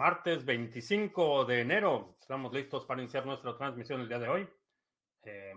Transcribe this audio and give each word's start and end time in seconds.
martes 0.00 0.46
25 0.46 1.44
de 1.44 1.60
enero. 1.60 2.16
Estamos 2.18 2.54
listos 2.54 2.86
para 2.86 3.02
iniciar 3.02 3.26
nuestra 3.26 3.54
transmisión 3.54 4.00
el 4.00 4.08
día 4.08 4.18
de 4.18 4.28
hoy. 4.30 4.48
Eh, 5.24 5.52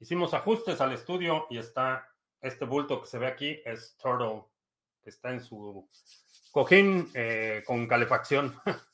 hicimos 0.00 0.34
ajustes 0.34 0.80
al 0.80 0.90
estudio 0.90 1.46
y 1.48 1.58
está 1.58 2.08
este 2.40 2.64
bulto 2.64 3.00
que 3.00 3.06
se 3.06 3.20
ve 3.20 3.28
aquí, 3.28 3.62
es 3.64 3.96
Turtle, 3.98 4.42
que 5.00 5.10
está 5.10 5.30
en 5.30 5.40
su 5.40 5.88
cojín 6.50 7.08
eh, 7.14 7.62
con 7.64 7.86
calefacción. 7.86 8.52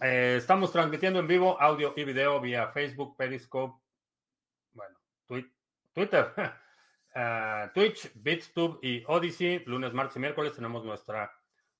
Eh, 0.00 0.34
estamos 0.38 0.72
transmitiendo 0.72 1.20
en 1.20 1.28
vivo 1.28 1.56
audio 1.60 1.94
y 1.96 2.02
video 2.02 2.40
vía 2.40 2.66
Facebook, 2.72 3.16
Periscope, 3.16 3.80
bueno, 4.72 4.98
Twitter, 5.92 6.32
uh, 7.14 7.72
Twitch, 7.74 8.10
BitTube 8.16 8.80
y 8.82 9.04
Odyssey. 9.06 9.62
Lunes, 9.66 9.92
martes 9.92 10.16
y 10.16 10.18
miércoles 10.18 10.52
tenemos 10.52 10.84
nuestra 10.84 11.32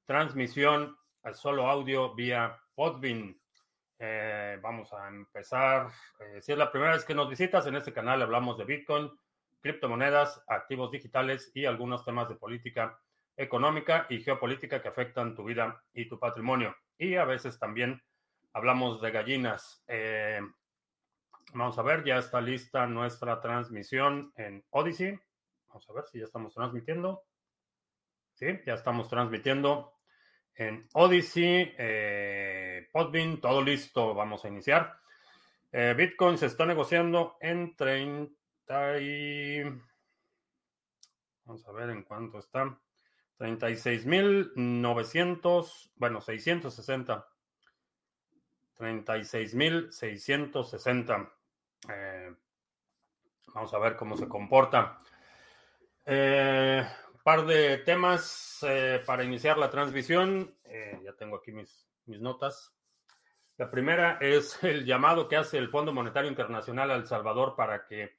transmisión 0.05 0.97
solo 1.33 1.71
audio 1.71 2.15
vía 2.15 2.61
Podbean. 2.75 3.35
Eh, 3.99 4.59
vamos 4.61 4.93
a 4.93 5.09
empezar. 5.09 5.89
Eh, 6.21 6.43
si 6.43 6.53
es 6.53 6.59
la 6.59 6.71
primera 6.71 6.93
vez 6.93 7.05
que 7.05 7.15
nos 7.15 7.31
visitas, 7.31 7.67
en 7.67 7.77
este 7.77 7.93
canal 7.93 8.21
hablamos 8.21 8.59
de 8.59 8.65
Bitcoin, 8.65 9.11
criptomonedas, 9.61 10.45
activos 10.47 10.91
digitales 10.91 11.51
y 11.55 11.65
algunos 11.65 12.05
temas 12.05 12.29
de 12.29 12.35
política 12.35 13.01
económica 13.37 14.07
y 14.11 14.21
geopolítica 14.21 14.83
que 14.83 14.89
afectan 14.89 15.35
tu 15.35 15.45
vida 15.45 15.83
y 15.95 16.07
tu 16.07 16.19
patrimonio. 16.19 16.77
Y 16.99 17.17
a 17.17 17.25
veces 17.25 17.59
también 17.59 18.03
hablamos 18.53 19.01
de 19.01 19.11
gallinas. 19.11 19.83
Eh, 19.89 20.41
vamos 21.55 21.79
a 21.79 21.83
ver, 21.83 22.05
ya 22.05 22.19
está 22.19 22.41
lista 22.41 22.87
nuestra 22.87 23.41
transmisión 23.41 24.33
en 24.37 24.65
Odyssey. 24.71 25.19
Vamos 25.69 25.89
a 25.89 25.93
ver 25.95 26.05
si 26.07 26.19
ya 26.19 26.25
estamos 26.25 26.55
transmitiendo. 26.55 27.23
Sí, 28.35 28.47
ya 28.67 28.75
estamos 28.75 29.09
transmitiendo 29.09 29.94
en 30.57 30.89
Odyssey, 30.93 31.75
eh, 31.79 32.89
Podbean, 32.93 33.41
todo 33.41 33.63
listo, 33.63 34.15
vamos 34.15 34.45
a 34.45 34.49
iniciar. 34.49 34.99
Eh, 35.73 35.95
Bitcoin 35.97 36.37
se 36.39 36.47
está 36.47 36.65
negociando 36.67 37.37
en 37.41 37.75
30 37.75 39.01
y... 39.01 39.65
Vamos 41.45 41.67
a 41.67 41.73
ver 41.73 41.91
en 41.91 42.05
cuánto 42.05 42.39
está. 42.39 42.79
36.900, 43.39 45.91
bueno, 45.97 46.21
660. 46.21 47.27
36.660. 48.79 51.33
Eh, 51.89 52.33
vamos 53.53 53.75
a 53.75 53.79
ver 53.79 53.97
cómo 53.97 54.17
se 54.17 54.29
comporta. 54.29 55.01
Eh, 56.07 56.87
par 57.25 57.47
de 57.47 57.79
temas 57.79 58.59
eh, 58.69 59.03
para 59.05 59.25
iniciar 59.25 59.57
la 59.57 59.71
transmisión. 59.71 60.55
Eh, 60.65 61.01
ya 61.03 61.15
tengo 61.15 61.37
aquí 61.37 61.53
mis, 61.53 61.89
mis 62.05 62.21
notas. 62.21 62.73
La 63.57 63.71
primera 63.71 64.19
es 64.21 64.59
el 64.63 64.85
llamado 64.85 65.27
que 65.27 65.37
hace 65.37 65.59
el 65.59 65.71
Fondo 65.71 65.93
Monetario 65.93 66.31
Internacional 66.31 66.91
a 66.91 66.97
El 66.97 67.07
Salvador 67.07 67.57
para 67.57 67.87
que 67.87 68.15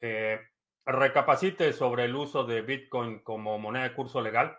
eh, 0.00 0.40
recapacite 0.86 1.72
sobre 1.72 2.04
el 2.04 2.14
uso 2.14 2.44
de 2.44 2.62
Bitcoin 2.62 3.18
como 3.18 3.58
moneda 3.58 3.82
de 3.82 3.94
curso 3.94 4.22
legal. 4.22 4.56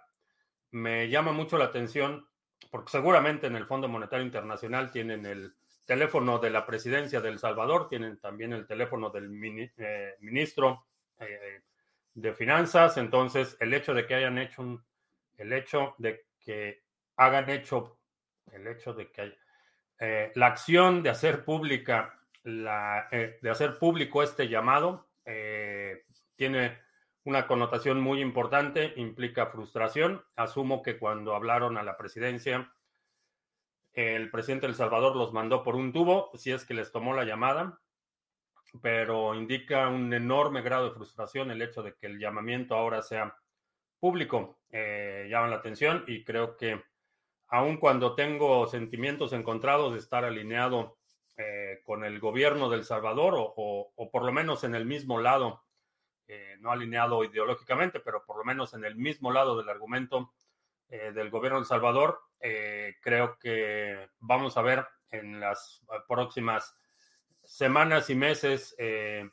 Me 0.72 1.10
llama 1.10 1.32
mucho 1.32 1.58
la 1.58 1.66
atención 1.66 2.28
porque 2.70 2.92
seguramente 2.92 3.48
en 3.48 3.56
el 3.56 3.66
Fondo 3.66 3.88
Monetario 3.88 4.26
Internacional 4.26 4.92
tienen 4.92 5.26
el 5.26 5.56
teléfono 5.86 6.38
de 6.38 6.50
la 6.50 6.66
presidencia 6.66 7.22
de 7.22 7.30
El 7.30 7.40
Salvador, 7.40 7.88
tienen 7.88 8.20
también 8.20 8.52
el 8.52 8.68
teléfono 8.68 9.10
del 9.10 9.30
ministro 9.30 10.86
de 12.14 12.34
finanzas, 12.34 12.98
entonces 12.98 13.58
el 13.60 13.74
hecho 13.74 13.94
de 13.94 14.06
que 14.06 14.16
hayan 14.16 14.38
hecho 14.38 14.62
un, 14.62 14.84
el 15.38 15.54
hecho 15.54 15.96
de 15.98 16.26
que 16.40 16.84
hagan 17.16 17.50
hecho, 17.50 18.00
el 18.52 18.68
hecho 18.68 18.94
de 18.94 19.12
que 19.12 19.38
eh, 20.00 20.32
la 20.36 20.48
acción 20.48 21.04
de 21.04 21.10
hacer 21.10 21.44
pública, 21.44 22.20
la, 22.44 23.08
eh, 23.12 23.40
de 23.42 23.50
hacer 23.50 23.78
público 23.78 24.24
este 24.24 24.48
llamado, 24.48 25.10
eh, 25.26 26.06
tiene 26.36 26.80
una 27.24 27.48
connotación 27.48 28.00
muy 28.00 28.22
importante, 28.22 28.94
implica 28.96 29.48
frustración. 29.48 30.24
Asumo 30.36 30.82
que 30.82 30.98
cuando 30.98 31.36
hablaron 31.36 31.78
a 31.78 31.84
la 31.84 31.98
presidencia, 31.98 32.72
el 33.94 34.32
presidente 34.32 34.66
de 34.68 34.72
El 34.72 34.78
Salvador 34.78 35.16
los 35.16 35.34
mandó 35.34 35.64
por 35.64 35.76
un 35.76 35.92
tubo, 35.92 36.32
si 36.36 36.52
es 36.52 36.66
que 36.66 36.74
les 36.74 36.92
tomó 36.92 37.14
la 37.14 37.26
llamada 37.26 37.80
pero 38.82 39.34
indica 39.36 39.88
un 39.88 40.14
enorme 40.14 40.62
grado 40.62 40.86
de 40.90 40.96
frustración 40.96 41.52
el 41.52 41.62
hecho 41.62 41.82
de 41.84 41.96
que 41.96 42.08
el 42.08 42.20
llamamiento 42.20 42.76
ahora 42.76 43.02
sea 43.02 43.36
público. 44.00 44.60
Eh, 44.72 45.28
llama 45.30 45.48
la 45.48 45.58
atención 45.58 46.04
y 46.08 46.24
creo 46.24 46.56
que 46.56 46.84
aun 47.48 47.78
cuando 47.78 48.16
tengo 48.16 48.68
sentimientos 48.68 49.34
encontrados 49.34 49.94
de 49.94 50.00
estar 50.00 50.24
alineado 50.24 50.98
eh, 51.38 51.82
con 51.84 52.04
el 52.04 52.20
gobierno 52.20 52.70
del 52.70 52.84
Salvador 52.84 53.34
o, 53.36 54.10
por 54.12 54.24
lo 54.24 54.32
menos 54.32 54.64
en 54.64 54.76
el 54.76 54.86
mismo 54.86 55.20
lado, 55.20 55.64
eh, 56.28 56.58
no 56.60 56.72
alineado 56.72 57.24
ideológicamente, 57.24 58.00
pero 58.00 58.24
por 58.26 58.38
lo 58.38 58.44
menos 58.44 58.74
en 58.74 58.86
el 58.86 58.96
mismo 58.96 59.32
lado 59.32 59.58
del 59.58 59.70
argumento 59.70 60.34
del 60.90 61.30
gobierno 61.30 61.60
del 61.60 61.68
Salvador, 61.68 62.20
creo 62.40 63.38
que 63.38 64.10
vamos 64.18 64.58
a 64.58 64.64
ver 64.64 64.88
en 65.12 65.40
las 65.40 65.86
próximas 66.08 66.76
semanas 67.50 68.12
y 68.12 68.16
meses 68.16 68.76
eh, 68.78 69.28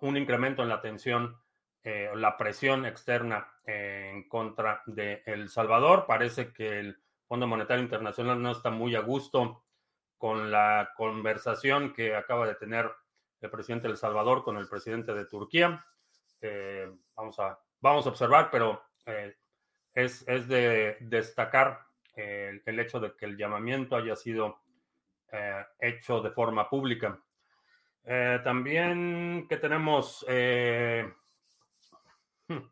un 0.00 0.18
incremento 0.18 0.62
en 0.62 0.68
la 0.68 0.82
tensión, 0.82 1.40
eh, 1.82 2.10
la 2.14 2.36
presión 2.36 2.84
externa 2.84 3.50
eh, 3.64 4.10
en 4.12 4.28
contra 4.28 4.82
de 4.84 5.22
El 5.24 5.48
Salvador. 5.48 6.04
Parece 6.06 6.52
que 6.52 6.78
el 6.78 6.98
Fondo 7.26 7.46
Monetario 7.46 7.82
Internacional 7.82 8.40
no 8.42 8.50
está 8.50 8.68
muy 8.68 8.94
a 8.94 9.00
gusto 9.00 9.64
con 10.18 10.50
la 10.50 10.90
conversación 10.94 11.94
que 11.94 12.14
acaba 12.14 12.46
de 12.46 12.54
tener 12.56 12.92
el 13.40 13.50
presidente 13.50 13.88
de 13.88 13.92
El 13.92 13.98
Salvador 13.98 14.44
con 14.44 14.58
el 14.58 14.68
presidente 14.68 15.14
de 15.14 15.24
Turquía. 15.24 15.84
vamos, 17.14 17.38
a, 17.38 17.58
vamos 17.80 18.04
a 18.04 18.10
observar, 18.10 18.50
pero 18.50 18.82
es, 19.94 20.22
es, 20.28 20.48
de 20.48 20.98
destacar 21.00 21.80
el 22.14 22.78
hecho 22.78 23.00
de 23.00 23.16
que 23.16 23.24
el 23.24 23.38
llamamiento 23.38 23.96
haya 23.96 24.16
sido 24.16 24.60
eh, 25.32 25.64
hecho 25.80 26.20
de 26.20 26.30
forma 26.30 26.68
pública. 26.68 27.20
Eh, 28.04 28.40
también 28.44 29.46
que 29.48 29.56
tenemos... 29.56 30.24
Eh, 30.28 31.12
hmm. 32.48 32.70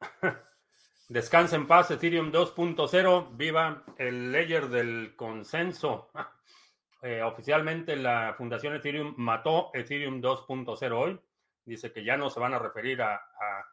Descansa 1.08 1.56
en 1.56 1.66
paz, 1.66 1.90
Ethereum 1.90 2.32
2.0, 2.32 3.36
viva 3.36 3.84
el 3.98 4.32
layer 4.32 4.68
del 4.68 5.14
consenso. 5.14 6.10
oficialmente 7.24 7.96
la 7.96 8.32
Fundación 8.38 8.76
Ethereum 8.76 9.14
mató 9.16 9.70
Ethereum 9.74 10.22
2.0 10.22 10.92
hoy. 10.92 11.20
Dice 11.64 11.92
que 11.92 12.04
ya 12.04 12.16
no 12.16 12.30
se 12.30 12.40
van 12.40 12.54
a 12.54 12.58
referir 12.58 13.02
a, 13.02 13.14
a, 13.14 13.66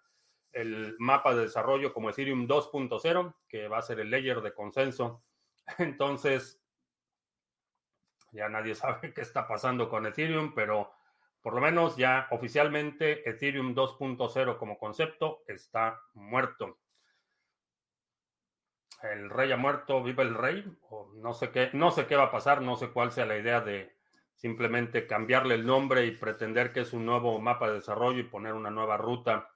el 0.52 0.96
mapa 1.00 1.34
de 1.34 1.44
desarrollo 1.44 1.94
como 1.94 2.10
Ethereum 2.10 2.48
2.0, 2.48 3.36
que 3.48 3.68
va 3.68 3.78
a 3.78 3.84
ser 3.84 4.00
el 4.00 4.12
layer 4.12 4.42
de 4.42 4.54
consenso 4.54 5.24
Entonces, 5.78 6.62
ya 8.32 8.50
nadie 8.50 8.76
sabe 8.76 9.14
qué 9.14 9.22
está 9.22 9.48
pasando 9.48 9.90
con 9.90 10.06
Ethereum, 10.06 10.54
pero 10.54 10.92
por 11.42 11.54
lo 11.54 11.62
menos 11.62 11.96
ya 11.96 12.28
oficialmente 12.32 13.30
Ethereum 13.30 13.74
2.0 13.76 14.58
como 14.58 14.78
concepto 14.78 15.44
está 15.48 16.02
muerto. 16.14 16.80
El 19.02 19.30
rey 19.30 19.50
ha 19.54 19.58
muerto, 19.58 20.04
vive 20.04 20.24
el 20.24 20.36
rey, 20.36 20.66
o 20.90 21.14
no 21.16 21.34
sé 21.34 21.52
qué, 21.52 21.70
no 21.72 21.90
sé 21.90 22.06
qué 22.06 22.18
va 22.18 22.26
a 22.26 22.32
pasar, 22.32 22.62
no 22.62 22.76
sé 22.76 22.90
cuál 22.90 23.14
sea 23.14 23.26
la 23.26 23.38
idea 23.38 23.62
de 23.62 23.96
simplemente 24.36 25.08
cambiarle 25.08 25.56
el 25.56 25.66
nombre 25.66 26.06
y 26.06 26.12
pretender 26.12 26.74
que 26.74 26.82
es 26.82 26.92
un 26.92 27.06
nuevo 27.06 27.40
mapa 27.40 27.70
de 27.70 27.76
desarrollo 27.76 28.20
y 28.20 28.24
poner 28.24 28.54
una 28.54 28.70
nueva 28.70 28.98
ruta 28.98 29.50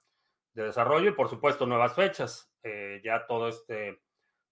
de 0.54 0.64
desarrollo 0.64 1.10
y 1.10 1.14
por 1.14 1.28
supuesto 1.28 1.66
nuevas 1.66 1.94
fechas. 1.94 2.54
Eh, 2.62 3.02
ya 3.04 3.26
todo 3.26 3.48
este 3.48 4.03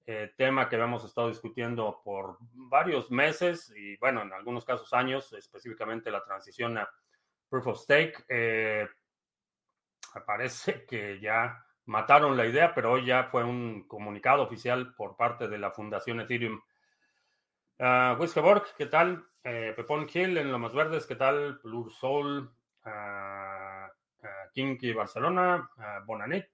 eh, 0.04 0.32
tema 0.37 0.69
que 0.69 0.76
habíamos 0.76 1.04
estado 1.04 1.28
discutiendo 1.28 2.00
por 2.04 2.38
varios 2.40 3.10
meses 3.10 3.72
y, 3.76 3.96
bueno, 3.99 4.22
en 4.22 4.32
algunos 4.32 4.64
casos 4.64 4.93
años, 4.93 5.32
específicamente 5.32 6.10
la 6.10 6.25
transición 6.25 6.76
a 6.78 6.90
Proof 7.49 7.66
of 7.69 7.78
Stake. 7.78 8.25
Eh, 8.28 8.88
parece 10.26 10.84
que 10.87 11.20
ya 11.20 11.64
mataron 11.84 12.37
la 12.37 12.46
idea, 12.46 12.75
pero 12.75 12.93
hoy 12.93 13.06
ya 13.06 13.25
fue 13.25 13.44
un 13.44 13.87
comunicado 13.87 14.43
oficial 14.43 14.94
por 14.94 15.16
parte 15.16 15.49
de 15.49 15.58
la 15.58 15.70
Fundación 15.70 16.20
Ethereum. 16.20 16.60
Uh, 17.78 18.62
¿qué 18.76 18.87
tal? 18.87 19.25
Eh, 19.44 19.72
Pepón 19.75 20.08
Hill 20.12 20.38
en 20.38 20.52
Lomas 20.52 20.75
Verdes, 20.75 21.06
¿qué 21.06 21.16
tal? 21.16 21.60
Blue 21.62 21.90
Soul, 21.90 22.50
uh, 22.87 23.88
Kinky 24.52 24.93
Barcelona, 24.93 25.69
Bonanit, 26.06 26.46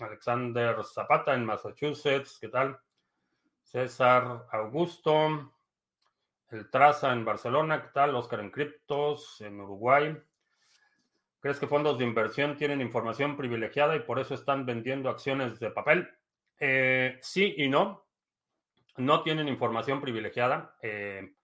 Alexander 0.00 0.84
Zapata 0.84 1.34
en 1.34 1.44
Massachusetts, 1.44 2.38
¿qué 2.40 2.48
tal? 2.48 2.78
César 3.62 4.46
Augusto, 4.50 5.52
El 6.50 6.70
Traza 6.70 7.12
en 7.12 7.24
Barcelona, 7.24 7.82
¿qué 7.82 7.88
tal? 7.92 8.14
Oscar 8.14 8.40
en 8.40 8.50
Criptos 8.50 9.40
en 9.40 9.60
Uruguay. 9.60 10.16
¿Crees 11.40 11.58
que 11.58 11.66
fondos 11.66 11.98
de 11.98 12.04
inversión 12.04 12.56
tienen 12.56 12.80
información 12.80 13.36
privilegiada 13.36 13.94
y 13.94 14.00
por 14.00 14.18
eso 14.18 14.34
están 14.34 14.66
vendiendo 14.66 15.08
acciones 15.08 15.60
de 15.60 15.70
papel? 15.70 16.08
Eh, 16.58 17.18
sí 17.20 17.54
y 17.58 17.68
no. 17.68 18.06
No 18.96 19.22
tienen 19.22 19.46
información 19.46 20.00
privilegiada. 20.00 20.76
Eh, 20.82 21.34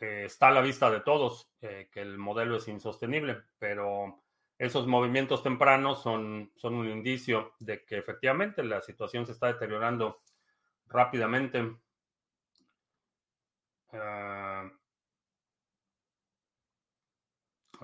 eh, 0.00 0.24
está 0.26 0.48
a 0.48 0.52
la 0.52 0.60
vista 0.60 0.90
de 0.90 1.00
todos 1.00 1.48
que 1.60 1.88
el 1.94 2.18
modelo 2.18 2.56
es 2.56 2.66
insostenible, 2.66 3.40
pero 3.58 4.21
esos 4.62 4.86
movimientos 4.86 5.42
tempranos 5.42 6.00
son, 6.00 6.52
son 6.54 6.74
un 6.74 6.88
indicio 6.88 7.54
de 7.58 7.84
que 7.84 7.98
efectivamente 7.98 8.62
la 8.62 8.80
situación 8.80 9.26
se 9.26 9.32
está 9.32 9.48
deteriorando 9.48 10.22
rápidamente. 10.86 11.78
Ah, 13.92 14.70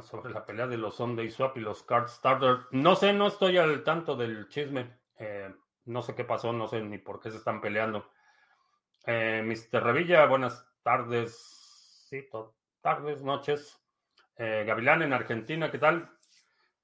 sobre 0.02 0.32
la 0.32 0.46
pelea 0.46 0.69
de 0.69 0.76
los 0.76 0.94
Sunday 0.94 1.28
Swap 1.32 1.56
y 1.56 1.60
los 1.62 1.82
Card 1.82 2.06
Starter. 2.06 2.66
No 2.70 2.94
sé, 2.94 3.12
no 3.12 3.26
estoy 3.26 3.58
al 3.58 3.82
tanto 3.82 4.14
del 4.14 4.48
chisme. 4.48 5.00
Eh, 5.19 5.52
no 5.86 6.00
sé 6.00 6.14
qué 6.14 6.24
pasó, 6.24 6.52
no 6.52 6.69
sé 6.69 6.81
ni 6.81 6.98
por 6.98 7.19
qué 7.19 7.32
se 7.32 7.38
están 7.38 7.60
peleando. 7.60 8.08
Eh, 9.04 9.42
Mr. 9.44 9.82
Revilla, 9.82 10.26
buenas 10.26 10.64
tardes. 10.84 12.06
Sí, 12.08 12.24
tardes, 12.81 13.24
noches. 13.24 13.82
Eh, 14.36 14.62
Gavilán 14.64 15.02
en 15.02 15.12
Argentina, 15.12 15.72
¿qué 15.72 15.78
tal? 15.78 16.18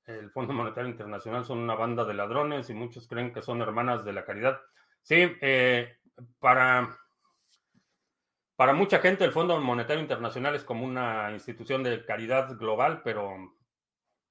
El 0.06 0.30
Fondo 0.30 0.52
Monetario 0.52 0.90
Internacional 0.90 1.44
son 1.44 1.58
una 1.58 1.74
banda 1.74 2.04
de 2.04 2.14
ladrones 2.14 2.68
y 2.70 2.74
muchos 2.74 3.08
creen 3.08 3.32
que 3.32 3.42
son 3.42 3.62
hermanas 3.62 4.04
de 4.04 4.12
la 4.12 4.24
caridad. 4.24 4.60
Sí, 5.02 5.32
para 6.38 6.98
para 8.56 8.72
mucha 8.72 9.00
gente 9.00 9.24
el 9.24 9.32
Fondo 9.32 9.60
Monetario 9.60 10.00
Internacional 10.00 10.54
es 10.54 10.62
como 10.64 10.84
una 10.84 11.32
institución 11.32 11.82
de 11.82 12.04
caridad 12.04 12.56
global, 12.56 13.02
pero 13.02 13.52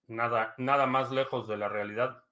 nada, 0.07 0.55
nada 0.57 0.85
más 0.85 1.11
lejos 1.11 1.47
de 1.47 1.57
la 1.57 1.67
realidad. 1.67 2.23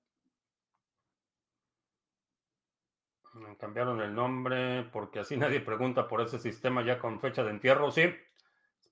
Cambiaron 3.59 4.01
el 4.01 4.15
nombre 4.15 4.83
porque 4.91 5.19
así 5.19 5.35
nadie 5.37 5.59
pregunta 5.59 6.07
por 6.07 6.21
ese 6.21 6.39
sistema 6.39 6.81
ya 6.81 6.97
con 6.97 7.19
fecha 7.19 7.43
de 7.43 7.51
entierro. 7.51 7.91
Sí, 7.91 8.03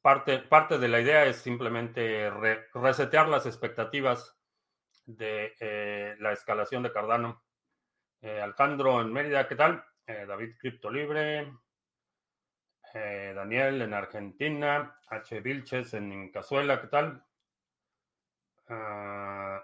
parte, 0.02 0.40
parte 0.40 0.78
de 0.78 0.88
la 0.90 1.00
idea 1.00 1.26
es 1.26 1.38
simplemente 1.38 2.30
resetear 2.74 3.30
las 3.30 3.46
expectativas 3.46 4.39
de 5.16 5.56
eh, 5.60 6.16
la 6.20 6.32
escalación 6.34 6.84
de 6.84 6.92
Cardano. 6.92 7.44
Eh, 8.22 8.42
Alejandro 8.42 9.02
en 9.02 9.12
Mérida, 9.12 9.48
¿qué 9.48 9.56
tal? 9.56 9.84
Eh, 10.06 10.26
David 10.28 10.56
Cripto 10.60 10.92
Libre, 10.92 11.52
eh, 12.94 13.34
Daniel 13.36 13.82
en 13.82 13.94
Argentina, 13.94 15.00
H. 15.08 15.40
Vilches 15.42 15.94
en 15.94 16.32
Cazuela, 16.32 16.82
¿qué 16.82 16.88
tal? 16.88 17.24
Ah, 18.68 19.64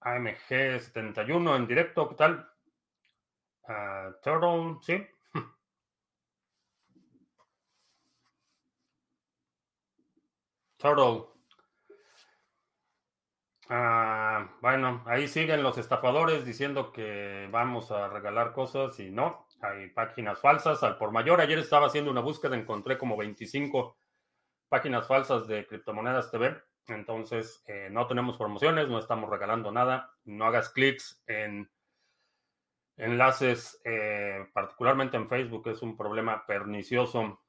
AMG 0.00 0.80
71 0.80 1.56
en 1.56 1.66
directo, 1.66 2.08
¿qué 2.08 2.14
tal? 2.14 2.48
Uh, 3.68 4.12
Turtle, 4.22 4.78
sí. 4.82 5.06
Turtle. 10.78 11.31
Ah, 13.74 14.50
bueno, 14.60 15.02
ahí 15.06 15.26
siguen 15.26 15.62
los 15.62 15.78
estafadores 15.78 16.44
diciendo 16.44 16.92
que 16.92 17.48
vamos 17.50 17.90
a 17.90 18.06
regalar 18.08 18.52
cosas 18.52 19.00
y 19.00 19.08
no 19.10 19.46
hay 19.62 19.88
páginas 19.88 20.38
falsas 20.40 20.82
al 20.82 20.98
por 20.98 21.10
mayor. 21.10 21.40
Ayer 21.40 21.58
estaba 21.58 21.86
haciendo 21.86 22.10
una 22.10 22.20
búsqueda, 22.20 22.54
encontré 22.54 22.98
como 22.98 23.16
25 23.16 23.96
páginas 24.68 25.06
falsas 25.06 25.46
de 25.46 25.66
criptomonedas 25.66 26.30
TV. 26.30 26.54
Entonces, 26.88 27.64
eh, 27.66 27.88
no 27.90 28.06
tenemos 28.06 28.36
promociones, 28.36 28.88
no 28.88 28.98
estamos 28.98 29.30
regalando 29.30 29.72
nada. 29.72 30.12
No 30.24 30.44
hagas 30.44 30.68
clics 30.68 31.22
en 31.26 31.70
enlaces, 32.98 33.80
eh, 33.86 34.48
particularmente 34.52 35.16
en 35.16 35.30
Facebook, 35.30 35.66
es 35.68 35.80
un 35.80 35.96
problema 35.96 36.44
pernicioso. 36.44 37.40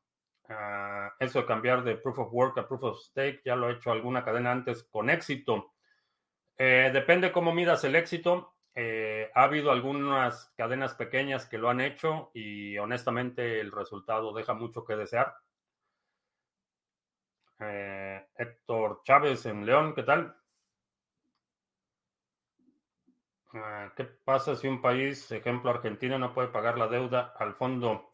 Ah, 0.48 1.14
eso 1.19 1.42
de 1.42 1.46
cambiar 1.48 1.84
de 1.84 1.98
proof 1.98 2.19
of 2.19 2.31
work 2.31 2.58
a 2.60 2.66
proof 2.66 2.84
of 2.84 3.00
stake, 3.02 3.42
ya 3.44 3.58
lo 3.58 3.69
he 3.69 3.74
hecho 3.74 3.92
alguna 3.92 4.24
cadena 4.24 4.54
antes 4.54 4.84
con 4.84 5.10
éxito. 5.10 5.73
Eh, 6.58 6.92
depende 6.94 7.32
cómo 7.32 7.54
midas 7.54 7.84
el 7.84 7.96
éxito. 7.96 8.56
Eh, 8.76 9.30
ha 9.36 9.44
habido 9.44 9.72
algunas 9.72 10.52
cadenas 10.58 10.96
pequeñas 10.96 11.46
que 11.46 11.58
lo 11.58 11.70
han 11.70 11.82
hecho 11.82 12.32
y 12.34 12.78
honestamente 12.78 13.60
el 13.60 13.72
resultado 13.72 14.34
deja 14.34 14.54
mucho 14.54 14.84
que 14.84 14.96
desear. 14.96 15.36
Eh, 17.60 18.28
Héctor 18.36 19.02
Chávez 19.04 19.46
en 19.46 19.66
León, 19.66 19.94
¿qué 19.94 20.04
tal? 20.04 20.36
Ah, 23.54 23.92
¿Qué 23.96 24.06
pasa 24.06 24.56
si 24.56 24.68
un 24.68 24.82
país, 24.82 25.32
ejemplo 25.32 25.70
Argentina, 25.70 26.18
no 26.18 26.34
puede 26.34 26.48
pagar 26.48 26.78
la 26.78 26.88
deuda 26.88 27.34
al 27.38 27.54
fondo? 27.54 28.14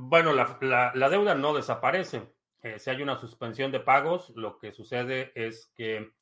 Bueno, 0.00 0.32
la, 0.32 1.08
deuda 1.10 1.34
no 1.34 1.54
desaparece. 1.54 2.37
Si 2.78 2.90
hay 2.90 3.02
una 3.02 3.18
suspensión 3.18 3.70
de 3.70 3.80
pagos, 3.80 4.30
lo 4.36 4.58
que 4.58 4.72
sucede 4.72 5.32
es 5.34 5.72
que 5.76 6.12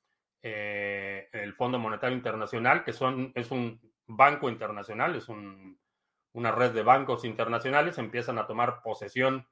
eh, 0.42 1.28
el 1.32 1.54
Fondo 1.54 1.78
Monetario 1.78 2.16
Internacional, 2.16 2.84
que 2.84 2.92
son, 2.92 3.32
es 3.34 3.50
un 3.50 3.80
banco 4.06 4.48
internacional, 4.48 5.16
es 5.16 5.28
una 5.28 6.52
red 6.52 6.72
de 6.72 6.82
bancos 6.82 7.24
internacionales, 7.24 7.98
empiezan 7.98 8.38
a 8.38 8.46
tomar 8.46 8.80
posesión, 8.82 9.48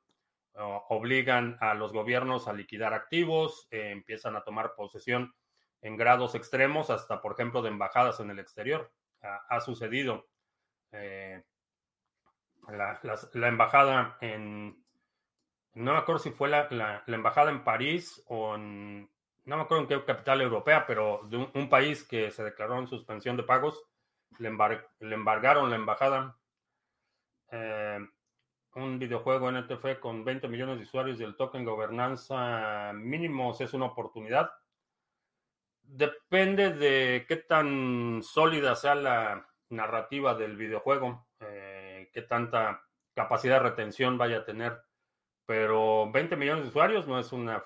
obligan 0.55 1.57
a 1.61 1.75
los 1.75 1.93
gobiernos 1.93 2.47
a 2.47 2.53
liquidar 2.53 2.95
activos, 2.95 3.67
eh, 3.71 3.91
empiezan 3.91 4.37
a 4.37 4.45
tomar 4.45 4.75
posesión 4.77 5.35
en 5.83 5.97
grados 5.97 6.35
extremos, 6.35 6.91
hasta, 6.91 7.21
por 7.21 7.33
ejemplo, 7.33 7.61
de 7.61 7.71
embajadas 7.71 8.21
en 8.21 8.31
el 8.31 8.39
exterior. 8.39 8.93
Ha, 9.21 9.61
sucedido. 9.61 10.29
Eh, 10.93 11.43
la, 12.69 13.49
embajada 13.49 14.17
en, 14.21 14.84
no 15.75 15.93
me 15.93 15.99
acuerdo 15.99 16.21
si 16.21 16.31
fue 16.31 16.49
la, 16.49 16.69
la, 16.71 17.03
embajada 17.07 17.51
en 17.51 17.65
París 17.65 18.23
o 18.29 18.55
en, 18.55 19.11
no 19.45 19.57
me 19.57 19.63
acuerdo 19.63 19.83
en 19.83 19.89
qué 19.89 20.05
capital 20.05 20.41
europea, 20.41 20.87
pero 20.87 21.23
de 21.29 21.37
un, 21.53 21.69
país 21.69 22.05
que 22.05 22.31
se 22.31 22.45
declaró 22.45 22.79
en 22.79 22.87
suspensión 22.87 23.37
de 23.37 23.43
pagos, 23.43 23.85
le, 24.39 24.49
embargaron 24.49 25.71
la 25.71 25.77
embajada. 25.77 26.37
Eh, 27.51 27.99
un 28.77 28.99
videojuego 28.99 29.53
NTF 29.53 30.01
con 30.01 30.25
20 30.25 30.49
millones 30.49 30.79
de 30.79 30.85
usuarios 30.85 31.21
y 31.21 31.25
el 31.25 31.37
token 31.37 31.65
gobernanza 31.65 32.93
mínimos 32.95 33.61
es 33.61 33.73
una 33.75 33.87
oportunidad. 33.87 34.51
Depende 35.83 36.73
de 36.73 37.25
qué 37.29 37.37
tan 37.37 38.23
sólida 38.23 38.75
sea 38.75 38.95
la 38.95 39.49
narrativa 39.69 40.35
del 40.35 40.57
videojuego, 40.57 41.27
eh, 41.41 42.11
qué 42.13 42.23
tanta 42.23 42.83
capacidad 43.15 43.57
de 43.57 43.71
retención 43.71 44.19
vaya 44.19 44.39
a 44.39 44.45
tener. 44.45 44.83
Pero 45.47 46.11
20 46.11 46.37
millones 46.37 46.65
de 46.65 46.71
usuarios 46.71 47.07
no 47.07 47.19
es 47.19 47.33
una, 47.33 47.63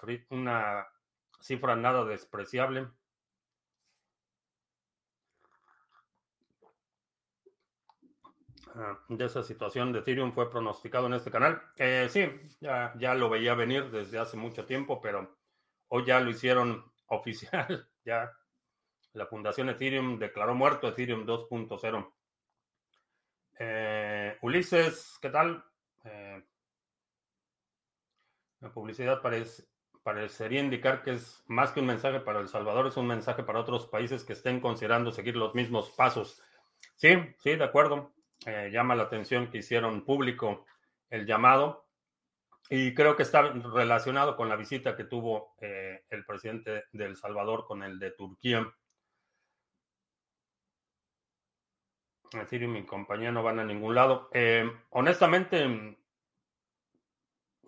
Cifra 1.40 1.76
nada 1.76 2.04
despreciable. 2.04 2.88
Ah, 8.74 8.98
de 9.08 9.24
esa 9.24 9.42
situación 9.42 9.92
de 9.92 10.00
Ethereum 10.00 10.32
fue 10.32 10.50
pronosticado 10.50 11.06
en 11.06 11.14
este 11.14 11.30
canal. 11.30 11.62
Eh, 11.76 12.08
sí, 12.10 12.28
ya, 12.60 12.92
ya 12.98 13.14
lo 13.14 13.30
veía 13.30 13.54
venir 13.54 13.90
desde 13.90 14.18
hace 14.18 14.36
mucho 14.36 14.66
tiempo, 14.66 15.00
pero 15.00 15.36
hoy 15.88 16.04
ya 16.04 16.20
lo 16.20 16.30
hicieron 16.30 16.84
oficial. 17.06 17.88
Ya 18.04 18.32
la 19.12 19.26
Fundación 19.26 19.68
Ethereum 19.68 20.18
declaró 20.18 20.54
muerto 20.54 20.88
Ethereum 20.88 21.24
2.0. 21.26 22.12
Eh, 23.60 24.38
Ulises, 24.42 25.18
¿qué 25.20 25.30
tal? 25.30 25.64
Eh, 26.04 26.42
la 28.60 28.72
publicidad 28.72 29.22
parece, 29.22 29.64
parecería 30.02 30.60
indicar 30.60 31.02
que 31.02 31.12
es 31.12 31.44
más 31.46 31.72
que 31.72 31.80
un 31.80 31.86
mensaje 31.86 32.20
para 32.20 32.40
El 32.40 32.48
Salvador, 32.48 32.86
es 32.86 32.96
un 32.96 33.06
mensaje 33.06 33.42
para 33.42 33.60
otros 33.60 33.86
países 33.86 34.24
que 34.24 34.32
estén 34.32 34.60
considerando 34.60 35.12
seguir 35.12 35.36
los 35.36 35.54
mismos 35.54 35.90
pasos. 35.90 36.42
Sí, 36.96 37.10
sí, 37.38 37.56
de 37.56 37.64
acuerdo. 37.64 38.12
Eh, 38.46 38.70
llama 38.72 38.94
la 38.94 39.04
atención 39.04 39.50
que 39.50 39.58
hicieron 39.58 40.04
público 40.04 40.64
el 41.10 41.26
llamado 41.26 41.88
y 42.70 42.94
creo 42.94 43.16
que 43.16 43.22
está 43.22 43.42
relacionado 43.42 44.36
con 44.36 44.48
la 44.48 44.56
visita 44.56 44.94
que 44.94 45.04
tuvo 45.04 45.54
eh, 45.60 46.04
el 46.10 46.24
presidente 46.24 46.84
de 46.92 47.04
El 47.04 47.16
Salvador 47.16 47.64
con 47.66 47.82
el 47.82 47.98
de 47.98 48.10
Turquía. 48.12 48.66
Ethereum 52.30 52.76
y 52.76 52.84
compañía 52.84 53.32
no 53.32 53.42
van 53.42 53.58
a 53.58 53.64
ningún 53.64 53.94
lado. 53.94 54.28
Eh, 54.32 54.70
honestamente, 54.90 55.96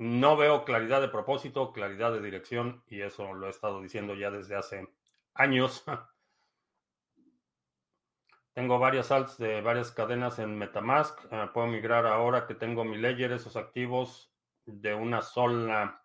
no 0.00 0.34
veo 0.34 0.64
claridad 0.64 1.02
de 1.02 1.08
propósito, 1.08 1.74
claridad 1.74 2.10
de 2.10 2.22
dirección, 2.22 2.82
y 2.86 3.02
eso 3.02 3.34
lo 3.34 3.46
he 3.46 3.50
estado 3.50 3.82
diciendo 3.82 4.14
ya 4.14 4.30
desde 4.30 4.56
hace 4.56 4.88
años. 5.34 5.84
tengo 8.54 8.78
varias 8.78 9.10
alts 9.10 9.36
de 9.36 9.60
varias 9.60 9.92
cadenas 9.92 10.38
en 10.38 10.56
Metamask. 10.56 11.18
Eh, 11.30 11.48
puedo 11.52 11.66
migrar 11.66 12.06
ahora 12.06 12.46
que 12.46 12.54
tengo 12.54 12.82
mi 12.82 12.96
ledger, 12.96 13.32
esos 13.32 13.56
activos 13.56 14.32
de 14.64 14.94
una 14.94 15.20
sola. 15.20 16.02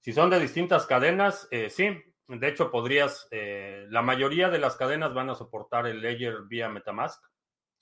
Si 0.00 0.12
son 0.12 0.28
de 0.28 0.38
distintas 0.38 0.84
cadenas, 0.84 1.48
eh, 1.50 1.70
sí, 1.70 1.98
De 2.26 2.48
hecho, 2.48 2.70
podrías, 2.70 3.26
eh, 3.30 3.86
la 3.88 4.02
mayoría 4.02 4.50
de 4.50 4.58
las 4.58 4.76
cadenas 4.76 5.14
van 5.14 5.30
a 5.30 5.34
soportar 5.34 5.86
el 5.86 6.00
Ledger 6.00 6.42
vía 6.42 6.68
Metamask. 6.68 7.22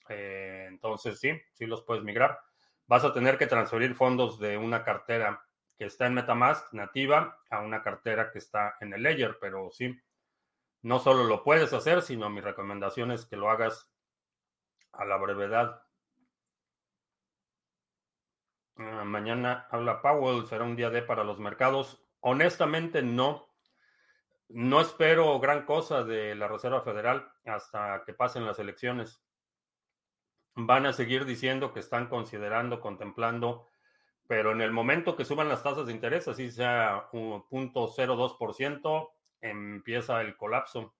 Entonces, 0.07 1.19
sí, 1.19 1.31
sí 1.53 1.65
los 1.65 1.83
puedes 1.83 2.03
migrar. 2.03 2.39
Vas 2.87 3.03
a 3.03 3.13
tener 3.13 3.37
que 3.37 3.47
transferir 3.47 3.95
fondos 3.95 4.39
de 4.39 4.57
una 4.57 4.83
cartera 4.83 5.45
que 5.77 5.85
está 5.85 6.05
en 6.05 6.13
Metamask 6.13 6.71
nativa 6.73 7.39
a 7.49 7.61
una 7.61 7.81
cartera 7.81 8.31
que 8.31 8.39
está 8.39 8.75
en 8.79 8.93
el 8.93 9.03
Ledger, 9.03 9.37
pero 9.39 9.71
sí, 9.71 9.99
no 10.83 10.99
solo 10.99 11.23
lo 11.23 11.43
puedes 11.43 11.71
hacer, 11.73 12.01
sino 12.01 12.29
mi 12.29 12.41
recomendación 12.41 13.11
es 13.11 13.25
que 13.25 13.37
lo 13.37 13.49
hagas 13.49 13.89
a 14.91 15.05
la 15.05 15.17
brevedad. 15.17 15.81
Ah, 18.77 19.03
mañana 19.05 19.67
habla 19.71 20.01
Powell, 20.01 20.45
será 20.45 20.65
un 20.65 20.75
día 20.75 20.89
de 20.89 21.01
para 21.01 21.23
los 21.23 21.39
mercados. 21.39 22.03
Honestamente, 22.19 23.01
no. 23.01 23.47
No 24.49 24.81
espero 24.81 25.39
gran 25.39 25.65
cosa 25.65 26.03
de 26.03 26.35
la 26.35 26.47
Reserva 26.47 26.81
Federal 26.81 27.31
hasta 27.45 28.03
que 28.05 28.13
pasen 28.13 28.45
las 28.45 28.59
elecciones. 28.59 29.23
Van 30.55 30.85
a 30.85 30.93
seguir 30.93 31.25
diciendo 31.25 31.73
que 31.73 31.79
están 31.79 32.07
considerando, 32.07 32.79
contemplando, 32.79 33.67
pero 34.27 34.51
en 34.51 34.61
el 34.61 34.71
momento 34.71 35.15
que 35.15 35.25
suban 35.25 35.49
las 35.49 35.63
tasas 35.63 35.87
de 35.87 35.93
interés, 35.93 36.27
así 36.27 36.51
sea 36.51 37.09
un 37.11 37.47
punto 37.47 37.87
empieza 39.41 40.21
el 40.21 40.37
colapso. 40.37 40.93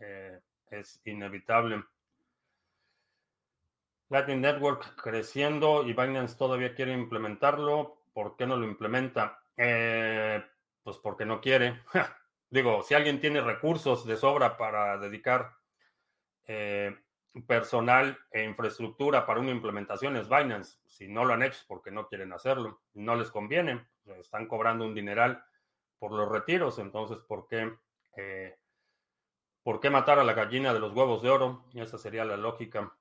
Eh, 0.00 0.40
es 0.70 1.00
inevitable. 1.04 1.84
Latin 4.08 4.40
Network 4.40 5.00
creciendo 5.00 5.84
y 5.84 5.92
Binance 5.92 6.36
todavía 6.36 6.74
quiere 6.74 6.92
implementarlo. 6.92 8.02
¿Por 8.12 8.36
qué 8.36 8.46
no 8.46 8.56
lo 8.56 8.66
implementa? 8.66 9.42
Eh, 9.56 10.44
pues 10.82 10.98
porque 10.98 11.24
no 11.24 11.40
quiere. 11.40 11.82
Digo, 12.50 12.82
si 12.82 12.94
alguien 12.94 13.20
tiene 13.20 13.40
recursos 13.40 14.06
de 14.06 14.16
sobra 14.16 14.56
para 14.56 14.98
dedicar 14.98 15.56
eh, 16.46 16.96
personal 17.42 18.18
e 18.30 18.44
infraestructura 18.44 19.26
para 19.26 19.40
una 19.40 19.50
implementación 19.50 20.16
es 20.16 20.28
Binance. 20.28 20.78
Si 20.86 21.08
no 21.08 21.24
lo 21.24 21.34
han 21.34 21.42
hecho 21.42 21.58
es 21.58 21.64
porque 21.64 21.90
no 21.90 22.06
quieren 22.06 22.32
hacerlo. 22.32 22.80
No 22.94 23.16
les 23.16 23.30
conviene. 23.30 23.86
Están 24.20 24.46
cobrando 24.46 24.84
un 24.84 24.94
dineral 24.94 25.44
por 25.98 26.12
los 26.12 26.28
retiros. 26.28 26.78
Entonces, 26.78 27.18
¿por 27.18 27.46
qué, 27.48 27.72
eh, 28.16 28.56
¿por 29.62 29.80
qué 29.80 29.90
matar 29.90 30.18
a 30.18 30.24
la 30.24 30.34
gallina 30.34 30.72
de 30.72 30.80
los 30.80 30.92
huevos 30.92 31.22
de 31.22 31.30
oro? 31.30 31.64
Esa 31.74 31.98
sería 31.98 32.24
la 32.24 32.36
lógica. 32.36 32.92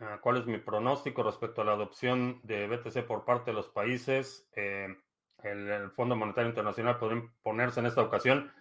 Ah, 0.00 0.18
¿Cuál 0.20 0.38
es 0.38 0.46
mi 0.46 0.58
pronóstico 0.58 1.22
respecto 1.22 1.62
a 1.62 1.64
la 1.64 1.72
adopción 1.72 2.40
de 2.42 2.66
BTC 2.66 3.06
por 3.06 3.24
parte 3.24 3.50
de 3.50 3.56
los 3.56 3.68
países? 3.68 4.48
Eh, 4.54 4.88
el, 5.42 5.90
Fondo 5.92 6.16
Monetario 6.16 6.48
Internacional 6.48 6.98
podría 6.98 7.22
ponerse 7.42 7.80
en 7.80 7.86
esta 7.86 8.02
ocasión. 8.02 8.52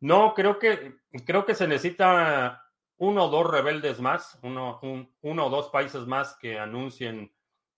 No, 0.00 0.34
creo 0.34 0.58
que, 0.58 0.96
creo 1.24 1.46
que 1.46 1.54
se 1.54 1.66
necesita 1.66 2.62
uno 2.98 3.24
o 3.24 3.28
dos 3.28 3.50
rebeldes 3.50 4.00
más, 4.00 4.38
uno, 4.42 4.78
o 4.80 5.50
dos 5.50 5.70
países 5.70 6.06
más 6.06 6.36
que 6.38 6.58
anuncien 6.58 7.32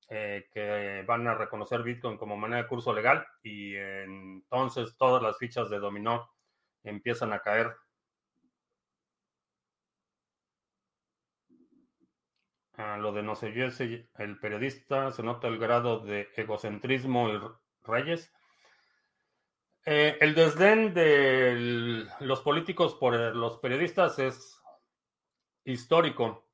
eh, 0.09 0.49
que 0.53 1.05
van 1.07 1.27
a 1.27 1.35
reconocer 1.35 1.83
Bitcoin 1.83 2.17
como 2.17 2.37
moneda 2.37 2.63
de 2.63 2.69
curso 2.69 2.93
legal 2.93 3.27
y 3.43 3.75
entonces 3.75 4.97
todas 4.97 5.23
las 5.23 5.37
fichas 5.39 5.69
de 5.71 5.79
dominó 5.79 6.31
empiezan 6.85 7.33
a 7.33 7.41
caer. 7.41 7.75
A 12.75 12.99
lo 12.99 13.11
de 13.13 13.23
no 13.23 13.35
sé 13.35 14.07
el 14.19 14.39
periodista, 14.39 15.11
se 15.11 15.23
nota 15.23 15.49
el 15.49 15.59
grado 15.59 16.01
de 16.01 16.29
egocentrismo 16.37 17.31
y 17.31 17.41
reyes. 17.83 18.36
Eh, 19.89 20.19
el 20.21 20.35
desdén 20.35 20.93
de 20.95 22.09
los 22.19 22.41
políticos 22.41 22.97
por 22.97 23.15
los 23.15 23.59
periodistas 23.59 24.19
es 24.19 24.61
histórico. 25.65 26.49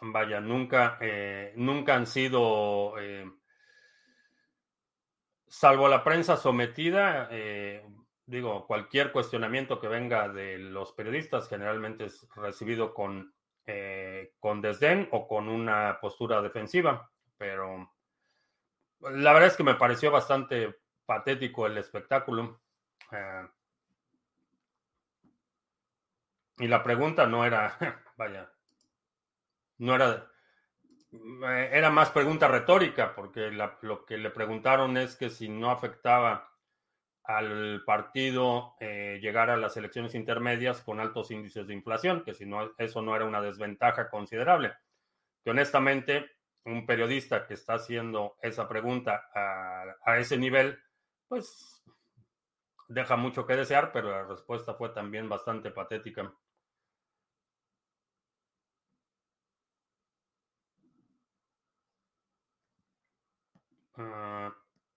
Vaya, 0.00 0.40
nunca, 0.40 0.98
eh, 1.00 1.52
nunca 1.54 1.94
han 1.94 2.08
sido, 2.08 2.98
eh, 2.98 3.30
salvo 5.46 5.86
la 5.86 6.02
prensa 6.02 6.36
sometida, 6.36 7.30
digo, 8.26 8.66
cualquier 8.66 9.12
cuestionamiento 9.12 9.80
que 9.80 9.86
venga 9.86 10.28
de 10.28 10.58
los 10.58 10.92
periodistas 10.92 11.48
generalmente 11.48 12.06
es 12.06 12.26
recibido 12.34 12.92
con, 12.92 13.32
con 14.40 14.60
desdén 14.60 15.08
o 15.12 15.28
con 15.28 15.48
una 15.48 15.98
postura 16.00 16.42
defensiva, 16.42 17.08
pero 17.38 17.94
la 19.00 19.32
verdad 19.32 19.48
es 19.48 19.56
que 19.56 19.62
me 19.62 19.76
pareció 19.76 20.10
bastante 20.10 20.74
patético 21.06 21.66
el 21.66 21.78
espectáculo. 21.78 22.60
Eh, 23.12 23.46
y 26.58 26.68
la 26.68 26.82
pregunta 26.82 27.26
no 27.26 27.44
era, 27.44 27.76
vaya, 28.16 28.50
no 29.78 29.94
era, 29.94 30.30
eh, 31.12 31.70
era 31.72 31.90
más 31.90 32.10
pregunta 32.10 32.48
retórica, 32.48 33.14
porque 33.14 33.50
lo 33.50 34.04
que 34.04 34.18
le 34.18 34.30
preguntaron 34.30 34.96
es 34.96 35.16
que 35.16 35.30
si 35.30 35.48
no 35.48 35.70
afectaba 35.70 36.52
al 37.24 37.82
partido 37.84 38.76
eh, 38.78 39.18
llegar 39.20 39.50
a 39.50 39.56
las 39.56 39.76
elecciones 39.76 40.14
intermedias 40.14 40.80
con 40.82 41.00
altos 41.00 41.30
índices 41.30 41.66
de 41.66 41.74
inflación, 41.74 42.22
que 42.24 42.34
si 42.34 42.46
no, 42.46 42.72
eso 42.78 43.02
no 43.02 43.16
era 43.16 43.24
una 43.24 43.40
desventaja 43.40 44.08
considerable. 44.08 44.74
Que 45.44 45.50
honestamente, 45.50 46.30
un 46.64 46.86
periodista 46.86 47.46
que 47.46 47.54
está 47.54 47.74
haciendo 47.74 48.36
esa 48.42 48.68
pregunta 48.68 49.28
a 49.32 50.18
ese 50.18 50.36
nivel, 50.36 50.80
pues 51.28 51.82
deja 52.88 53.16
mucho 53.16 53.46
que 53.46 53.56
desear, 53.56 53.92
pero 53.92 54.10
la 54.10 54.24
respuesta 54.24 54.74
fue 54.74 54.90
también 54.90 55.28
bastante 55.28 55.70
patética. 55.70 56.32
Ah, 63.98 64.52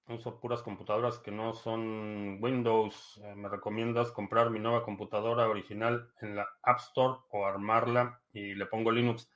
uso 0.08 0.40
puras 0.40 0.62
computadoras 0.62 1.20
que 1.20 1.32
no 1.32 1.54
son 1.54 2.38
Windows. 2.42 3.20
Eh, 3.24 3.36
¿Me 3.36 3.50
recomiendas 3.50 4.12
comprar 4.12 4.50
mi 4.50 4.60
nueva 4.60 4.84
computadora 4.84 5.48
original 5.48 6.12
en 6.22 6.36
la 6.36 6.48
App 6.64 6.80
Store 6.80 7.20
o 7.32 7.46
armarla 7.46 8.22
y 8.34 8.56
le 8.56 8.66
pongo 8.66 8.92
Linux? 8.92 9.30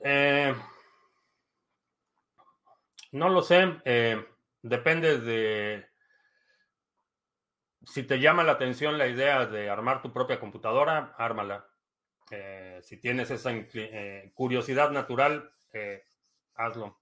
Eh, 0.00 0.54
no 3.12 3.28
lo 3.28 3.42
sé. 3.42 3.80
Eh, 3.84 4.24
depende 4.62 5.18
de 5.20 5.86
si 7.84 8.02
te 8.02 8.18
llama 8.18 8.44
la 8.44 8.52
atención 8.52 8.98
la 8.98 9.06
idea 9.06 9.46
de 9.46 9.70
armar 9.70 10.02
tu 10.02 10.12
propia 10.12 10.38
computadora, 10.38 11.14
ármala. 11.16 11.66
Eh, 12.30 12.80
si 12.82 12.98
tienes 12.98 13.30
esa 13.30 13.50
eh, 13.52 14.30
curiosidad 14.34 14.90
natural, 14.90 15.50
eh, 15.72 16.04
hazlo. 16.54 17.00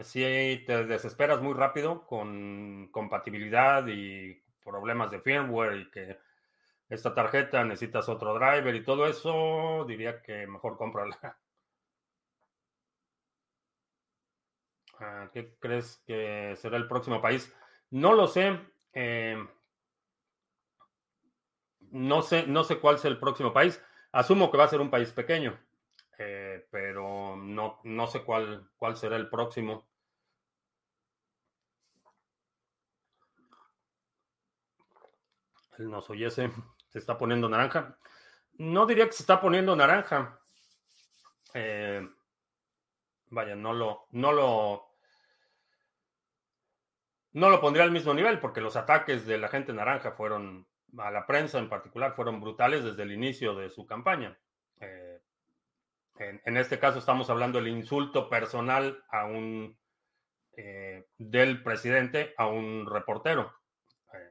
Si 0.00 0.20
te 0.66 0.84
desesperas 0.84 1.40
muy 1.40 1.54
rápido 1.54 2.06
con 2.06 2.88
compatibilidad 2.92 3.86
y 3.88 4.40
problemas 4.62 5.10
de 5.10 5.20
firmware 5.20 5.76
y 5.78 5.90
que 5.90 6.18
esta 6.88 7.14
tarjeta 7.14 7.64
necesitas 7.64 8.08
otro 8.08 8.34
driver 8.34 8.74
y 8.74 8.84
todo 8.84 9.06
eso, 9.06 9.84
diría 9.88 10.22
que 10.22 10.46
mejor 10.46 10.76
cómprala. 10.76 11.38
¿Qué 15.32 15.56
crees 15.58 16.02
que 16.06 16.54
será 16.56 16.76
el 16.76 16.88
próximo 16.88 17.20
país? 17.20 17.52
No 17.90 18.12
lo 18.14 18.26
sé. 18.26 18.58
Eh, 18.92 19.36
no 21.90 22.22
sé, 22.22 22.46
no 22.46 22.64
sé 22.64 22.78
cuál 22.78 22.98
será 22.98 23.14
el 23.14 23.20
próximo 23.20 23.52
país. 23.52 23.82
Asumo 24.12 24.50
que 24.50 24.58
va 24.58 24.64
a 24.64 24.68
ser 24.68 24.80
un 24.80 24.90
país 24.90 25.12
pequeño, 25.12 25.58
eh, 26.18 26.66
pero 26.70 27.36
no, 27.36 27.80
no 27.84 28.06
sé 28.06 28.22
cuál, 28.22 28.70
cuál 28.76 28.96
será 28.96 29.16
el 29.16 29.28
próximo. 29.28 29.86
El 35.78 35.90
nos 35.90 36.10
oyese 36.10 36.50
se 36.88 36.98
está 36.98 37.16
poniendo 37.16 37.48
naranja. 37.48 37.98
No 38.54 38.86
diría 38.86 39.06
que 39.06 39.12
se 39.12 39.22
está 39.22 39.40
poniendo 39.40 39.76
naranja. 39.76 40.40
Eh, 41.54 42.06
vaya, 43.30 43.54
no 43.54 43.72
lo, 43.72 44.06
no 44.10 44.32
lo, 44.32 44.87
no 47.38 47.50
lo 47.50 47.60
pondría 47.60 47.84
al 47.84 47.92
mismo 47.92 48.12
nivel 48.14 48.40
porque 48.40 48.60
los 48.60 48.76
ataques 48.76 49.24
de 49.24 49.38
la 49.38 49.48
gente 49.48 49.72
naranja 49.72 50.12
fueron, 50.12 50.66
a 50.98 51.10
la 51.10 51.24
prensa 51.24 51.58
en 51.58 51.68
particular, 51.68 52.14
fueron 52.14 52.40
brutales 52.40 52.84
desde 52.84 53.04
el 53.04 53.12
inicio 53.12 53.54
de 53.54 53.70
su 53.70 53.86
campaña. 53.86 54.36
Eh, 54.80 55.20
en, 56.18 56.56
este 56.56 56.80
caso 56.80 56.98
estamos 56.98 57.30
hablando 57.30 57.58
del 57.58 57.68
insulto 57.68 58.28
personal 58.28 59.04
a 59.08 59.26
un 59.26 59.78
eh, 60.56 61.06
del 61.16 61.62
presidente 61.62 62.34
a 62.36 62.48
un 62.48 62.86
reportero. 62.86 63.54
Eh, 64.12 64.30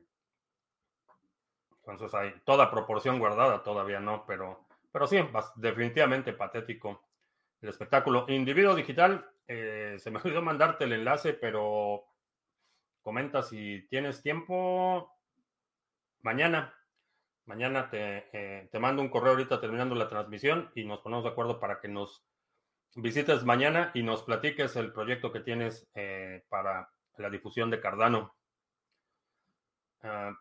entonces 1.80 2.14
hay 2.14 2.34
toda 2.44 2.70
proporción 2.70 3.20
guardada, 3.20 3.64
todavía 3.64 4.02
no, 4.02 4.26
pero, 4.28 4.68
pero 4.92 5.08
sí, 5.08 5.18
definitivamente 5.56 6.34
patético 6.34 7.06
el 7.62 7.70
espectáculo. 7.70 8.26
Individuo 8.28 8.76
digital, 8.76 9.26
se 9.48 10.12
me 10.12 10.20
olvidó 10.24 10.42
mandarte 10.42 10.84
el 10.84 10.92
enlace, 10.92 11.34
pero 11.34 12.04
comenta 13.08 13.42
si 13.42 13.88
tienes 13.90 14.22
tiempo 14.22 15.18
mañana. 16.24 16.74
Mañana 17.46 17.90
te, 17.90 18.28
eh, 18.34 18.68
te 18.70 18.80
mando 18.80 19.02
un 19.02 19.08
correo 19.08 19.32
ahorita 19.32 19.62
terminando 19.62 19.96
la 19.96 20.10
transmisión 20.10 20.70
y 20.76 20.84
nos 20.84 21.00
ponemos 21.00 21.24
de 21.24 21.30
acuerdo 21.30 21.58
para 21.58 21.80
que 21.80 21.88
nos 21.88 22.26
visites 22.96 23.46
mañana 23.46 23.92
y 23.94 24.04
nos 24.04 24.24
platiques 24.24 24.76
el 24.76 24.92
proyecto 24.92 25.32
que 25.32 25.40
tienes 25.40 25.90
eh, 25.96 26.44
para 26.50 26.90
la 27.18 27.30
difusión 27.30 27.70
de 27.70 27.80
Cardano. 27.80 28.36
Ah, 30.04 30.34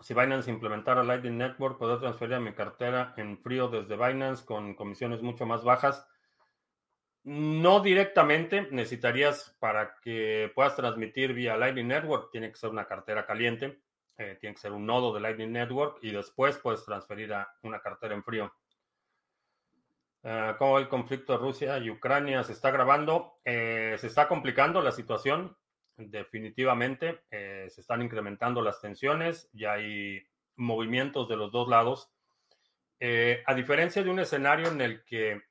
si 0.00 0.14
Binance 0.14 0.50
implementara 0.50 1.04
Lightning 1.04 1.38
Network, 1.38 1.78
¿puedo 1.78 2.00
transferir 2.00 2.34
a 2.34 2.40
mi 2.40 2.54
cartera 2.54 3.14
en 3.16 3.38
frío 3.38 3.68
desde 3.68 3.96
Binance 3.96 4.44
con 4.44 4.74
comisiones 4.74 5.22
mucho 5.22 5.46
más 5.46 5.62
bajas. 5.62 6.04
No 7.24 7.78
directamente, 7.80 8.66
necesitarías 8.72 9.56
para 9.60 9.94
que 10.02 10.50
puedas 10.56 10.74
transmitir 10.74 11.32
vía 11.32 11.56
Lightning 11.56 11.86
Network, 11.86 12.32
tiene 12.32 12.50
que 12.50 12.56
ser 12.56 12.70
una 12.70 12.86
cartera 12.86 13.24
caliente, 13.24 13.80
eh, 14.18 14.36
tiene 14.40 14.54
que 14.54 14.60
ser 14.60 14.72
un 14.72 14.84
nodo 14.84 15.14
de 15.14 15.20
Lightning 15.20 15.52
Network 15.52 15.98
y 16.02 16.10
después 16.10 16.58
puedes 16.58 16.84
transferir 16.84 17.32
a 17.32 17.48
una 17.62 17.80
cartera 17.80 18.14
en 18.14 18.24
frío. 18.24 18.52
Ah, 20.24 20.56
¿Cómo 20.58 20.78
el 20.78 20.88
conflicto 20.88 21.32
de 21.32 21.38
Rusia 21.38 21.78
y 21.78 21.90
Ucrania? 21.90 22.42
¿Se 22.42 22.52
está 22.52 22.72
grabando? 22.72 23.38
Eh, 23.44 23.94
se 23.98 24.08
está 24.08 24.26
complicando 24.26 24.82
la 24.82 24.90
situación, 24.90 25.56
definitivamente. 25.96 27.22
Eh, 27.30 27.68
se 27.70 27.82
están 27.82 28.02
incrementando 28.02 28.62
las 28.62 28.80
tensiones 28.80 29.48
y 29.52 29.64
hay 29.64 30.26
movimientos 30.56 31.28
de 31.28 31.36
los 31.36 31.52
dos 31.52 31.68
lados. 31.68 32.10
A 33.46 33.54
diferencia 33.54 34.04
de 34.04 34.10
un 34.10 34.20
escenario 34.20 34.68
en 34.68 34.80
el 34.80 35.04
que, 35.04 35.42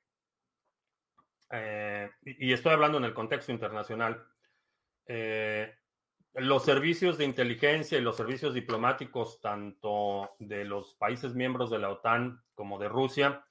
y 2.24 2.54
estoy 2.54 2.72
hablando 2.72 2.98
en 2.98 3.06
el 3.06 3.14
contexto 3.14 3.52
internacional, 3.52 4.26
los 6.34 6.64
servicios 6.64 7.18
de 7.18 7.26
inteligencia 7.26 7.98
y 7.98 8.02
los 8.02 8.16
servicios 8.16 8.54
diplomáticos, 8.54 9.42
tanto 9.42 10.32
de 10.40 10.64
los 10.64 10.96
países 10.96 11.34
miembros 11.34 11.70
de 11.70 11.80
la 11.80 11.90
OTAN 11.90 12.42
como 12.56 12.80
de 12.80 12.88
Rusia, 12.88 13.46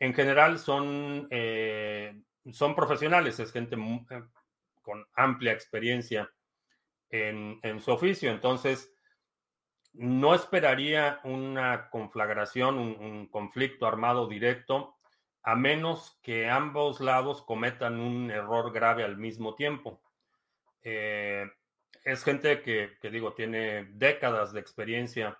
en 0.00 0.14
general 0.14 0.58
son, 0.58 1.28
eh, 1.30 2.22
son 2.52 2.74
profesionales, 2.74 3.38
es 3.38 3.52
gente 3.52 3.76
eh, 3.76 4.22
con 4.82 5.06
amplia 5.14 5.52
experiencia 5.52 6.30
en, 7.10 7.80
su 7.80 7.90
oficio. 7.90 8.30
Entonces, 8.30 8.94
no 9.92 10.34
esperaría 10.34 11.20
una 11.24 11.90
conflagración, 11.90 12.78
un, 12.78 13.26
conflicto 13.26 13.86
armado 13.86 14.26
directo, 14.26 14.96
a 15.42 15.54
menos 15.54 16.18
que 16.22 16.48
ambos 16.48 17.00
lados 17.00 17.42
cometan 17.42 18.00
un 18.00 18.30
error 18.30 18.72
grave 18.72 19.04
al 19.04 19.16
mismo 19.16 19.54
tiempo. 19.54 20.00
Eh, 20.82 21.50
es 22.04 22.24
gente 22.24 22.62
que, 22.62 22.96
que, 23.00 23.10
digo, 23.10 23.32
tiene 23.32 23.84
décadas 23.92 24.52
de 24.52 24.60
experiencia 24.60 25.38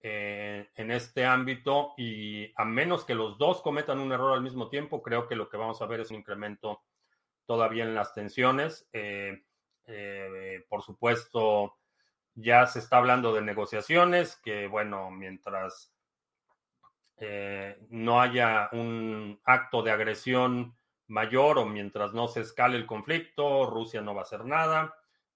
eh, 0.00 0.68
en 0.74 0.90
este 0.90 1.24
ámbito 1.24 1.94
y 1.96 2.52
a 2.56 2.64
menos 2.64 3.04
que 3.04 3.14
los 3.14 3.38
dos 3.38 3.62
cometan 3.62 4.00
un 4.00 4.12
error 4.12 4.32
al 4.32 4.42
mismo 4.42 4.68
tiempo, 4.68 5.02
creo 5.02 5.28
que 5.28 5.36
lo 5.36 5.48
que 5.48 5.56
vamos 5.56 5.80
a 5.80 5.86
ver 5.86 6.00
es 6.00 6.10
un 6.10 6.16
incremento 6.16 6.82
todavía 7.46 7.84
en 7.84 7.94
las 7.94 8.12
tensiones. 8.12 8.88
Eh, 8.92 9.42
por 10.68 10.82
supuesto, 10.82 11.76
ya 12.34 12.66
se 12.66 12.78
está 12.78 12.96
hablando 12.96 13.32
de 13.32 13.42
negociaciones, 13.42 14.36
que 14.36 14.66
bueno, 14.66 15.10
mientras 15.10 15.92
no 17.90 18.20
haya 18.20 18.68
un 18.72 19.40
acto 19.44 19.82
de 19.82 19.92
agresión 19.92 20.76
mayor 21.12 21.58
o 21.58 21.66
mientras 21.66 22.12
no 22.14 22.26
se 22.26 22.40
escale 22.40 22.76
el 22.76 22.86
conflicto, 22.86 23.66
Rusia 23.66 24.00
no 24.00 24.14
va 24.14 24.22
a 24.22 24.24
hacer 24.24 24.44
nada. 24.44 24.94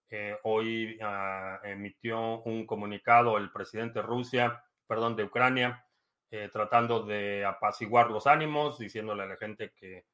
Eh, 0.09 0.39
hoy 0.45 0.99
ah, 1.03 1.61
emitió 1.65 2.41
un 2.43 2.67
comunicado 2.67 3.37
el 3.37 3.51
presidente 3.51 4.01
de 4.01 4.07
Rusia, 4.07 4.65
perdón, 4.87 5.17
de 5.17 5.25
Ucrania, 5.25 5.85
eh, 6.31 6.49
tratando 6.53 7.03
de 7.03 7.45
apaciguar 7.45 8.11
los 8.11 8.27
ánimos, 8.27 8.79
diciéndole 8.79 9.25
a 9.25 9.27
la 9.27 9.37
gente 9.37 9.73
que, 9.75 10.07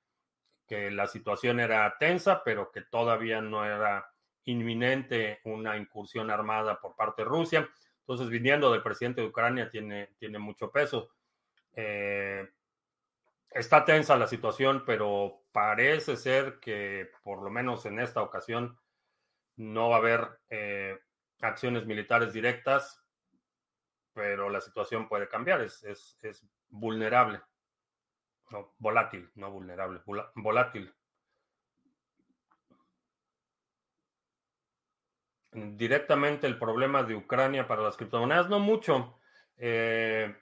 que 0.66 0.90
la 0.90 1.06
situación 1.06 1.60
era 1.60 1.96
tensa, 1.98 2.42
pero 2.42 2.72
que 2.72 2.82
todavía 2.82 3.40
no 3.40 3.64
era 3.64 4.10
inminente 4.44 5.40
una 5.44 5.76
incursión 5.76 6.30
armada 6.30 6.80
por 6.80 6.96
parte 6.96 7.22
de 7.22 7.28
Rusia. 7.28 7.68
Entonces, 8.00 8.28
viniendo 8.28 8.72
del 8.72 8.82
presidente 8.82 9.20
de 9.20 9.28
Ucrania, 9.28 9.70
tiene, 9.70 10.14
tiene 10.18 10.38
mucho 10.38 10.72
peso. 10.72 11.10
Eh, 11.74 12.48
está 13.50 13.84
tensa 13.84 14.16
la 14.16 14.26
situación, 14.26 14.84
pero 14.86 15.44
parece 15.52 16.16
ser 16.16 16.58
que 16.60 17.10
por 17.22 17.42
lo 17.42 17.50
menos 17.50 17.86
en 17.86 18.00
esta 18.00 18.22
ocasión 18.22 18.78
no 19.56 19.90
va 19.90 19.96
a 19.96 19.98
haber 19.98 20.40
eh, 20.50 20.98
acciones 21.40 21.86
militares 21.86 22.32
directas, 22.32 23.02
pero 24.12 24.48
la 24.48 24.60
situación 24.60 25.08
puede 25.08 25.28
cambiar, 25.28 25.60
es, 25.62 25.82
es, 25.84 26.46
vulnerable, 26.68 27.40
no, 28.50 28.74
volátil, 28.78 29.30
no 29.34 29.50
vulnerable, 29.50 30.00
volátil. 30.34 30.92
Directamente 35.52 36.46
el 36.46 36.58
problema 36.58 37.02
de 37.02 37.14
Ucrania 37.14 37.66
para 37.66 37.82
las 37.82 37.98
criptomonedas, 37.98 38.48
no 38.48 38.58
mucho. 38.58 39.18
Eh, 39.58 40.34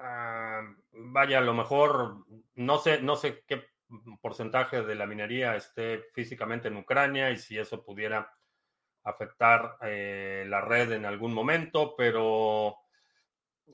ah, 0.00 0.62
vaya, 0.92 1.38
a 1.38 1.42
lo 1.42 1.54
mejor 1.54 2.24
no 2.54 2.78
sé, 2.78 3.00
no 3.02 3.16
sé 3.16 3.44
qué 3.46 3.68
porcentaje 4.20 4.82
de 4.82 4.94
la 4.94 5.06
minería 5.06 5.56
esté 5.56 6.04
físicamente 6.12 6.68
en 6.68 6.76
Ucrania 6.76 7.30
y 7.30 7.36
si 7.36 7.58
eso 7.58 7.84
pudiera 7.84 8.32
afectar 9.04 9.76
eh, 9.82 10.44
la 10.48 10.60
red 10.60 10.92
en 10.92 11.06
algún 11.06 11.32
momento, 11.32 11.94
pero 11.96 12.76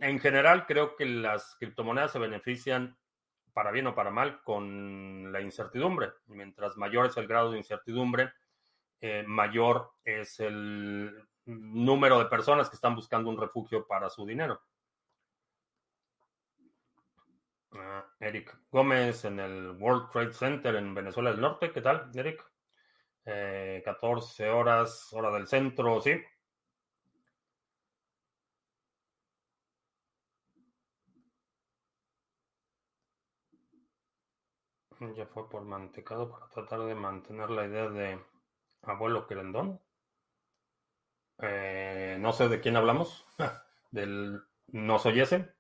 en 0.01 0.19
general 0.21 0.67
creo 0.67 0.95
que 0.95 1.07
las 1.07 1.57
criptomonedas 1.59 2.13
se 2.13 2.19
benefician 2.19 2.97
para 3.53 3.71
bien 3.71 3.87
o 3.87 3.95
para 3.95 4.11
mal 4.11 4.43
con 4.43 5.33
la 5.33 5.41
incertidumbre. 5.41 6.13
Mientras 6.27 6.77
mayor 6.77 7.07
es 7.07 7.17
el 7.17 7.27
grado 7.27 7.53
de 7.53 7.59
incertidumbre, 7.59 8.33
eh, 9.01 9.25
mayor 9.27 9.93
es 10.05 10.39
el 10.41 11.27
número 11.45 12.19
de 12.19 12.27
personas 12.27 12.69
que 12.69 12.77
están 12.77 12.95
buscando 12.95 13.29
un 13.31 13.39
refugio 13.39 13.87
para 13.87 14.09
su 14.11 14.27
dinero. 14.27 14.61
Ah, 17.75 18.05
Eric 18.21 18.57
Gómez 18.71 19.25
en 19.25 19.39
el 19.41 19.71
World 19.73 20.11
Trade 20.11 20.33
Center 20.33 20.75
en 20.77 20.95
Venezuela 20.95 21.31
del 21.31 21.41
Norte. 21.41 21.73
¿Qué 21.73 21.81
tal, 21.81 22.11
Eric? 22.15 22.43
14 23.25 24.45
eh, 24.47 24.51
horas, 24.51 25.13
hora 25.13 25.31
del 25.31 25.47
centro, 25.47 26.01
sí. 26.01 26.13
Ya 35.17 35.27
fue 35.27 35.49
por 35.51 35.63
mantecado 35.65 36.31
para 36.31 36.49
tratar 36.49 36.81
de 36.87 36.95
mantener 36.95 37.51
la 37.51 37.67
idea 37.67 37.89
de 37.89 38.19
abuelo 38.83 39.27
querendón. 39.27 39.81
Eh, 41.39 42.17
no 42.21 42.33
sé 42.33 42.49
de 42.49 42.61
quién 42.61 42.77
hablamos. 42.77 43.27
Del 43.91 44.43
nos 44.69 45.05
oyese. 45.07 45.53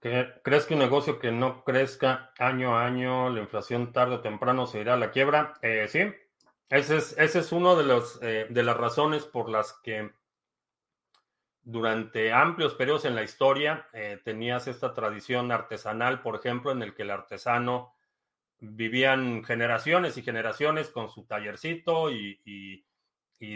¿Crees 0.00 0.66
que 0.66 0.74
un 0.74 0.80
negocio 0.80 1.18
que 1.18 1.32
no 1.32 1.64
crezca 1.64 2.32
año 2.38 2.76
a 2.76 2.84
año, 2.84 3.30
la 3.30 3.40
inflación 3.40 3.92
tarde 3.92 4.16
o 4.16 4.20
temprano 4.20 4.66
se 4.66 4.80
irá 4.80 4.94
a 4.94 4.98
la 4.98 5.10
quiebra? 5.10 5.54
Eh, 5.62 5.86
sí, 5.88 6.12
ese 6.68 6.98
es, 6.98 7.16
ese 7.18 7.38
es 7.40 7.52
uno 7.52 7.76
de, 7.76 7.84
los, 7.84 8.18
eh, 8.22 8.46
de 8.50 8.62
las 8.62 8.76
razones 8.76 9.24
por 9.24 9.48
las 9.48 9.72
que 9.82 10.12
durante 11.62 12.32
amplios 12.32 12.74
periodos 12.74 13.04
en 13.06 13.14
la 13.14 13.22
historia 13.22 13.88
eh, 13.92 14.20
tenías 14.22 14.68
esta 14.68 14.94
tradición 14.94 15.50
artesanal, 15.50 16.22
por 16.22 16.36
ejemplo, 16.36 16.70
en 16.70 16.82
el 16.82 16.94
que 16.94 17.02
el 17.02 17.10
artesano 17.10 17.94
vivían 18.60 19.44
generaciones 19.44 20.16
y 20.16 20.22
generaciones 20.22 20.90
con 20.90 21.08
su 21.08 21.26
tallercito 21.26 22.10
y, 22.10 22.84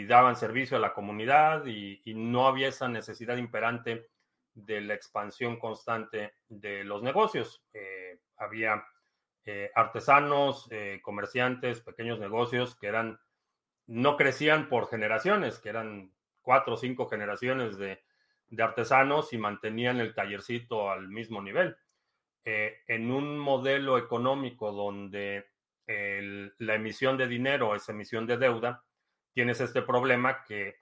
daban 0.07 0.35
servicio 0.35 0.77
a 0.77 0.79
la 0.79 0.93
comunidad 0.93 1.65
y 1.65 2.13
no 2.15 2.47
había 2.47 2.67
esa 2.67 2.87
necesidad 2.87 3.37
imperante 3.37 4.11
de 4.53 4.81
la 4.81 4.93
expansión 4.93 5.57
constante 5.57 6.33
de 6.49 6.83
los 6.83 7.01
negocios. 7.03 7.63
Eh, 7.73 8.19
había 8.37 8.83
eh, 9.45 9.71
artesanos, 9.75 10.67
eh, 10.71 10.99
comerciantes, 11.01 11.81
pequeños 11.81 12.19
negocios 12.19 12.75
que 12.75 12.87
eran, 12.87 13.19
no 13.87 14.17
crecían 14.17 14.69
por 14.69 14.89
generaciones, 14.89 15.59
que 15.59 15.69
eran 15.69 16.13
cuatro 16.41 16.73
o 16.73 16.77
cinco 16.77 17.07
generaciones 17.07 17.77
de, 17.77 17.99
artesanos 18.59 19.31
y 19.31 19.37
mantenían 19.37 20.01
el 20.01 20.13
tallercito 20.13 20.91
al 20.91 21.07
mismo 21.07 21.41
nivel. 21.41 21.77
en 22.43 23.11
un 23.11 23.39
modelo 23.39 23.97
económico 23.97 24.73
donde 24.73 25.45
la 25.87 26.75
emisión 26.75 27.15
de 27.15 27.27
dinero 27.27 27.75
es 27.75 27.87
emisión 27.87 28.27
de 28.27 28.37
deuda, 28.37 28.83
tienes 29.33 29.61
este 29.61 29.81
problema 29.83 30.43
que 30.43 30.80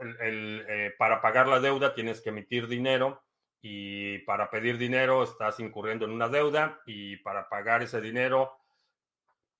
eh, 0.00 0.94
para 0.98 1.20
pagar 1.20 1.48
la 1.48 1.60
deuda 1.60 1.94
tienes 1.94 2.20
que 2.20 2.30
emitir 2.30 2.68
dinero 2.68 3.22
y 3.60 4.18
para 4.20 4.50
pedir 4.50 4.78
dinero 4.78 5.22
estás 5.22 5.58
incurriendo 5.60 6.04
en 6.04 6.12
una 6.12 6.28
deuda 6.28 6.80
y 6.86 7.16
para 7.18 7.48
pagar 7.48 7.82
ese 7.82 8.00
dinero 8.00 8.56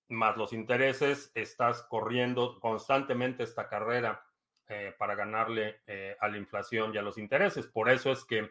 más 0.09 0.37
los 0.37 0.53
intereses, 0.53 1.31
estás 1.35 1.83
corriendo 1.83 2.59
constantemente 2.61 3.43
esta 3.43 3.69
carrera 3.69 4.25
eh, 4.69 4.95
para 4.97 5.15
ganarle 5.15 5.81
eh, 5.87 6.17
a 6.21 6.29
la 6.29 6.39
inflación 6.39 6.95
y 6.95 6.99
a 6.99 7.03
los 7.03 7.19
intereses. 7.19 7.67
Por 7.67 7.91
eso 7.91 8.13
es 8.13 8.25
que 8.25 8.51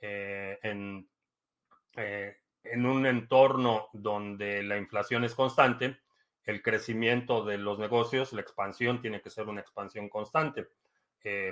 en, 0.00 1.08
en 1.94 2.86
un 2.86 3.06
entorno 3.06 3.88
donde 3.92 4.62
la 4.62 4.76
inflación 4.76 5.22
es 5.24 5.34
constante, 5.34 6.00
el 6.44 6.62
crecimiento 6.62 7.44
de 7.44 7.58
los 7.58 7.78
negocios, 7.78 8.32
la 8.32 8.40
expansión 8.40 9.00
tiene 9.00 9.20
que 9.20 9.30
ser 9.30 9.48
una 9.48 9.60
expansión 9.60 10.08
constante. 10.08 10.68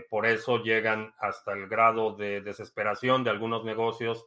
Por 0.08 0.26
eso 0.26 0.62
llegan 0.62 1.14
hasta 1.18 1.52
el 1.52 1.68
grado 1.68 2.16
de 2.16 2.40
desesperación 2.40 3.22
de 3.22 3.30
algunos 3.30 3.64
negocios 3.64 4.26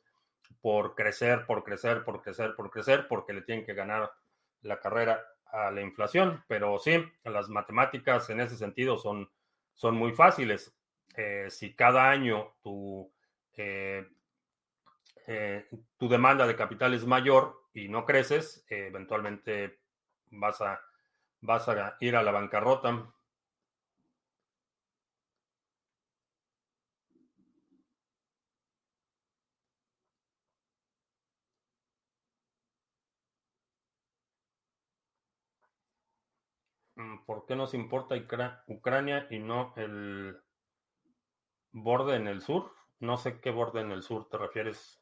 por 0.61 0.95
crecer, 0.95 1.45
por 1.45 1.63
crecer, 1.63 2.03
por 2.03 2.21
crecer, 2.21 2.55
por 2.55 2.69
crecer, 2.69 3.07
porque 3.07 3.33
le 3.33 3.41
tienen 3.41 3.65
que 3.65 3.73
ganar 3.73 4.11
la 4.61 4.79
carrera 4.79 5.21
a 5.47 5.71
la 5.71 5.81
inflación. 5.81 6.43
Pero 6.47 6.79
sí, 6.79 7.03
las 7.23 7.49
matemáticas 7.49 8.29
en 8.29 8.39
ese 8.39 8.57
sentido 8.57 8.97
son, 8.97 9.29
son 9.73 9.95
muy 9.95 10.13
fáciles. 10.13 10.75
Eh, 11.15 11.47
si 11.49 11.75
cada 11.75 12.09
año 12.09 12.55
tu, 12.61 13.11
eh, 13.55 14.07
eh, 15.27 15.67
tu 15.97 16.09
demanda 16.09 16.47
de 16.47 16.55
capital 16.55 16.93
es 16.93 17.05
mayor 17.05 17.61
y 17.73 17.87
no 17.87 18.05
creces, 18.05 18.65
eventualmente 18.67 19.79
vas 20.31 20.61
a, 20.61 20.81
vas 21.41 21.67
a 21.69 21.97
ir 21.99 22.15
a 22.15 22.23
la 22.23 22.31
bancarrota. 22.31 23.13
¿Por 37.25 37.45
qué 37.45 37.55
nos 37.55 37.73
importa 37.73 38.15
Ucrania 38.67 39.27
y 39.29 39.39
no 39.39 39.73
el 39.77 40.37
borde 41.71 42.15
en 42.15 42.27
el 42.27 42.41
sur? 42.41 42.71
No 42.99 43.17
sé 43.17 43.39
qué 43.39 43.51
borde 43.51 43.81
en 43.81 43.91
el 43.91 44.03
sur 44.03 44.29
te 44.29 44.37
refieres. 44.37 45.01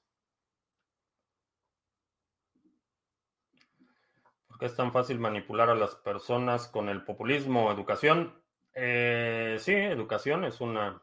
¿Por 4.47 4.57
qué 4.59 4.65
es 4.65 4.75
tan 4.75 4.91
fácil 4.91 5.19
manipular 5.19 5.69
a 5.69 5.75
las 5.75 5.95
personas 5.95 6.67
con 6.67 6.89
el 6.89 7.03
populismo? 7.03 7.71
¿Educación? 7.71 8.41
Eh, 8.73 9.57
sí, 9.59 9.73
educación 9.73 10.45
es 10.45 10.61
una. 10.61 11.01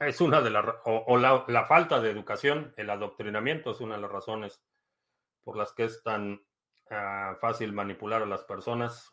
Es 0.00 0.20
una 0.20 0.40
de 0.40 0.50
las. 0.50 0.64
O, 0.84 1.16
la 1.18 1.64
falta 1.66 2.00
de 2.00 2.10
educación, 2.10 2.74
el 2.76 2.90
adoctrinamiento 2.90 3.70
es 3.70 3.80
una 3.80 3.96
de 3.96 4.02
las 4.02 4.10
razones 4.10 4.62
por 5.42 5.56
las 5.56 5.72
que 5.72 5.84
es 5.84 6.02
tan 6.02 6.40
Ah, 6.90 7.36
fácil 7.40 7.72
manipular 7.72 8.22
a 8.22 8.26
las 8.26 8.44
personas. 8.44 9.10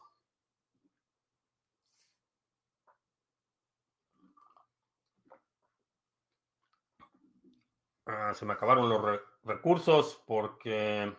Ah, 8.14 8.34
se 8.34 8.46
me 8.46 8.52
acabaron 8.52 8.90
los 8.90 9.22
recursos 9.46 10.22
porque 10.28 11.16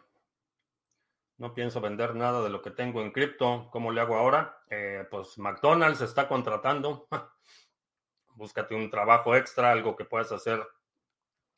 no 1.38 1.54
pienso 1.54 1.80
vender 1.80 2.14
nada 2.14 2.42
de 2.42 2.50
lo 2.50 2.60
que 2.60 2.70
tengo 2.70 3.00
en 3.00 3.12
cripto. 3.12 3.70
¿Cómo 3.70 3.90
le 3.90 4.02
hago 4.02 4.14
ahora? 4.14 4.62
Eh, 4.68 5.06
pues 5.10 5.38
McDonald's 5.38 6.02
está 6.02 6.28
contratando. 6.28 7.08
Búscate 8.34 8.74
un 8.74 8.90
trabajo 8.90 9.34
extra, 9.34 9.72
algo 9.72 9.96
que 9.96 10.04
puedas 10.04 10.32
hacer 10.32 10.62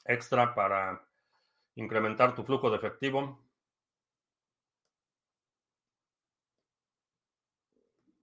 extra 0.05 0.55
para 0.55 1.05
incrementar 1.75 2.37
tu 2.37 2.45
flujo 2.45 2.71
de 2.71 2.77
efectivo. 2.77 3.41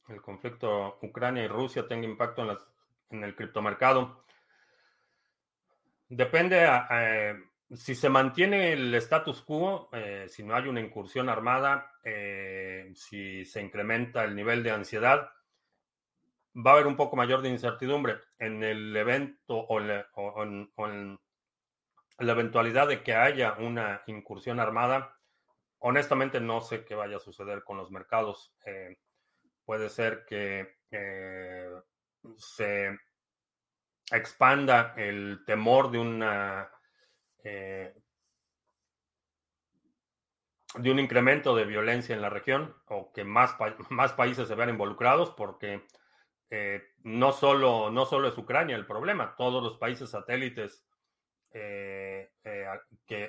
el 0.07 0.21
conflicto 0.21 0.97
Ucrania 1.01 1.43
y 1.43 1.47
Rusia 1.47 1.87
tenga 1.87 2.05
impacto 2.05 2.43
en, 2.43 2.57
en 3.11 3.23
el 3.23 3.35
criptomercado. 3.35 4.23
Depende, 6.13 6.67
si 7.73 7.95
se 7.95 8.09
mantiene 8.09 8.73
el 8.73 8.93
status 8.95 9.43
quo, 9.43 9.87
eh, 9.93 10.25
si 10.27 10.43
no 10.43 10.53
hay 10.53 10.67
una 10.67 10.81
incursión 10.81 11.29
armada, 11.29 11.89
eh, 12.03 12.91
si 12.93 13.45
se 13.45 13.61
incrementa 13.61 14.25
el 14.25 14.35
nivel 14.35 14.61
de 14.61 14.71
ansiedad, 14.71 15.31
va 16.53 16.71
a 16.71 16.73
haber 16.73 16.87
un 16.87 16.97
poco 16.97 17.15
mayor 17.15 17.41
de 17.41 17.47
incertidumbre 17.47 18.17
en 18.39 18.61
el 18.61 18.93
evento 18.93 19.55
o, 19.55 19.79
en, 19.79 21.17
la 22.17 22.31
eventualidad 22.33 22.89
de 22.89 23.03
que 23.03 23.15
haya 23.15 23.53
una 23.53 24.03
incursión 24.07 24.59
armada. 24.59 25.17
Honestamente 25.79 26.41
no 26.41 26.59
sé 26.59 26.83
qué 26.83 26.93
vaya 26.93 27.15
a 27.15 27.21
suceder 27.21 27.63
con 27.63 27.77
los 27.77 27.89
mercados. 27.89 28.53
Eh, 28.65 28.97
puede 29.63 29.89
ser 29.89 30.25
que 30.25 30.75
eh, 30.91 31.71
se 32.35 32.99
expanda 34.11 34.93
el 34.97 35.43
temor 35.45 35.91
de 35.91 35.99
una 35.99 36.69
eh, 37.43 37.93
de 40.75 40.91
un 40.91 40.99
incremento 40.99 41.55
de 41.55 41.65
violencia 41.65 42.15
en 42.15 42.21
la 42.21 42.29
región 42.29 42.75
o 42.87 43.11
que 43.11 43.23
más, 43.23 43.55
más 43.89 44.13
países 44.13 44.47
se 44.47 44.55
vean 44.55 44.69
involucrados 44.69 45.31
porque 45.31 45.85
eh, 46.49 46.83
no, 47.03 47.31
solo, 47.31 47.91
no 47.91 48.05
solo 48.05 48.27
es 48.27 48.37
Ucrania 48.37 48.75
el 48.75 48.85
problema, 48.85 49.35
todos 49.35 49.63
los 49.63 49.77
países 49.77 50.09
satélites 50.09 50.85
que 51.53 52.29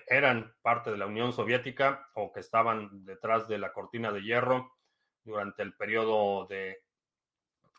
eran 0.06 0.54
parte 0.62 0.92
de 0.92 0.96
la 0.96 1.06
Unión 1.06 1.32
Soviética 1.32 2.08
o 2.14 2.32
que 2.32 2.38
estaban 2.38 3.04
detrás 3.04 3.48
de 3.48 3.58
la 3.58 3.72
cortina 3.72 4.12
de 4.12 4.22
hierro 4.22 4.76
durante 5.24 5.64
el 5.64 5.74
periodo 5.74 6.46
de 6.46 6.84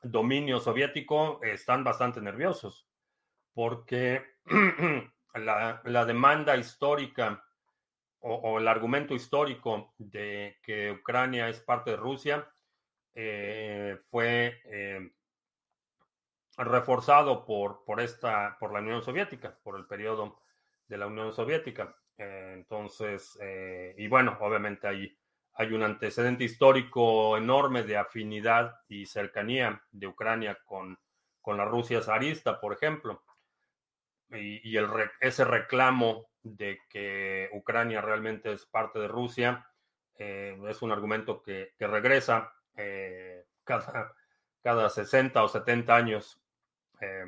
dominio 0.01 0.59
soviético 0.59 1.39
están 1.43 1.85
bastante 1.85 2.19
nerviosos 2.19 2.89
porque 3.53 4.23
la, 5.35 6.05
demanda 6.05 6.57
histórica 6.57 7.43
o, 8.19 8.59
el 8.59 8.67
argumento 8.67 9.13
histórico 9.13 9.93
de 9.97 10.57
que 10.63 10.91
Ucrania 10.91 11.49
es 11.49 11.59
parte 11.59 11.91
de 11.91 11.97
Rusia 11.97 12.47
eh, 13.15 13.99
fue 14.09 14.61
eh, 14.65 15.11
reforzado 16.57 17.45
por, 17.45 17.83
por, 17.85 17.99
esta, 17.99 18.57
por 18.59 18.71
la 18.73 18.79
Unión 18.79 19.01
Soviética, 19.01 19.57
por 19.61 19.77
el 19.77 19.85
periodo 19.85 20.39
de 20.87 20.97
la 20.97 21.07
Unión 21.07 21.33
Soviética. 21.33 21.95
Eh, 22.17 22.51
entonces, 22.53 23.37
y 23.97 24.07
bueno, 24.07 24.37
obviamente 24.39 24.87
hay 24.87 25.17
hay 25.55 25.71
un 25.73 25.83
antecedente 25.83 26.43
histórico 26.43 27.37
enorme 27.37 27.83
de 27.83 27.97
afinidad 27.97 28.75
y 28.87 29.05
cercanía 29.05 29.83
de 29.91 30.07
Ucrania 30.07 30.57
con, 30.65 30.97
con 31.41 31.57
la 31.57 31.65
Rusia 31.65 32.01
zarista, 32.01 32.59
por 32.59 32.73
ejemplo. 32.73 33.23
Y, 34.33 34.75
el, 34.77 34.87
ese 35.19 35.45
reclamo 35.45 36.27
de 36.41 36.79
que 36.89 37.49
Ucrania 37.53 38.01
realmente 38.01 38.51
es 38.51 38.65
parte 38.65 38.99
de 38.99 39.07
Rusia 39.07 39.67
eh, 40.15 40.57
es 40.67 40.81
un 40.81 40.91
argumento 40.91 41.41
que, 41.41 41.73
regresa 41.79 42.53
eh, 42.75 43.45
cada, 43.63 44.13
cada 44.61 44.89
60 44.89 45.43
o 45.43 45.47
70 45.47 45.95
años. 45.95 46.41
Eh, 47.01 47.25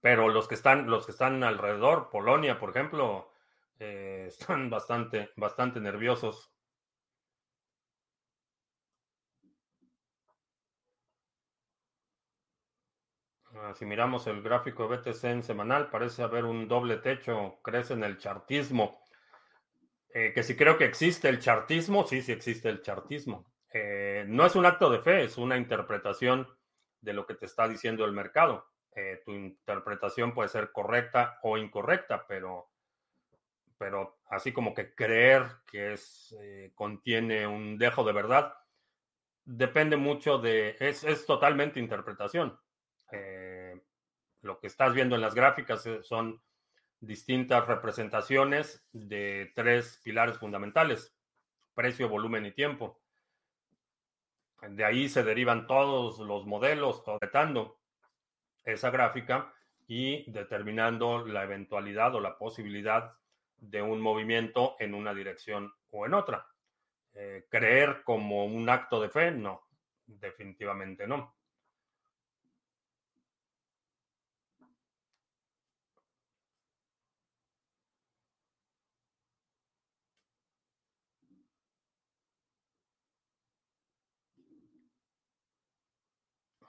pero 0.00 0.28
los 0.28 0.48
que 0.48 0.54
están, 0.54 0.88
los 0.88 1.06
que 1.06 1.12
están 1.12 1.44
alrededor, 1.44 2.08
Polonia, 2.10 2.58
por 2.58 2.70
ejemplo, 2.70 3.32
están 3.78 4.70
bastante, 4.70 5.30
bastante 5.36 5.80
nerviosos 5.80 6.52
si 13.74 13.84
miramos 13.84 14.26
el 14.26 14.42
gráfico 14.42 14.86
de 14.88 14.96
BTC 14.96 15.24
en 15.24 15.42
semanal, 15.42 15.90
parece 15.90 16.22
haber 16.22 16.44
un 16.44 16.68
doble 16.68 16.98
techo, 16.98 17.58
crece 17.62 17.94
en 17.94 18.04
el 18.04 18.18
chartismo. 18.18 19.02
Eh, 20.12 20.32
que 20.34 20.42
si 20.42 20.56
creo 20.56 20.76
que 20.76 20.84
existe 20.84 21.28
el 21.28 21.38
chartismo, 21.38 22.04
sí, 22.06 22.20
sí 22.22 22.32
existe 22.32 22.68
el 22.68 22.82
chartismo. 22.82 23.52
Eh, 23.72 24.24
no 24.26 24.44
es 24.44 24.56
un 24.56 24.66
acto 24.66 24.90
de 24.90 25.00
fe, 25.00 25.24
es 25.24 25.38
una 25.38 25.56
interpretación 25.56 26.48
de 27.00 27.12
lo 27.12 27.26
que 27.26 27.34
te 27.34 27.46
está 27.46 27.68
diciendo 27.68 28.04
el 28.04 28.12
mercado. 28.12 28.66
Eh, 28.94 29.22
tu 29.24 29.32
interpretación 29.32 30.34
puede 30.34 30.48
ser 30.48 30.72
correcta 30.72 31.38
o 31.42 31.56
incorrecta, 31.56 32.26
pero, 32.26 32.70
pero 33.78 34.18
así 34.30 34.52
como 34.52 34.74
que 34.74 34.94
creer 34.94 35.44
que 35.70 35.92
es, 35.92 36.36
contiene 36.74 37.46
un 37.46 37.78
dejo 37.78 38.02
de 38.02 38.12
verdad, 38.12 38.54
depende 39.44 39.96
mucho 39.96 40.38
de, 40.38 40.76
es, 40.80 41.04
es 41.04 41.24
totalmente 41.24 41.78
interpretación. 41.78 42.58
Lo 44.42 44.58
que 44.58 44.66
estás 44.66 44.94
viendo 44.94 45.14
en 45.14 45.20
las 45.20 45.34
gráficas 45.34 45.86
eh, 45.86 46.02
son 46.02 46.40
distintas 47.00 47.66
representaciones 47.66 48.86
de 48.92 49.52
tres 49.54 50.00
pilares 50.04 50.38
fundamentales, 50.38 51.14
precio, 51.74 52.08
volumen 52.08 52.46
y 52.46 52.52
tiempo. 52.52 53.00
De 54.68 54.84
ahí 54.84 55.08
se 55.08 55.22
derivan 55.22 55.66
todos 55.66 56.18
los 56.18 56.46
modelos, 56.46 57.02
tratando 57.04 57.80
esa 58.64 58.90
gráfica 58.90 59.54
y 59.86 60.30
determinando 60.30 61.26
la 61.26 61.44
eventualidad 61.44 62.14
o 62.14 62.20
la 62.20 62.36
posibilidad 62.36 63.14
de 63.56 63.82
un 63.82 64.00
movimiento 64.00 64.76
en 64.78 64.94
una 64.94 65.14
dirección 65.14 65.72
o 65.90 66.04
en 66.04 66.14
otra. 66.14 66.46
Eh, 67.14 67.46
creer 67.50 68.02
como 68.04 68.44
un 68.44 68.68
acto 68.68 69.00
de 69.00 69.08
fe, 69.08 69.30
no, 69.30 69.66
definitivamente 70.06 71.06
no. 71.06 71.34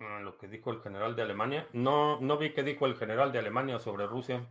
Lo 0.01 0.37
que 0.37 0.47
dijo 0.47 0.71
el 0.71 0.81
general 0.81 1.15
de 1.15 1.21
Alemania. 1.21 1.67
No, 1.73 2.19
no 2.19 2.37
vi 2.37 2.53
que 2.53 2.63
dijo 2.63 2.85
el 2.85 2.95
general 2.95 3.31
de 3.31 3.39
Alemania 3.39 3.79
sobre 3.79 4.07
Rusia. 4.07 4.47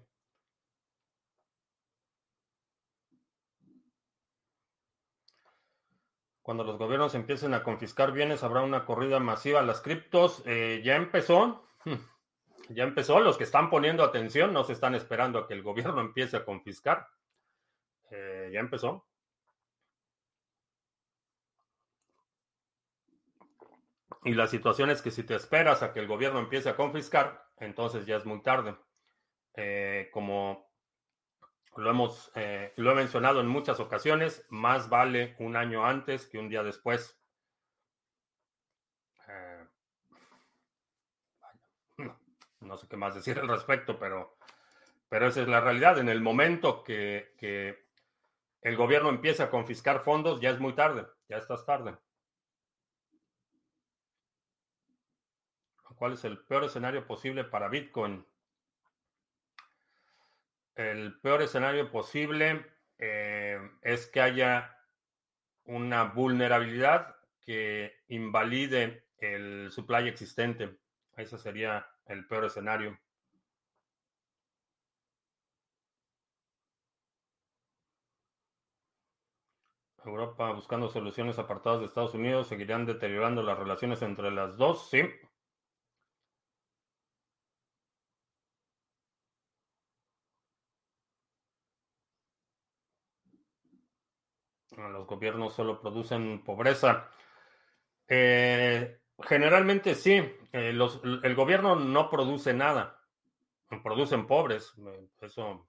Cuando 6.42 6.64
los 6.64 6.78
gobiernos 6.78 7.14
empiecen 7.14 7.54
a 7.54 7.62
confiscar 7.62 8.12
bienes, 8.12 8.42
habrá 8.42 8.62
una 8.62 8.84
corrida 8.84 9.20
masiva 9.20 9.60
a 9.60 9.64
las 9.64 9.80
criptos. 9.80 10.42
Eh, 10.46 10.82
ya 10.84 10.96
empezó. 10.96 11.64
Ya 12.72 12.84
empezó. 12.84 13.18
Los 13.18 13.36
que 13.36 13.42
están 13.42 13.68
poniendo 13.68 14.04
atención 14.04 14.52
no 14.52 14.62
se 14.62 14.74
están 14.74 14.94
esperando 14.94 15.40
a 15.40 15.48
que 15.48 15.54
el 15.54 15.62
gobierno 15.64 16.00
empiece 16.00 16.36
a 16.36 16.44
confiscar. 16.44 17.08
Eh, 18.12 18.50
ya 18.52 18.60
empezó. 18.60 19.09
Y 24.24 24.34
la 24.34 24.46
situación 24.46 24.90
es 24.90 25.00
que 25.00 25.10
si 25.10 25.22
te 25.22 25.34
esperas 25.34 25.82
a 25.82 25.92
que 25.92 26.00
el 26.00 26.06
gobierno 26.06 26.40
empiece 26.40 26.68
a 26.68 26.76
confiscar, 26.76 27.48
entonces 27.56 28.04
ya 28.04 28.16
es 28.16 28.26
muy 28.26 28.42
tarde. 28.42 28.76
Eh, 29.54 30.10
como 30.12 30.70
lo 31.76 31.90
hemos 31.90 32.30
eh, 32.34 32.72
lo 32.76 32.92
he 32.92 32.94
mencionado 32.94 33.40
en 33.40 33.48
muchas 33.48 33.80
ocasiones, 33.80 34.44
más 34.50 34.88
vale 34.88 35.36
un 35.38 35.56
año 35.56 35.86
antes 35.86 36.26
que 36.26 36.38
un 36.38 36.50
día 36.50 36.62
después. 36.62 37.18
Eh, 39.26 39.66
no, 42.60 42.76
sé 42.76 42.88
qué 42.88 42.96
más 42.96 43.14
decir 43.14 43.38
al 43.38 43.48
respecto, 43.48 43.98
pero, 43.98 44.36
pero 45.08 45.28
esa 45.28 45.40
es 45.40 45.48
la 45.48 45.60
realidad. 45.60 45.98
En 45.98 46.10
el 46.10 46.20
momento 46.20 46.84
que, 46.84 47.34
que 47.38 47.86
el 48.60 48.76
gobierno 48.76 49.08
empiece 49.08 49.42
a 49.42 49.50
confiscar 49.50 50.00
fondos, 50.00 50.42
ya 50.42 50.50
es 50.50 50.60
muy 50.60 50.74
tarde, 50.74 51.06
ya 51.28 51.38
estás 51.38 51.64
tarde. 51.64 51.96
¿Cuál 56.00 56.14
es 56.14 56.24
el 56.24 56.38
peor 56.38 56.64
escenario 56.64 57.06
posible 57.06 57.44
para 57.44 57.68
Bitcoin? 57.68 58.24
El 60.74 61.20
peor 61.20 61.42
escenario 61.42 61.90
posible 61.90 62.64
eh, 62.96 63.60
es 63.82 64.06
que 64.06 64.22
haya 64.22 64.78
una 65.66 66.04
vulnerabilidad 66.04 67.16
que 67.42 67.98
invalide 68.08 69.08
el 69.18 69.70
supply 69.70 70.08
existente. 70.08 70.78
Ese 71.18 71.36
sería 71.36 71.86
el 72.06 72.26
peor 72.26 72.46
escenario. 72.46 72.98
Europa 80.02 80.50
buscando 80.52 80.88
soluciones 80.88 81.38
apartadas 81.38 81.80
de 81.80 81.86
Estados 81.88 82.14
Unidos, 82.14 82.48
seguirán 82.48 82.86
deteriorando 82.86 83.42
las 83.42 83.58
relaciones 83.58 84.00
entre 84.00 84.30
las 84.30 84.56
dos, 84.56 84.88
sí. 84.88 85.02
Los 94.88 95.06
gobiernos 95.06 95.54
solo 95.54 95.80
producen 95.80 96.42
pobreza. 96.42 97.08
Eh, 98.08 99.00
generalmente 99.22 99.94
sí, 99.94 100.14
eh, 100.52 100.76
el 101.22 101.34
gobierno 101.34 101.76
no 101.76 102.10
produce 102.10 102.52
nada, 102.52 103.00
producen 103.82 104.26
pobres. 104.26 104.74
Eso, 105.20 105.68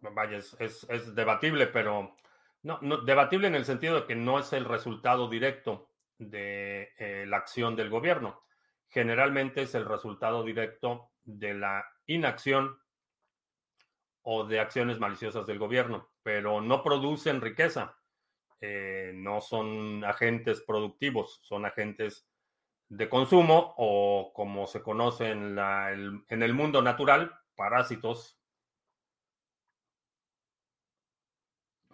vaya, 0.00 0.38
es, 0.38 1.14
debatible, 1.14 1.66
pero 1.66 2.16
no, 2.62 2.78
debatible 3.02 3.48
en 3.48 3.54
el 3.54 3.64
sentido 3.64 4.00
de 4.00 4.06
que 4.06 4.16
no 4.16 4.38
es 4.38 4.52
el 4.52 4.64
resultado 4.64 5.28
directo 5.28 5.90
de 6.18 6.92
eh, 6.98 7.24
la 7.26 7.38
acción 7.38 7.76
del 7.76 7.90
gobierno. 7.90 8.42
Generalmente 8.88 9.62
es 9.62 9.74
el 9.74 9.84
resultado 9.84 10.42
directo 10.44 11.10
de 11.24 11.54
la 11.54 11.84
inacción 12.06 12.78
o 14.28 14.44
de 14.44 14.58
acciones 14.58 14.98
maliciosas 14.98 15.46
del 15.46 15.60
gobierno, 15.60 16.10
pero 16.24 16.60
no 16.60 16.82
producen 16.82 17.40
riqueza. 17.40 17.96
Eh, 18.60 19.12
no 19.14 19.40
son 19.40 20.04
agentes 20.04 20.60
productivos, 20.62 21.38
son 21.44 21.64
agentes 21.64 22.28
de 22.88 23.08
consumo 23.08 23.74
o 23.76 24.32
como 24.34 24.66
se 24.66 24.82
conoce 24.82 25.30
en, 25.30 25.56
el 26.28 26.54
mundo 26.54 26.82
natural, 26.82 27.38
parásitos. 27.54 28.36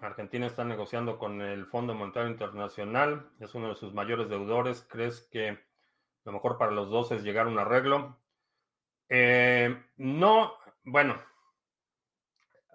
Argentina 0.00 0.46
está 0.46 0.64
negociando 0.64 1.18
con 1.18 1.42
el 1.42 1.66
Fondo 1.66 1.94
Monetario 1.94 2.30
Internacional, 2.30 3.28
es 3.40 3.54
uno 3.54 3.68
de 3.68 3.74
sus 3.74 3.92
mayores 3.92 4.30
deudores. 4.30 4.86
¿Crees 4.88 5.28
que 5.30 5.58
lo 6.24 6.32
mejor 6.32 6.56
para 6.56 6.72
los 6.72 6.88
dos 6.88 7.12
es 7.12 7.22
llegar 7.22 7.46
a 7.46 7.50
un 7.50 7.58
arreglo? 7.58 8.18
Eh, 9.10 9.84
no, 9.98 10.54
bueno, 10.82 11.20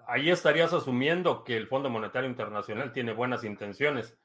ahí 0.08 0.32
estarías 0.32 0.74
asumiendo 0.74 1.44
que 1.44 1.58
el 1.58 1.68
Fondo 1.68 1.90
Monetario 1.90 2.30
Internacional 2.30 2.94
tiene 2.94 3.14
buenas 3.14 3.44
intenciones. 3.44 4.18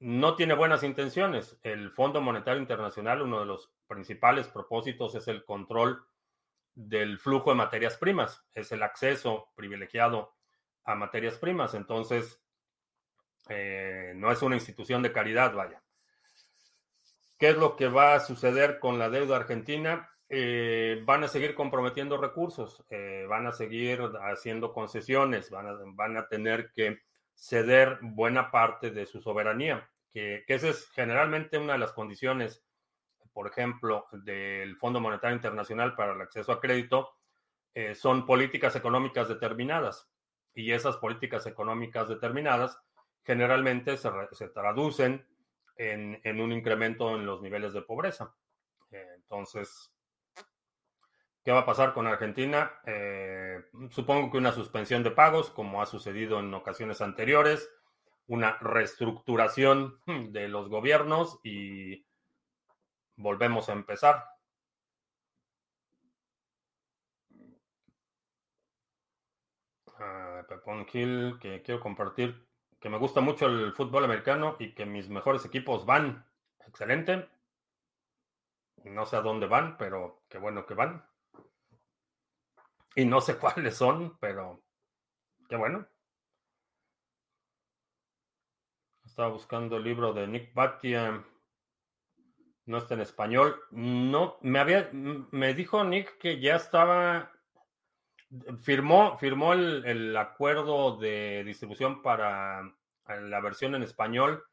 No 0.00 0.34
tiene 0.34 0.54
buenas 0.54 0.82
intenciones. 0.82 1.58
El 1.62 1.90
Fondo 1.92 2.20
Monetario 2.20 2.60
Internacional, 2.60 3.22
uno 3.22 3.40
de 3.40 3.46
los 3.46 3.70
principales 3.86 4.48
propósitos 4.48 5.14
es 5.14 5.28
el 5.28 5.44
control 5.44 6.06
del 6.74 7.18
flujo 7.18 7.50
de 7.50 7.56
materias 7.56 7.96
primas, 7.96 8.44
es 8.52 8.72
el 8.72 8.82
acceso 8.82 9.52
privilegiado 9.54 10.34
a 10.84 10.94
materias 10.94 11.38
primas. 11.38 11.74
Entonces, 11.74 12.42
eh, 13.48 14.12
no 14.16 14.32
es 14.32 14.42
una 14.42 14.56
institución 14.56 15.02
de 15.02 15.12
caridad, 15.12 15.54
vaya. 15.54 15.82
¿Qué 17.38 17.50
es 17.50 17.56
lo 17.56 17.76
que 17.76 17.88
va 17.88 18.14
a 18.14 18.20
suceder 18.20 18.78
con 18.78 18.98
la 18.98 19.10
deuda 19.10 19.36
argentina? 19.36 20.10
Eh, 20.36 21.00
van 21.04 21.22
a 21.22 21.28
seguir 21.28 21.54
comprometiendo 21.54 22.16
recursos, 22.16 22.84
eh, 22.90 23.24
van 23.28 23.46
a 23.46 23.52
seguir 23.52 24.00
haciendo 24.20 24.72
concesiones, 24.72 25.48
van 25.48 25.68
a, 25.68 25.78
van 25.94 26.16
a, 26.16 26.26
tener 26.26 26.72
que 26.72 27.02
ceder 27.36 28.00
buena 28.02 28.50
parte 28.50 28.90
de 28.90 29.06
su 29.06 29.20
soberanía, 29.20 29.88
que, 30.12 30.44
esa 30.48 30.70
es 30.70 30.90
generalmente 30.90 31.56
una 31.56 31.74
de 31.74 31.78
las 31.78 31.92
condiciones, 31.92 32.64
por 33.32 33.46
ejemplo, 33.46 34.08
del 34.10 34.76
Fondo 34.76 34.98
Monetario 34.98 35.36
Internacional 35.36 35.94
para 35.94 36.14
el 36.14 36.20
acceso 36.20 36.50
a 36.50 36.60
crédito, 36.60 37.10
eh, 37.72 37.94
son 37.94 38.26
políticas 38.26 38.74
económicas 38.74 39.28
determinadas. 39.28 40.10
Y 40.52 40.72
esas 40.72 40.96
políticas 40.96 41.46
económicas 41.46 42.08
determinadas 42.08 42.76
generalmente 43.22 43.96
se, 43.96 44.10
se 44.32 44.48
traducen 44.48 45.24
en, 45.76 46.20
en, 46.24 46.40
un 46.40 46.50
incremento 46.50 47.14
en 47.14 47.24
los 47.24 47.40
niveles 47.40 47.72
de 47.72 47.82
pobreza. 47.82 48.34
entonces, 48.90 49.93
¿Qué 51.44 51.52
va 51.52 51.60
a 51.60 51.66
pasar 51.66 51.92
con 51.92 52.06
Argentina? 52.06 52.72
Eh, 52.86 53.66
supongo 53.90 54.30
que 54.30 54.38
una 54.38 54.52
suspensión 54.52 55.02
de 55.02 55.10
pagos, 55.10 55.50
como 55.50 55.82
ha 55.82 55.86
sucedido 55.86 56.40
en 56.40 56.54
ocasiones 56.54 57.02
anteriores, 57.02 57.70
una 58.26 58.56
reestructuración 58.60 60.00
de 60.30 60.48
los 60.48 60.70
gobiernos 60.70 61.40
y 61.44 62.06
volvemos 63.16 63.68
a 63.68 63.74
empezar. 63.74 64.24
Uh, 69.86 70.46
Pepón 70.48 70.86
Gil, 70.86 71.38
que 71.40 71.60
quiero 71.60 71.78
compartir, 71.78 72.48
que 72.80 72.88
me 72.88 72.96
gusta 72.96 73.20
mucho 73.20 73.46
el 73.46 73.74
fútbol 73.74 74.04
americano 74.04 74.56
y 74.58 74.74
que 74.74 74.86
mis 74.86 75.10
mejores 75.10 75.44
equipos 75.44 75.84
van. 75.84 76.24
Excelente. 76.66 77.28
No 78.84 79.04
sé 79.04 79.16
a 79.16 79.20
dónde 79.20 79.46
van, 79.46 79.76
pero 79.76 80.22
qué 80.30 80.38
bueno 80.38 80.64
que 80.64 80.72
van. 80.72 81.04
Y 82.94 83.04
no 83.04 83.20
sé 83.20 83.36
cuáles 83.38 83.76
son, 83.76 84.16
pero 84.18 84.62
qué 85.48 85.56
bueno. 85.56 85.86
Estaba 89.04 89.28
buscando 89.28 89.76
el 89.76 89.84
libro 89.84 90.12
de 90.12 90.26
Nick 90.26 90.54
Batia. 90.54 91.24
No 92.66 92.78
está 92.78 92.94
en 92.94 93.00
español. 93.00 93.60
No, 93.70 94.38
me 94.40 94.58
había, 94.58 94.90
me 94.92 95.54
dijo 95.54 95.84
Nick 95.84 96.18
que 96.18 96.40
ya 96.40 96.56
estaba, 96.56 97.30
firmó, 98.62 99.16
firmó 99.18 99.52
el, 99.52 99.84
el 99.84 100.16
acuerdo 100.16 100.96
de 100.96 101.44
distribución 101.44 102.02
para 102.02 102.74
la 103.06 103.40
versión 103.40 103.74
en 103.74 103.82
español 103.82 104.44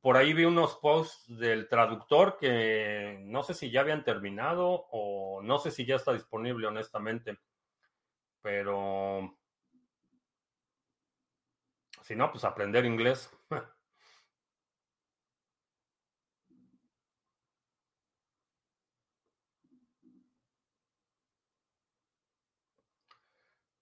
por 0.00 0.16
ahí 0.16 0.32
vi 0.32 0.44
unos 0.44 0.76
posts 0.76 1.38
del 1.38 1.68
traductor 1.68 2.36
que 2.38 3.18
no 3.24 3.42
sé 3.42 3.54
si 3.54 3.70
ya 3.70 3.80
habían 3.80 4.04
terminado 4.04 4.86
o 4.90 5.40
no 5.42 5.58
sé 5.58 5.70
si 5.70 5.86
ya 5.86 5.96
está 5.96 6.12
disponible, 6.12 6.66
honestamente. 6.66 7.38
Pero 8.42 9.38
Si 12.08 12.16
no, 12.16 12.30
pues 12.32 12.42
aprender 12.44 12.86
inglés. 12.86 13.30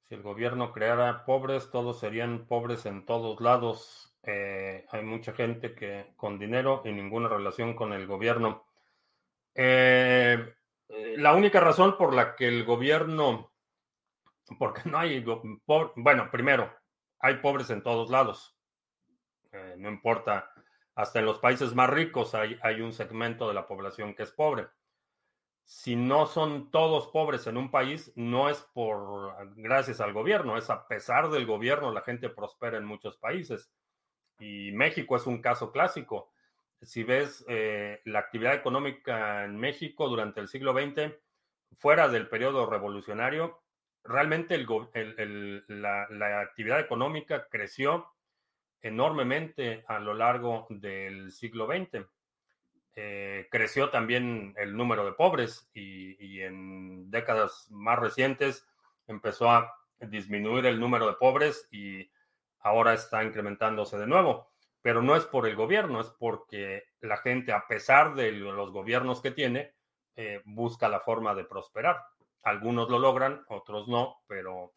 Si 0.09 0.15
el 0.15 0.23
gobierno 0.23 0.73
creara 0.73 1.25
pobres, 1.25 1.71
todos 1.71 1.99
serían 1.99 2.47
pobres 2.47 2.87
en 2.87 3.05
todos 3.07 3.41
lados. 3.41 4.16
Eh, 4.27 4.85
hay 4.91 5.03
mucha 5.03 5.33
gente 5.33 5.75
que 5.75 6.13
con 6.17 6.39
dinero 6.39 6.83
y 6.85 6.93
ninguna 6.93 7.29
relación 7.29 7.75
con 7.75 7.93
el 7.93 8.07
gobierno. 8.07 8.67
Eh, 9.55 10.55
eh, 10.89 11.15
la 11.17 11.35
única 11.35 11.61
razón 11.61 11.97
por 11.97 12.13
la 12.13 12.35
que 12.35 12.49
el 12.49 12.65
gobierno, 12.65 13.53
porque 14.59 14.83
no 14.85 14.99
hay, 14.99 15.25
bueno, 15.65 16.31
primero, 16.31 16.71
hay 17.21 17.37
pobres 17.37 17.71
en 17.71 17.83
todos 17.83 18.11
lados. 18.11 18.55
no 19.79 19.89
importa, 19.89 20.51
hasta 20.95 21.21
en 21.21 21.25
los 21.27 21.39
países 21.39 21.75
más 21.75 21.89
ricos 21.89 22.35
hay, 22.35 22.59
hay 22.63 22.83
un 22.83 22.93
segmento 22.93 23.49
de 23.49 23.55
la 23.55 23.67
población 23.67 24.15
que 24.15 24.25
es 24.25 24.33
pobre 24.33 24.67
si 25.67 25.97
no 25.97 26.27
son 26.27 26.71
todos 26.71 27.09
pobres 27.09 27.49
en 27.49 27.57
un 27.57 27.73
país, 27.73 28.13
no 28.15 28.49
es 28.49 28.61
por 28.73 29.35
gracias 29.57 30.01
al 30.01 30.13
gobierno, 30.13 30.57
es 30.57 30.71
a 30.71 30.87
pesar 30.87 31.29
del 31.29 31.45
gobierno 31.45 31.91
la 31.91 32.03
gente 32.03 32.29
prospera 32.29 32.79
en 32.79 32.85
muchos 32.85 33.17
países. 33.19 33.73
Y 34.39 34.73
México 34.73 35.17
es 35.17 35.27
un 35.27 35.41
caso 35.41 35.73
clásico. 35.73 36.33
Si 36.83 37.05
ves 37.05 37.45
eh, 37.49 38.01
la 38.05 38.21
actividad 38.21 38.55
económica 38.55 39.45
en 39.45 39.57
México 39.57 40.09
durante 40.09 40.41
el 40.41 40.49
siglo 40.49 40.73
XX, 40.73 41.15
fuera 41.79 42.09
del 42.09 42.29
periodo 42.29 42.69
revolucionario, 42.69 43.63
realmente 44.05 44.59
la, 45.69 46.41
actividad 46.41 46.81
económica 46.81 47.49
creció 47.51 48.07
enormemente 48.83 49.85
a 49.89 49.99
lo 49.99 50.15
largo 50.15 50.67
del 50.71 51.33
siglo 51.33 51.67
XX. 51.67 52.07
Eh, 52.95 53.49
creció 53.51 53.91
también 53.91 54.55
el 54.57 54.75
número 54.77 55.05
de 55.05 55.13
pobres 55.13 55.69
y, 55.75 56.41
en 56.41 57.11
décadas 57.11 57.67
más 57.71 57.99
recientes 57.99 58.67
empezó 59.07 59.51
a 59.51 59.75
disminuir 60.01 60.67
el 60.67 60.81
número 60.81 61.07
de 61.07 61.15
pobres 61.15 61.69
y 61.71 62.11
ahora 62.67 62.95
está 62.95 63.25
incrementándose 63.25 63.99
de 63.99 64.07
nuevo. 64.07 64.49
Pero 64.83 65.03
no 65.03 65.17
es 65.17 65.25
por 65.25 65.49
el 65.49 65.57
gobierno, 65.57 66.01
es 66.01 66.11
porque 66.19 66.85
la 67.01 67.17
gente, 67.17 67.53
a 67.53 67.67
pesar 67.67 68.15
de 68.15 68.33
los 68.33 68.71
gobiernos 68.71 69.21
que 69.21 69.33
tiene, 69.33 69.75
eh, 70.15 70.43
busca 70.45 70.89
la 70.89 71.01
forma 71.01 71.35
de 71.35 71.45
prosperar. 71.45 72.05
Algunos 72.43 72.89
lo 72.89 72.99
logran, 72.99 73.45
otros 73.49 73.89
no, 73.89 74.23
pero, 74.29 74.75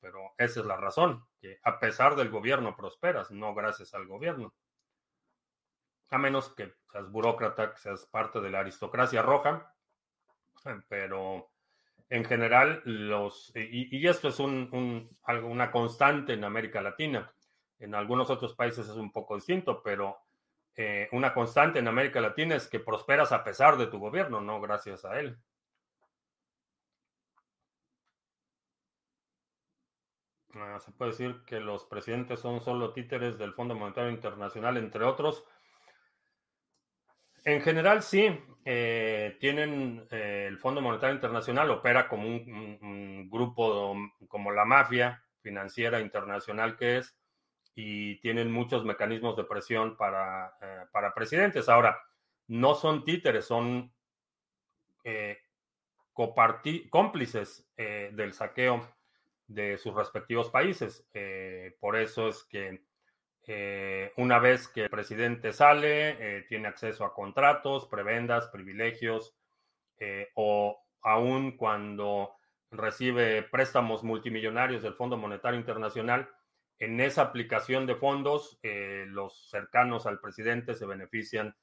pero 0.00 0.34
esa 0.36 0.60
es 0.60 0.66
la 0.66 0.76
razón, 0.76 1.24
que 1.40 1.58
a 1.62 1.78
pesar 1.78 2.14
del 2.16 2.28
gobierno 2.28 2.76
prosperas, 2.76 3.30
no 3.30 3.54
gracias 3.54 3.94
al 3.94 4.06
gobierno 4.06 4.52
a 6.10 6.18
menos 6.18 6.54
que 6.54 6.74
seas 6.90 7.10
burócrata, 7.10 7.72
que 7.72 7.78
seas 7.78 8.06
parte 8.06 8.40
de 8.40 8.50
la 8.50 8.60
aristocracia 8.60 9.22
roja, 9.22 9.74
pero 10.88 11.50
en 12.10 12.24
general 12.24 12.82
los, 12.84 13.52
y, 13.54 14.06
esto 14.06 14.28
es 14.28 14.40
un, 14.40 15.10
una 15.26 15.70
constante 15.70 16.32
en 16.32 16.44
América 16.44 16.80
Latina, 16.80 17.32
en 17.78 17.94
algunos 17.94 18.30
otros 18.30 18.54
países 18.54 18.88
es 18.88 18.96
un 18.96 19.12
poco 19.12 19.34
distinto, 19.36 19.82
pero 19.82 20.18
eh, 20.74 21.08
una 21.12 21.34
constante 21.34 21.78
en 21.78 21.88
América 21.88 22.20
Latina 22.20 22.56
es 22.56 22.68
que 22.68 22.80
prosperas 22.80 23.32
a 23.32 23.44
pesar 23.44 23.76
de 23.76 23.86
tu 23.88 23.98
gobierno, 23.98 24.40
no 24.40 24.60
gracias 24.60 25.04
a 25.04 25.18
él. 25.20 25.38
Ah, 30.54 30.78
se 30.80 30.90
puede 30.92 31.12
decir 31.12 31.42
que 31.46 31.60
los 31.60 31.84
presidentes 31.84 32.40
son 32.40 32.60
solo 32.60 32.92
títeres 32.92 33.38
del 33.38 33.52
Fondo 33.54 33.74
Monetario 33.74 34.10
Internacional, 34.10 34.76
entre 34.76 35.04
otros. 35.04 35.44
En 37.44 37.60
general, 37.60 38.02
sí. 38.02 38.40
Eh, 38.70 39.38
tienen 39.40 40.06
eh, 40.10 40.44
el 40.46 40.58
Fondo 40.58 40.82
Monetario 40.82 41.14
Internacional, 41.14 41.70
opera 41.70 42.06
como 42.06 42.28
un, 42.28 43.26
grupo 43.30 43.96
como 44.28 44.52
la 44.52 44.66
mafia 44.66 45.24
financiera 45.40 46.00
internacional 46.00 46.76
que 46.76 46.98
es, 46.98 47.16
y 47.74 48.16
tienen 48.20 48.52
muchos 48.52 48.84
mecanismos 48.84 49.38
de 49.38 49.44
presión 49.44 49.96
para, 49.96 50.52
eh, 50.60 50.84
para 50.92 51.14
presidentes. 51.14 51.70
Ahora, 51.70 51.98
no 52.48 52.74
son 52.74 53.06
títeres, 53.06 53.46
son 53.46 53.90
cómplices 56.90 57.66
del 57.74 58.34
saqueo 58.34 58.86
de 59.46 59.78
sus 59.78 59.94
respectivos 59.94 60.50
países. 60.50 61.08
por 61.80 61.96
eso 61.96 62.28
es 62.28 62.44
que 62.44 62.82
eh, 63.50 64.12
una 64.18 64.38
vez 64.38 64.68
que 64.68 64.82
el 64.82 64.90
presidente 64.90 65.54
sale, 65.54 66.10
eh, 66.20 66.42
tiene 66.50 66.68
acceso 66.68 67.06
a 67.06 67.14
contratos, 67.14 67.86
prebendas, 67.86 68.48
privilegios, 68.48 69.34
eh, 69.96 70.28
o 70.34 70.78
aún 71.00 71.56
cuando 71.56 72.34
recibe 72.70 73.42
préstamos 73.42 74.04
multimillonarios 74.04 74.82
del 74.82 74.92
Fondo 74.92 75.16
Monetario 75.16 75.58
Internacional, 75.58 76.28
en 76.78 77.00
esa 77.00 77.22
aplicación 77.22 77.86
de 77.86 77.96
fondos, 77.96 78.60
los 78.62 79.48
cercanos 79.48 80.06
al 80.06 80.20
presidente 80.20 80.74
se 80.74 80.86
benefician 80.86 81.56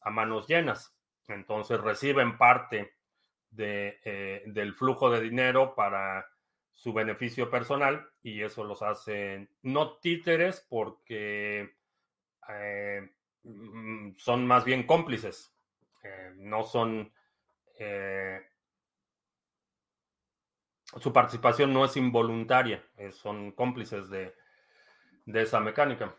a 0.00 0.10
manos 0.10 0.46
llenas. 0.46 0.96
Entonces 1.26 1.80
reciben 1.80 2.38
parte 2.38 2.94
del 3.50 4.74
flujo 4.74 5.10
de 5.10 5.20
dinero 5.20 5.74
para 5.74 6.26
su 6.74 6.92
beneficio 6.92 7.50
personal 7.50 8.10
y 8.22 8.42
eso 8.42 8.64
los 8.64 8.82
hace 8.82 9.48
no 9.62 9.98
títeres 9.98 10.66
porque 10.68 11.74
eh, 12.48 13.10
mm, 13.44 14.16
son 14.16 14.46
más 14.46 14.64
bien 14.64 14.86
cómplices, 14.86 15.54
eh, 16.02 16.32
no 16.36 16.64
son... 16.64 17.12
Eh, 17.78 18.40
su 21.00 21.12
participación 21.12 21.72
no 21.72 21.84
es 21.84 21.96
involuntaria, 21.96 22.84
son 23.10 23.50
cómplices 23.52 24.08
de, 24.10 24.34
de 25.26 25.42
esa 25.42 25.58
mecánica. 25.58 26.14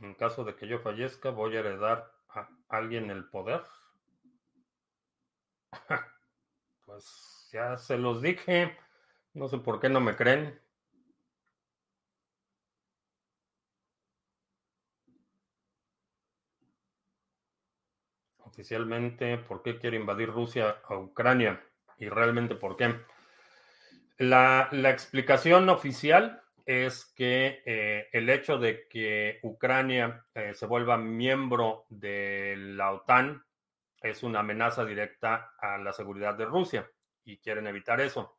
En 0.00 0.14
caso 0.14 0.44
de 0.44 0.54
que 0.54 0.68
yo 0.68 0.78
fallezca, 0.78 1.30
voy 1.30 1.56
a 1.56 1.60
heredar 1.60 2.17
alguien 2.68 3.10
el 3.10 3.24
poder? 3.28 3.62
Pues 6.86 7.50
ya 7.52 7.76
se 7.78 7.98
los 7.98 8.22
dije. 8.22 8.76
No 9.34 9.48
sé 9.48 9.58
por 9.58 9.80
qué 9.80 9.88
no 9.88 10.00
me 10.00 10.16
creen. 10.16 10.58
Oficialmente, 18.38 19.38
¿por 19.38 19.62
qué 19.62 19.78
quiere 19.78 19.98
invadir 19.98 20.30
Rusia 20.30 20.80
a 20.88 20.96
Ucrania? 20.96 21.62
Y 21.98 22.08
realmente, 22.08 22.54
¿por 22.54 22.76
qué? 22.76 22.94
La, 24.18 24.68
la 24.72 24.90
explicación 24.90 25.68
oficial 25.68 26.42
es 26.68 27.06
que 27.16 27.62
eh, 27.64 28.10
el 28.12 28.28
hecho 28.28 28.58
de 28.58 28.86
que 28.88 29.38
Ucrania 29.42 30.26
eh, 30.34 30.52
se 30.52 30.66
vuelva 30.66 30.98
miembro 30.98 31.86
de 31.88 32.56
la 32.58 32.92
OTAN 32.92 33.42
es 34.02 34.22
una 34.22 34.40
amenaza 34.40 34.84
directa 34.84 35.54
a 35.58 35.78
la 35.78 35.94
seguridad 35.94 36.34
de 36.34 36.44
Rusia 36.44 36.86
y 37.24 37.38
quieren 37.38 37.66
evitar 37.68 38.02
eso. 38.02 38.38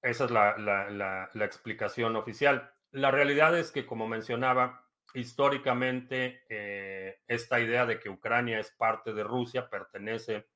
Esa 0.00 0.24
es 0.24 0.30
la, 0.30 1.28
explicación 1.34 2.16
oficial. 2.16 2.72
La 2.92 3.10
realidad 3.10 3.58
es 3.58 3.72
que, 3.72 3.84
como 3.84 4.08
mencionaba, 4.08 4.88
históricamente 5.12 6.44
eh, 6.48 7.20
esta 7.28 7.60
idea 7.60 7.84
de 7.84 8.00
que 8.00 8.08
Ucrania 8.08 8.58
es 8.58 8.70
parte 8.70 9.12
de 9.12 9.22
Rusia, 9.22 9.68
pertenece, 9.68 10.46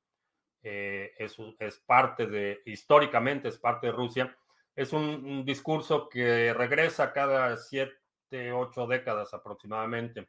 es, 0.63 1.37
es 1.59 1.79
parte 1.81 2.27
de, 2.27 2.63
históricamente 2.65 3.49
es 3.49 3.59
parte 3.59 3.89
de 3.89 3.93
Rusia, 3.93 4.35
es 4.77 4.93
un, 4.93 5.45
discurso 5.45 6.09
que 6.09 6.53
regresa 6.53 7.13
cada 7.13 7.57
siete, 7.57 8.53
ocho 8.53 8.87
décadas 8.87 9.33
aproximadamente. 9.33 10.29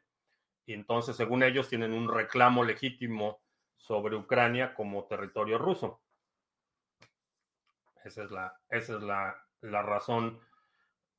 Y 0.64 0.72
entonces, 0.72 1.16
según 1.16 1.42
ellos, 1.42 1.68
tienen 1.68 1.92
un 1.92 2.08
reclamo 2.12 2.64
legítimo 2.64 3.40
sobre 3.76 4.16
Ucrania 4.16 4.74
como 4.74 5.06
territorio 5.06 5.58
ruso. 5.58 6.00
Esa 8.04 8.24
es 8.24 8.30
la, 8.30 8.60
esa 8.70 8.96
es 8.96 9.02
la, 9.02 9.82
razón 9.82 10.40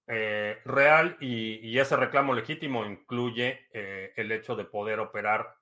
eh, 0.07 0.61
real 0.63 1.17
y, 1.19 1.77
ese 1.77 1.97
reclamo 1.97 2.33
legítimo 2.33 2.85
incluye 2.85 3.67
eh, 3.73 4.13
el 4.15 4.31
hecho 4.31 4.55
de 4.55 4.63
poder 4.63 5.01
operar 5.01 5.55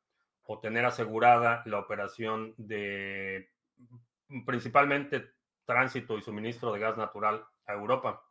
o 0.43 0.59
tener 0.59 0.86
asegurada 0.86 1.63
la 1.66 1.80
operación 1.80 2.53
de 2.57 3.49
principalmente 4.45 5.32
tránsito 5.66 6.18
y 6.18 6.22
suministro 6.22 6.72
de 6.72 6.80
gas 6.80 6.97
natural 6.97 7.45
a 7.68 7.74
Europa. 7.74 8.22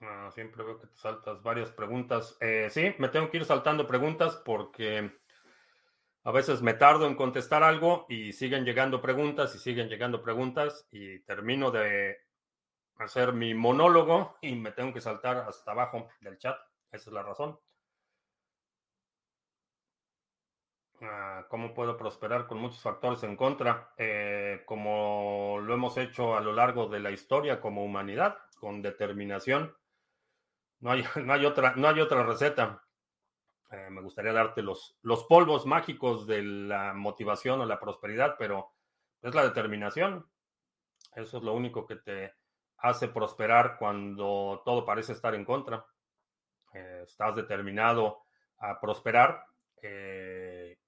Ah, 0.00 0.30
siempre 0.34 0.62
veo 0.64 0.78
que 0.80 0.86
te 0.86 0.96
saltas 0.96 1.42
varias 1.42 1.70
preguntas. 1.70 2.36
Eh, 2.40 2.68
sí, 2.70 2.94
me 2.98 3.08
tengo 3.10 3.30
que 3.30 3.36
ir 3.38 3.44
saltando 3.44 3.86
preguntas 3.86 4.36
porque 4.44 5.10
a 6.24 6.30
veces 6.32 6.60
me 6.60 6.74
tardo 6.74 7.06
en 7.06 7.14
contestar 7.14 7.62
algo 7.62 8.04
y 8.08 8.32
siguen 8.32 8.64
llegando 8.64 9.00
preguntas 9.00 9.54
y 9.54 9.58
siguen 9.58 9.88
llegando 9.88 10.22
preguntas 10.22 10.86
y 10.90 11.20
termino 11.20 11.70
de 11.70 12.16
hacer 12.98 13.32
mi 13.32 13.54
monólogo 13.54 14.36
y 14.40 14.54
me 14.54 14.72
tengo 14.72 14.92
que 14.92 15.00
saltar 15.00 15.38
hasta 15.38 15.72
abajo 15.72 16.08
del 16.20 16.38
chat. 16.38 16.58
Esa 16.90 17.10
es 17.10 17.14
la 17.14 17.22
razón. 17.22 17.58
Ah, 21.02 21.44
¿Cómo 21.50 21.74
puedo 21.74 21.96
prosperar 21.96 22.46
con 22.46 22.58
muchos 22.58 22.80
factores 22.80 23.22
en 23.22 23.36
contra? 23.36 23.92
Eh, 23.98 24.62
como 24.64 25.58
lo 25.62 25.74
hemos 25.74 25.96
hecho 25.98 26.36
a 26.36 26.40
lo 26.40 26.52
largo 26.52 26.86
de 26.86 27.00
la 27.00 27.10
historia 27.10 27.60
como 27.60 27.84
humanidad, 27.84 28.38
con 28.58 28.80
determinación. 28.80 29.76
No 30.80 30.92
hay, 30.92 31.04
no 31.22 31.32
hay, 31.32 31.44
otra, 31.44 31.74
no 31.76 31.88
hay 31.88 32.00
otra 32.00 32.22
receta. 32.22 32.82
Eh, 33.70 33.88
me 33.90 34.00
gustaría 34.00 34.32
darte 34.32 34.62
los, 34.62 34.96
los 35.02 35.24
polvos 35.24 35.66
mágicos 35.66 36.26
de 36.26 36.42
la 36.42 36.94
motivación 36.94 37.60
o 37.60 37.66
la 37.66 37.80
prosperidad, 37.80 38.36
pero 38.38 38.72
es 39.20 39.34
la 39.34 39.42
determinación. 39.42 40.26
Eso 41.14 41.38
es 41.38 41.42
lo 41.42 41.52
único 41.52 41.86
que 41.86 41.96
te 41.96 42.34
hace 42.78 43.08
prosperar 43.08 43.76
cuando 43.78 44.62
todo 44.64 44.84
parece 44.84 45.12
estar 45.12 45.34
en 45.34 45.44
contra. 45.44 45.84
Eh, 46.72 47.02
estás 47.06 47.34
determinado 47.36 48.24
a 48.58 48.80
prosperar. 48.80 49.44
Eh, 49.82 50.78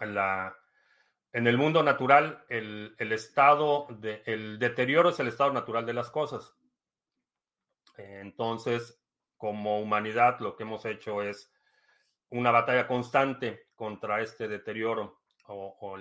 en, 0.00 0.14
la, 0.14 0.56
en, 1.32 1.46
el 1.46 1.58
mundo 1.58 1.82
natural, 1.82 2.44
el, 2.48 2.94
el 2.98 3.12
estado 3.12 3.86
de, 3.90 4.22
el 4.26 4.58
deterioro 4.58 5.10
es 5.10 5.20
el 5.20 5.28
estado 5.28 5.52
natural 5.52 5.84
de 5.86 5.94
las 5.94 6.10
cosas. 6.10 6.54
entonces, 7.96 9.00
como 9.36 9.80
humanidad 9.80 10.38
lo 10.40 10.54
que 10.54 10.64
hemos 10.64 10.84
hecho 10.84 11.22
es 11.22 11.52
una 12.30 12.50
batalla 12.50 12.86
constante 12.86 13.68
contra 13.74 14.20
este 14.20 14.48
deterioro 14.48 15.22
o, 15.46 15.96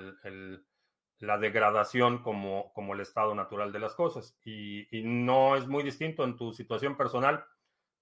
la 1.20 1.38
degradación 1.38 2.20
como, 2.24 2.72
como, 2.74 2.94
el 2.94 3.02
estado 3.02 3.36
natural 3.36 3.72
de 3.72 3.80
las 3.80 3.94
cosas. 3.94 4.38
Y, 4.44 4.88
no 5.04 5.56
es 5.56 5.68
muy 5.68 5.84
distinto 5.84 6.24
en 6.24 6.36
tu 6.36 6.54
situación 6.54 6.96
personal, 6.96 7.46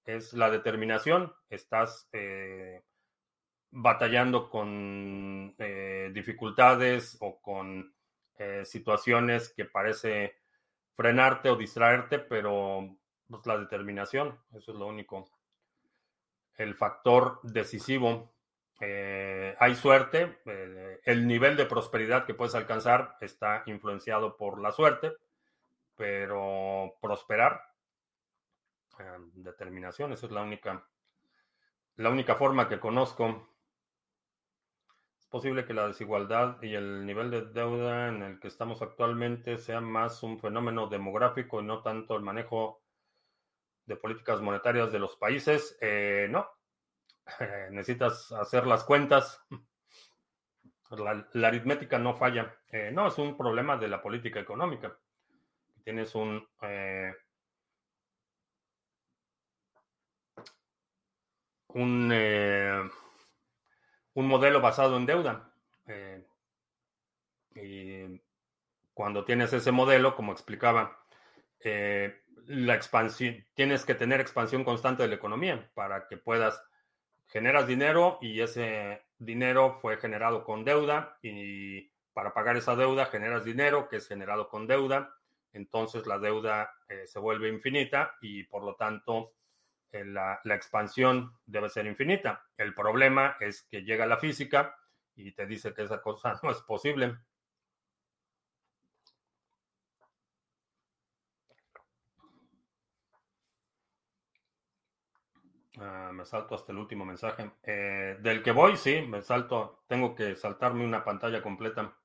es 0.05 0.34
la 0.34 0.49
determinación. 0.49 1.34
Estás 1.49 2.07
eh, 2.13 2.84
batallando 3.72 4.49
con 4.49 5.55
eh, 5.57 6.11
dificultades 6.13 7.18
o 7.20 7.41
con 7.41 7.93
eh, 8.38 8.63
situaciones 8.65 9.49
que 9.49 9.65
parece 9.65 10.36
frenarte 10.95 11.49
o 11.49 11.55
distraerte, 11.55 12.20
pero 12.20 12.97
pues, 13.28 13.45
la 13.45 13.57
determinación, 13.57 14.39
eso 14.55 14.72
es 14.72 14.78
lo 14.78 14.88
único. 14.88 15.30
El 16.55 16.76
factor 16.76 17.39
decisivo. 17.43 18.36
Eh, 18.80 19.55
hay 19.59 19.75
suerte, 19.75 20.39
eh, 20.45 20.99
el 21.03 21.28
nivel 21.28 21.57
de 21.57 21.65
prosperidad 21.65 22.25
que 22.25 22.36
puedes 22.36 22.53
alcanzar 22.53 23.17
está 23.21 23.63
influenciado 23.65 24.38
por 24.38 24.61
la 24.61 24.71
suerte, 24.71 25.13
pero 25.95 26.95
prosperar, 27.01 27.59
eh, 28.99 29.17
determinación, 29.34 30.13
esa 30.13 30.28
es 30.28 30.32
la 30.32 30.43
única, 30.43 30.88
la 31.95 32.11
única 32.11 32.36
forma 32.36 32.69
que 32.69 32.80
conozco. 32.80 33.49
Es 35.19 35.25
posible 35.25 35.65
que 35.65 35.73
la 35.73 35.88
desigualdad 35.88 36.61
y 36.61 36.75
el 36.75 37.03
nivel 37.05 37.32
de 37.32 37.41
deuda 37.41 38.09
en 38.09 38.21
el 38.21 38.39
que 38.39 38.47
estamos 38.47 38.82
actualmente 38.84 39.57
sea 39.57 39.82
más 39.82 40.21
un 40.21 40.39
fenómeno 40.39 40.88
demográfico 40.88 41.59
y 41.59 41.65
no 41.65 41.82
tanto 41.82 42.15
el 42.15 42.21
manejo 42.21 42.84
de 43.88 43.95
políticas 43.95 44.39
monetarias 44.39 44.91
de 44.91 44.99
los 44.99 45.15
países. 45.15 45.78
Eh, 47.39 47.67
necesitas 47.71 48.32
hacer 48.32 48.65
las 48.65 48.84
cuentas. 48.84 49.43
La, 50.91 51.47
aritmética 51.47 51.99
no 51.99 52.15
falla. 52.15 52.55
Eh, 52.71 52.91
no, 52.93 53.07
es 53.07 53.17
un 53.17 53.38
problema 53.38 53.78
de 53.78 53.88
la 53.88 54.01
política 54.01 54.39
económica. 54.39 54.97
Tienes 55.84 56.15
un... 56.15 56.47
Eh, 56.61 57.13
un, 61.69 62.11
un 64.13 64.28
modelo 64.28 64.61
basado 64.61 64.97
en 64.97 65.05
deuda. 65.05 65.53
y 67.55 68.21
cuando 68.93 69.25
tienes 69.25 69.53
ese 69.53 69.71
modelo, 69.71 70.15
como 70.15 70.32
explicaba, 70.32 71.05
la 72.47 72.75
expansión, 72.75 73.45
tienes 73.53 73.86
que 73.86 73.93
tener 73.93 74.21
expansión 74.21 74.63
constante 74.63 75.03
de 75.03 75.09
la 75.09 75.15
economía 75.15 75.69
para 75.73 76.07
que 76.07 76.17
puedas, 76.17 76.61
generas 77.28 77.67
dinero 77.67 78.17
y 78.21 78.41
ese 78.41 79.05
dinero 79.17 79.80
fue 79.82 79.97
generado 79.97 80.43
con 80.43 80.63
deuda 80.63 81.17
y 81.21 81.91
para 82.13 82.34
pagar 82.34 82.57
esa 82.57 82.75
deuda 82.75 83.05
generas 83.05 83.45
dinero 83.45 83.88
que 83.88 83.97
es 83.97 84.07
generado 84.07 84.49
con 84.49 84.67
deuda, 84.67 85.13
entonces 85.53 86.07
la 86.07 86.19
deuda 86.19 86.73
eh, 86.89 87.05
se 87.05 87.19
vuelve 87.19 87.49
infinita 87.49 88.15
y 88.21 88.43
por 88.43 88.63
lo 88.63 88.75
tanto 88.75 89.34
eh, 89.91 90.03
la, 90.03 90.39
la 90.43 90.55
expansión 90.55 91.34
debe 91.45 91.69
ser 91.69 91.86
infinita. 91.86 92.45
El 92.57 92.73
problema 92.73 93.38
es 93.39 93.63
que 93.63 93.84
llega 93.84 94.05
la 94.05 94.17
física 94.17 94.75
y 95.15 95.32
te 95.34 95.45
dice 95.45 95.73
que 95.73 95.84
esa 95.84 96.01
cosa 96.01 96.39
no 96.43 96.51
es 96.51 96.61
posible. 96.61 97.17
Ah, 105.80 106.11
me 106.11 106.25
salto 106.25 106.55
hasta 106.55 106.71
el 106.71 106.80
último 106.80 107.05
mensaje. 107.05 107.51
Eh, 107.63 108.17
del 108.19 108.41
que 108.41 108.51
voy, 108.51 108.78
sí, 108.78 109.01
me 109.01 109.21
salto. 109.21 109.84
Tengo 109.88 110.15
que 110.15 110.36
saltarme 110.36 110.84
una 110.84 111.03
pantalla 111.03 111.41
completa. 111.41 111.95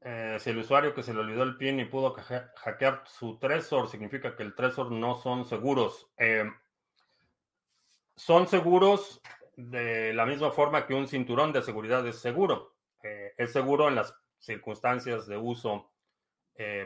Eh, 0.00 0.36
si 0.38 0.50
el 0.50 0.58
usuario 0.58 0.94
que 0.94 1.02
se 1.02 1.12
le 1.12 1.20
olvidó 1.20 1.42
el 1.42 1.56
PIN 1.56 1.80
y 1.80 1.84
pudo 1.84 2.14
hackear 2.14 3.02
su 3.06 3.38
Trezor, 3.38 3.88
significa 3.88 4.36
que 4.36 4.44
el 4.44 4.54
Trezor 4.54 4.92
no 4.92 5.16
son 5.16 5.44
seguros. 5.44 6.08
Eh, 6.16 6.48
son 8.14 8.46
seguros 8.46 9.20
de 9.56 10.14
la 10.14 10.26
misma 10.26 10.52
forma 10.52 10.86
que 10.86 10.94
un 10.94 11.08
cinturón 11.08 11.52
de 11.52 11.62
seguridad 11.62 12.06
es 12.06 12.20
seguro. 12.20 12.74
es 13.02 13.52
seguro 13.52 13.88
en 13.88 13.94
las 13.94 14.14
circunstancias 14.38 15.26
de 15.26 15.36
uso 15.36 15.92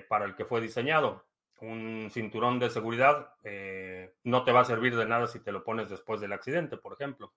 para 0.09 0.27
el 0.27 0.37
que 0.37 0.45
fue 0.45 0.61
diseñado 0.61 1.25
un 1.63 2.11
cinturón 2.11 2.59
de 2.59 2.71
seguridad 2.71 3.35
eh, 3.45 4.17
no 4.25 4.43
te 4.43 4.51
va 4.51 4.61
a 4.61 4.65
servir 4.65 4.97
de 4.97 5.07
nada 5.07 5.29
si 5.29 5.41
te 5.41 5.53
lo 5.53 5.63
pones 5.63 5.89
después 5.89 6.21
del 6.21 6.33
accidente, 6.33 6.77
por 6.77 6.93
ejemplo. 6.93 7.33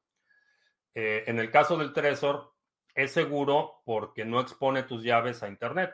Eh, 0.95 1.23
en 1.27 1.39
el 1.39 1.51
caso 1.51 1.77
del 1.77 1.93
Trezor, 1.93 2.51
es 2.95 3.11
seguro 3.11 3.83
porque 3.85 4.25
no 4.25 4.39
expone 4.39 4.83
tus 4.83 5.03
llaves 5.03 5.43
a 5.43 5.47
Internet. 5.47 5.93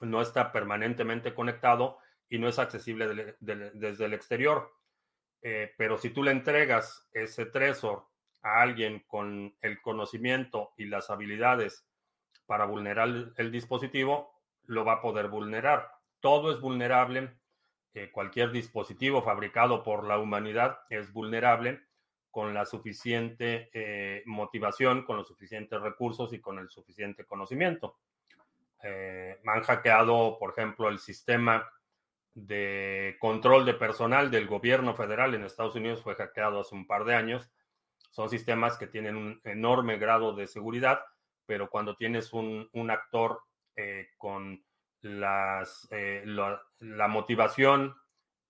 No 0.00 0.22
está 0.22 0.52
permanentemente 0.52 1.34
conectado 1.34 1.98
y 2.30 2.38
no 2.38 2.48
es 2.48 2.58
accesible 2.58 3.36
desde 3.40 4.04
el 4.04 4.14
exterior. 4.14 4.72
Eh, 5.42 5.74
pero 5.76 5.98
si 5.98 6.10
tú 6.10 6.22
le 6.22 6.30
entregas 6.30 7.08
ese 7.12 7.46
Trezor 7.46 8.06
a 8.42 8.62
alguien 8.62 9.04
con 9.06 9.54
el 9.60 9.82
conocimiento 9.82 10.72
y 10.78 10.86
las 10.86 11.10
habilidades 11.10 11.86
para 12.46 12.64
vulnerar 12.64 13.32
el 13.36 13.52
dispositivo, 13.52 14.32
lo 14.64 14.84
va 14.84 14.94
a 14.94 15.02
poder 15.02 15.28
vulnerar 15.28 15.97
todo 16.20 16.52
es 16.52 16.60
vulnerable. 16.60 17.36
Eh, 17.94 18.10
cualquier 18.12 18.52
dispositivo 18.52 19.22
fabricado 19.22 19.82
por 19.82 20.04
la 20.04 20.18
humanidad 20.18 20.80
es 20.90 21.12
vulnerable 21.12 21.82
con 22.30 22.54
la 22.54 22.66
suficiente 22.66 23.70
eh, 23.72 24.22
motivación, 24.26 25.04
con 25.04 25.16
los 25.16 25.26
suficientes 25.26 25.80
recursos 25.80 26.32
y 26.32 26.40
con 26.40 26.58
el 26.58 26.68
suficiente 26.68 27.24
conocimiento. 27.24 27.98
Eh, 28.82 29.40
han 29.44 29.62
hackeado, 29.62 30.38
por 30.38 30.50
ejemplo, 30.50 30.88
el 30.88 30.98
sistema 30.98 31.68
de 32.34 33.16
control 33.18 33.64
de 33.64 33.74
personal 33.74 34.30
del 34.30 34.46
gobierno 34.46 34.94
federal 34.94 35.34
en 35.34 35.44
Estados 35.44 35.74
Unidos 35.74 36.02
fue 36.02 36.14
hackeado 36.14 36.60
hace 36.60 36.74
un 36.74 36.86
par 36.86 37.04
de 37.04 37.14
años. 37.14 37.50
Son 38.10 38.28
sistemas 38.28 38.76
que 38.76 38.86
tienen 38.86 39.16
un 39.16 39.40
enorme 39.44 39.96
grado 39.98 40.34
de 40.34 40.46
seguridad, 40.46 41.00
pero 41.46 41.68
cuando 41.68 41.96
tienes 41.96 42.32
un, 42.32 42.68
un 42.72 42.90
actor 42.90 43.40
con 44.16 44.64
las, 45.02 45.86
eh, 45.90 46.22
la, 46.26 47.08
motivación, 47.08 47.94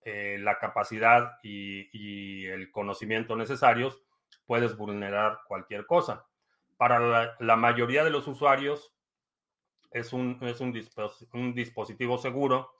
eh, 0.01 0.37
la 0.39 0.59
capacidad 0.59 1.33
y, 1.43 2.45
el 2.47 2.71
conocimiento 2.71 3.35
necesarios, 3.35 4.01
puedes 4.45 4.77
vulnerar 4.77 5.39
cualquier 5.47 5.85
cosa. 5.85 6.25
Para 6.77 7.35
la, 7.39 7.55
mayoría 7.55 8.03
de 8.03 8.09
los 8.09 8.27
usuarios 8.27 8.95
es, 9.91 10.11
un, 10.13 10.39
es 10.41 10.59
un, 10.61 10.73
dispositivo 11.53 12.17
seguro 12.17 12.71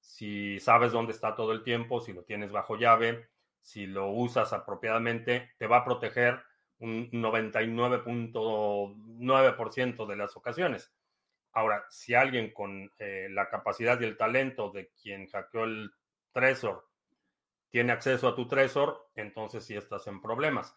si 0.00 0.60
sabes 0.60 0.92
dónde 0.92 1.12
está 1.12 1.34
todo 1.34 1.50
el 1.52 1.64
tiempo, 1.64 2.00
si 2.00 2.12
lo 2.12 2.22
tienes 2.22 2.52
bajo 2.52 2.76
llave, 2.76 3.28
si 3.60 3.86
lo 3.86 4.10
usas 4.10 4.52
apropiadamente, 4.52 5.50
te 5.58 5.66
va 5.66 5.78
a 5.78 5.84
proteger 5.84 6.40
un 6.78 7.10
99.9% 7.10 10.06
de 10.06 10.16
las 10.16 10.36
ocasiones 10.36 10.92
Ahora, 11.58 11.84
si 11.88 12.14
alguien 12.14 12.52
con 12.52 12.88
eh, 13.00 13.26
la 13.32 13.48
capacidad 13.48 14.00
y 14.00 14.04
el 14.04 14.16
talento 14.16 14.70
de 14.70 14.92
quien 15.02 15.26
hackeó 15.26 15.64
el 15.64 15.90
Trezor 16.30 16.86
tiene 17.68 17.90
acceso 17.90 18.28
a 18.28 18.36
tu 18.36 18.46
Trezor, 18.46 19.10
entonces 19.16 19.64
sí 19.64 19.74
estás 19.74 20.06
en 20.06 20.22
problemas. 20.22 20.76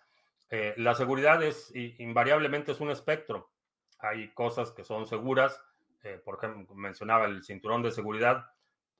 Eh, 0.49 0.73
la 0.77 0.95
seguridad 0.95 1.43
es 1.43 1.71
invariablemente 1.75 2.71
es 2.71 2.79
un 2.79 2.89
espectro. 2.89 3.51
Hay 3.99 4.33
cosas 4.33 4.71
que 4.71 4.83
son 4.83 5.05
seguras, 5.05 5.61
eh, 6.01 6.19
por 6.25 6.37
ejemplo, 6.37 6.73
mencionaba 6.73 7.25
el 7.25 7.43
cinturón 7.43 7.83
de 7.83 7.91
seguridad, 7.91 8.47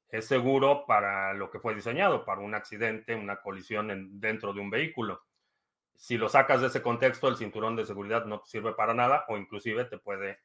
es 0.08 0.28
seguro 0.28 0.86
para 0.86 1.34
lo 1.34 1.50
que 1.50 1.60
fue 1.60 1.74
diseñado, 1.74 2.26
para 2.26 2.42
un 2.42 2.54
accidente, 2.54 3.16
una 3.16 3.42
colisión 3.42 4.20
dentro 4.20 4.54
de 4.54 4.60
un 4.60 4.70
vehículo. 4.70 5.24
Si 5.96 6.16
lo 6.16 6.30
sacas 6.30 6.62
de 6.62 6.68
ese 6.68 6.84
contexto, 6.84 7.28
el 7.28 7.38
cinturón 7.38 7.76
de 7.76 7.88
seguridad 7.88 8.26
no 8.26 8.44
sirve 8.46 8.74
para 8.74 8.94
nada 8.94 9.26
o 9.30 9.36
inclusive 9.36 9.86
te, 9.86 9.98
puede, 9.98 10.42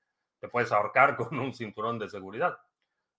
puedes 0.48 0.72
ahorcar 0.72 1.16
con 1.16 1.38
un 1.38 1.54
cinturón 1.54 1.98
de 1.98 2.08
seguridad. 2.10 2.58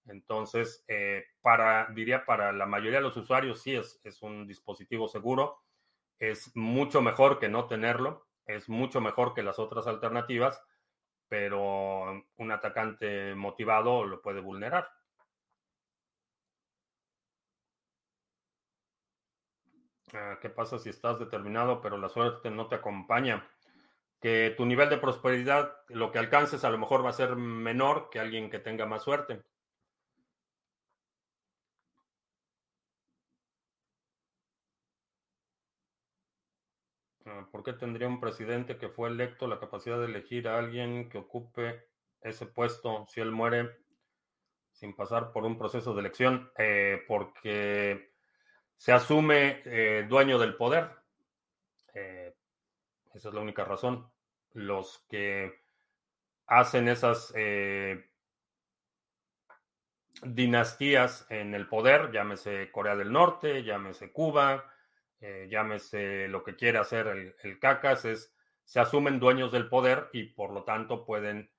Entonces, 0.07 0.83
eh, 0.87 1.25
para, 1.41 1.87
diría, 1.93 2.25
para 2.25 2.53
la 2.53 2.65
mayoría 2.65 2.99
de 2.99 3.03
los 3.05 3.17
usuarios 3.17 3.61
sí 3.61 3.75
es, 3.75 3.99
es 4.03 4.21
un 4.23 4.47
dispositivo 4.47 5.07
seguro. 5.07 5.59
Es 6.19 6.55
mucho 6.55 7.01
mejor 7.01 7.39
que 7.39 7.49
no 7.49 7.67
tenerlo. 7.67 8.27
Es 8.45 8.69
mucho 8.69 9.01
mejor 9.01 9.33
que 9.33 9.43
las 9.43 9.59
otras 9.59 9.87
alternativas, 9.87 10.61
pero 11.29 12.25
un 12.37 12.51
atacante 12.51 13.35
motivado 13.35 14.05
lo 14.05 14.21
puede 14.21 14.41
vulnerar. 14.41 14.89
Ah, 20.13 20.37
¿Qué 20.41 20.49
pasa 20.49 20.77
si 20.79 20.89
estás 20.89 21.17
determinado, 21.17 21.79
pero 21.81 21.97
la 21.97 22.09
suerte 22.09 22.51
no 22.51 22.67
te 22.67 22.75
acompaña? 22.75 23.47
Que 24.19 24.53
tu 24.57 24.65
nivel 24.65 24.89
de 24.89 24.97
prosperidad, 24.97 25.73
lo 25.89 26.11
que 26.11 26.19
alcances, 26.19 26.63
a 26.63 26.69
lo 26.69 26.77
mejor 26.77 27.05
va 27.05 27.09
a 27.09 27.13
ser 27.13 27.35
menor 27.35 28.09
que 28.09 28.19
alguien 28.19 28.49
que 28.49 28.59
tenga 28.59 28.85
más 28.85 29.03
suerte. 29.03 29.43
Ah, 37.27 37.45
¿Por 37.51 37.61
qué 37.63 37.73
tendría 37.73 38.07
un 38.07 38.19
presidente 38.21 38.77
que 38.77 38.89
fue 38.89 39.09
electo 39.09 39.47
la 39.47 39.59
capacidad 39.59 39.99
de 39.99 40.05
elegir 40.05 40.47
a 40.47 40.57
alguien 40.57 41.09
que 41.09 41.17
ocupe 41.17 41.85
ese 42.21 42.45
puesto 42.45 43.05
si 43.09 43.19
él 43.19 43.31
muere 43.31 43.77
sin 44.71 44.95
pasar 44.95 45.31
por 45.33 45.43
un 45.43 45.57
proceso 45.57 45.93
de 45.93 45.99
elección? 45.99 46.51
Eh, 46.57 47.03
porque 47.07 48.13
se 48.77 48.93
asume 48.93 49.61
eh, 49.65 50.05
dueño 50.07 50.39
del 50.39 50.55
poder. 50.55 50.89
Eh, 51.93 52.26
esa 53.17 53.29
es 53.29 53.33
la 53.35 53.41
única 53.41 53.65
razón. 53.65 54.09
Los 54.53 55.05
que 55.09 55.61
hacen 56.47 56.87
esas 56.87 57.33
dinastías 60.23 61.25
en 61.29 61.53
el 61.53 61.67
poder, 61.67 62.11
llámese 62.11 62.71
Corea 62.71 62.95
del 62.95 63.11
Norte, 63.11 63.63
llámese 63.63 64.11
Cuba, 64.11 64.71
eh, 65.19 65.47
llámese 65.49 66.27
lo 66.27 66.43
que 66.43 66.55
quiere 66.55 66.77
hacer 66.77 67.07
el, 67.07 67.35
el, 67.43 67.59
CACAS, 67.59 68.05
es 68.05 68.35
se 68.63 68.79
asumen 68.79 69.19
dueños 69.19 69.51
del 69.51 69.69
poder 69.69 70.09
y 70.11 70.23
por 70.23 70.51
lo 70.51 70.63
tanto 70.63 71.05
pueden 71.05 71.51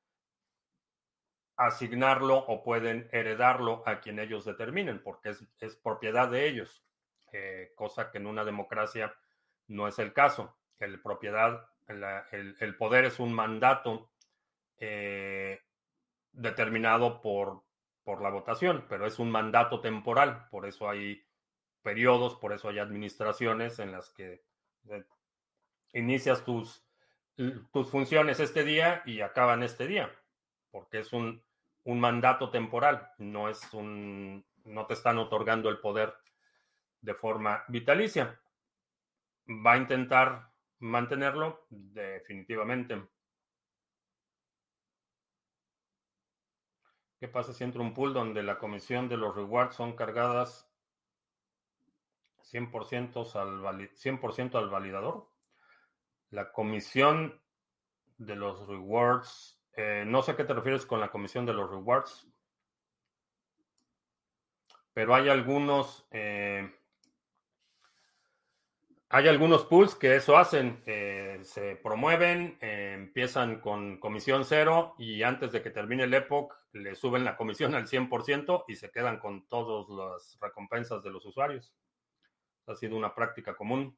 asignarlo 1.56 2.36
o 2.36 2.62
pueden 2.62 3.08
heredarlo 3.12 3.82
a 3.86 4.00
quien 4.00 4.18
ellos 4.18 4.44
determinen, 4.44 5.02
porque 5.02 5.30
es, 5.30 5.76
propiedad 5.76 6.30
de 6.30 6.46
ellos, 6.46 6.84
eh, 7.32 7.72
cosa 7.74 8.10
que 8.10 8.18
en 8.18 8.26
una 8.26 8.44
democracia 8.44 9.14
no 9.66 9.88
es 9.88 9.98
el 9.98 10.12
caso. 10.12 10.57
El 10.78 11.00
propiedad, 11.00 11.66
el, 11.88 12.76
poder 12.76 13.06
es 13.06 13.18
un 13.18 13.32
mandato 13.32 14.10
eh, 14.78 15.60
determinado 16.32 17.20
por, 17.20 17.62
por 18.04 18.22
la 18.22 18.30
votación, 18.30 18.84
pero 18.88 19.06
es 19.06 19.18
un 19.18 19.30
mandato 19.30 19.80
temporal, 19.80 20.48
por 20.50 20.66
eso 20.66 20.88
hay 20.88 21.22
periodos, 21.82 22.36
por 22.36 22.52
eso 22.52 22.68
hay 22.68 22.78
administraciones 22.78 23.78
en 23.78 23.92
las 23.92 24.10
que 24.10 24.44
eh, 24.88 25.04
inicias 25.92 26.44
tus, 26.44 26.84
tus 27.72 27.90
funciones 27.90 28.40
este 28.40 28.64
día 28.64 29.02
y 29.06 29.20
acaban 29.20 29.62
este 29.62 29.86
día, 29.86 30.12
porque 30.70 31.00
es 31.00 31.12
un, 31.12 31.42
un 31.84 32.00
mandato 32.00 32.50
temporal, 32.50 33.10
no 33.18 33.48
es 33.48 33.72
un, 33.72 34.44
no 34.64 34.86
te 34.86 34.94
están 34.94 35.18
otorgando 35.18 35.68
el 35.70 35.78
poder 35.78 36.14
de 37.00 37.14
forma 37.14 37.64
vitalicia. 37.68 38.38
Va 39.48 39.72
a 39.72 39.78
intentar 39.78 40.50
mantenerlo 40.80 41.66
definitivamente. 41.70 43.02
¿Qué 47.18 47.28
pasa 47.28 47.52
si 47.52 47.64
entra 47.64 47.80
un 47.80 47.94
pool 47.94 48.14
donde 48.14 48.42
la 48.42 48.58
comisión 48.58 49.08
de 49.08 49.16
los 49.16 49.34
rewards 49.34 49.74
son 49.74 49.96
cargadas 49.96 50.68
100% 52.52 53.34
al, 53.36 53.90
100 53.94 54.56
al 54.56 54.70
validador. 54.70 55.28
La 56.30 56.52
comisión 56.52 57.40
de 58.16 58.36
los 58.36 58.66
rewards, 58.66 59.60
eh, 59.74 60.04
no 60.06 60.22
sé 60.22 60.32
a 60.32 60.36
qué 60.36 60.44
te 60.44 60.54
refieres 60.54 60.86
con 60.86 61.00
la 61.00 61.10
comisión 61.10 61.46
de 61.46 61.52
los 61.52 61.70
rewards, 61.70 62.26
pero 64.92 65.14
hay 65.14 65.28
algunos, 65.28 66.06
eh, 66.10 66.77
hay 69.10 69.28
algunos 69.28 69.64
pools 69.64 69.94
que 69.94 70.16
eso 70.16 70.36
hacen, 70.36 70.82
eh, 70.86 71.40
se 71.42 71.76
promueven, 71.76 72.58
empiezan 72.60 73.60
con 73.60 73.98
comisión 73.98 74.44
cero 74.44 74.94
y 74.98 75.22
antes 75.22 75.52
de 75.52 75.62
que 75.62 75.70
termine 75.70 76.04
el 76.04 76.14
epoch 76.14 76.54
le 76.72 76.94
suben 76.94 77.24
la 77.24 77.36
comisión 77.36 77.74
al 77.74 77.86
100% 77.86 78.64
y 78.68 78.76
se 78.76 78.90
quedan 78.90 79.18
con 79.18 79.48
todas 79.48 79.88
las 79.88 80.38
recompensas 80.40 81.02
de 81.02 81.10
los 81.10 81.24
usuarios 81.24 81.72
ha 82.68 82.76
sido 82.76 82.96
una 82.96 83.14
práctica 83.14 83.56
común. 83.56 83.96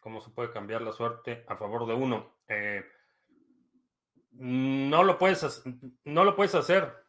¿Cómo 0.00 0.20
se 0.20 0.30
puede 0.30 0.50
cambiar 0.50 0.80
la 0.82 0.92
suerte 0.92 1.44
a 1.46 1.56
favor 1.56 1.86
de 1.86 1.94
uno? 1.94 2.38
Eh, 2.48 2.82
no, 4.32 5.04
lo 5.04 5.18
puedes, 5.18 5.62
no 6.04 6.24
lo 6.24 6.34
puedes 6.34 6.54
hacer. 6.54 7.04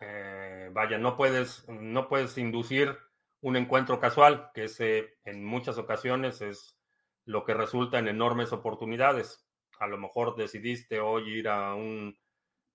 Eh, 0.00 0.57
vaya, 0.72 0.98
no 0.98 1.16
puedes, 1.16 1.68
no 1.68 2.08
puedes 2.08 2.36
inducir 2.38 2.96
un 3.40 3.56
encuentro 3.56 4.00
casual, 4.00 4.50
que 4.54 4.64
ese 4.64 5.18
en 5.24 5.44
muchas 5.44 5.78
ocasiones 5.78 6.40
es 6.40 6.78
lo 7.24 7.44
que 7.44 7.54
resulta 7.54 7.98
en 7.98 8.08
enormes 8.08 8.52
oportunidades. 8.52 9.46
A 9.78 9.86
lo 9.86 9.98
mejor 9.98 10.34
decidiste 10.34 11.00
hoy 11.00 11.38
ir 11.38 11.48
a 11.48 11.74
un 11.74 12.18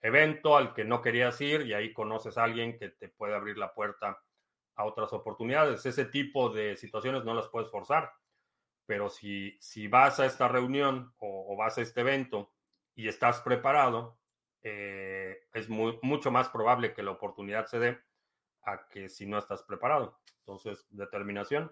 evento 0.02 0.58
al 0.58 0.74
que 0.74 0.84
no 0.84 1.02
querías 1.02 1.39
ir 1.41 1.62
y 1.62 1.74
ahí 1.74 1.91
conoces 1.94 2.38
a 2.38 2.44
alguien 2.44 2.78
que 2.78 2.89
te 2.89 3.10
puede 3.10 3.36
abrir 3.36 3.58
la 3.58 3.74
puerta 3.74 4.22
a 4.76 4.86
otras 4.86 5.12
oportunidades. 5.14 5.86
Ese 5.86 6.06
tipo 6.06 6.50
de 6.50 6.76
situaciones 6.76 7.24
no 7.24 7.34
las 7.34 7.48
puedes 7.48 7.72
forzar, 7.72 8.12
pero 8.86 9.10
si, 9.10 9.58
si 9.60 9.88
vas 9.88 10.20
a 10.20 10.26
esta 10.26 10.48
reunión 10.48 11.14
o, 11.18 11.56
vas 11.58 11.78
a 11.78 11.82
este 11.82 12.02
evento 12.02 12.52
y 12.96 13.08
estás 13.08 13.41
preparado, 13.41 14.20
eh, 14.64 15.47
es 15.53 15.70
mucho 15.70 16.32
más 16.32 16.49
probable 16.49 16.93
que 16.93 17.03
la 17.03 17.11
oportunidad 17.11 17.66
se 17.66 17.80
dé 17.80 17.99
a 18.64 18.88
que 18.88 19.09
si 19.09 19.26
no 19.26 19.38
estás 19.38 19.64
preparado. 19.64 20.20
Entonces, 20.39 20.86
determinación. 20.89 21.72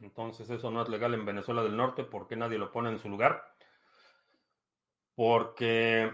Entonces 0.00 0.48
eso 0.50 0.70
no 0.70 0.82
es 0.82 0.88
legal 0.88 1.14
en 1.14 1.24
Venezuela 1.24 1.62
del 1.62 1.76
Norte. 1.76 2.04
¿Por 2.04 2.26
qué 2.26 2.36
nadie 2.36 2.58
lo 2.58 2.72
pone 2.72 2.90
en 2.90 2.98
su 2.98 3.08
lugar? 3.08 3.54
Porque 5.14 6.12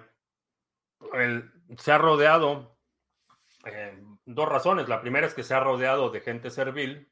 se 1.78 1.92
ha 1.92 1.98
rodeado, 1.98 2.76
eh, 3.64 4.02
dos 4.24 4.48
razones. 4.48 4.88
La 4.88 5.00
primera 5.00 5.26
es 5.26 5.34
que 5.34 5.44
se 5.44 5.54
ha 5.54 5.60
rodeado 5.60 6.10
de 6.10 6.20
gente 6.20 6.50
servil, 6.50 7.10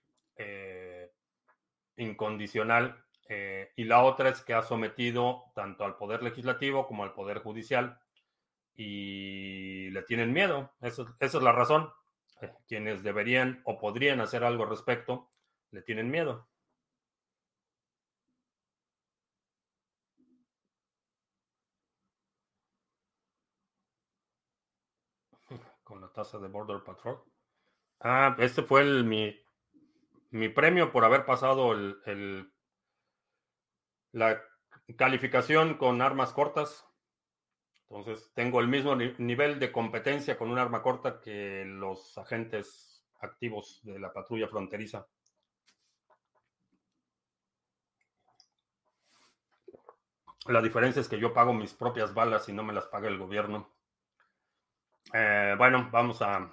incondicional, 1.96 3.04
eh, 3.28 3.72
y 3.76 3.84
la 3.84 4.02
otra 4.02 4.28
es 4.28 4.42
que 4.42 4.54
ha 4.54 4.62
sometido 4.62 5.44
tanto 5.54 5.84
al 5.84 5.96
Poder 5.96 6.22
Legislativo 6.22 6.86
como 6.86 7.04
al 7.04 7.14
Poder 7.14 7.38
Judicial 7.38 7.98
y 8.76 9.90
le 9.90 10.02
tienen 10.02 10.32
miedo. 10.32 10.72
esa 10.80 11.06
es 11.20 11.34
la 11.34 11.52
razón. 11.52 11.90
quienes 12.68 13.02
deberían 13.02 13.62
o 13.64 13.78
podrían 13.78 14.20
hacer 14.20 14.44
algo 14.44 14.64
al 14.64 14.70
respecto, 14.70 15.30
le 15.70 15.82
tienen 15.82 16.10
miedo. 16.10 16.48
con 25.84 26.00
la 26.00 26.08
tasa 26.12 26.38
de 26.38 26.48
Border 26.48 26.82
Patrol. 26.84 27.22
Ah, 28.00 28.36
este 28.38 28.62
fue 28.62 28.82
el, 28.82 29.04
mi, 29.04 29.34
mi 30.34 30.48
premio 30.48 30.90
por 30.90 31.04
haber 31.04 31.24
pasado 31.24 31.72
el, 31.72 32.52
la 34.10 34.42
calificación 34.96 35.74
con 35.74 36.02
armas 36.02 36.32
cortas. 36.32 36.84
Entonces, 37.88 38.32
tengo 38.34 38.58
el 38.58 38.66
mismo 38.66 38.96
nivel 38.96 39.60
de 39.60 39.70
competencia 39.70 40.36
con 40.36 40.50
un 40.50 40.58
arma 40.58 40.82
corta 40.82 41.20
que 41.20 41.64
los 41.64 42.18
agentes 42.18 43.06
activos 43.20 43.80
de 43.84 44.00
la 44.00 44.12
patrulla 44.12 44.48
fronteriza. 44.48 45.06
La 50.46 50.60
diferencia 50.60 51.00
es 51.00 51.08
que 51.08 51.20
yo 51.20 51.32
pago 51.32 51.54
mis 51.54 51.72
propias 51.74 52.12
balas 52.12 52.48
y 52.48 52.52
no 52.52 52.64
me 52.64 52.72
las 52.72 52.86
paga 52.86 53.06
el 53.06 53.18
gobierno. 53.18 53.70
Eh, 55.12 55.54
bueno, 55.56 55.88
vamos 55.92 56.20
a, 56.22 56.52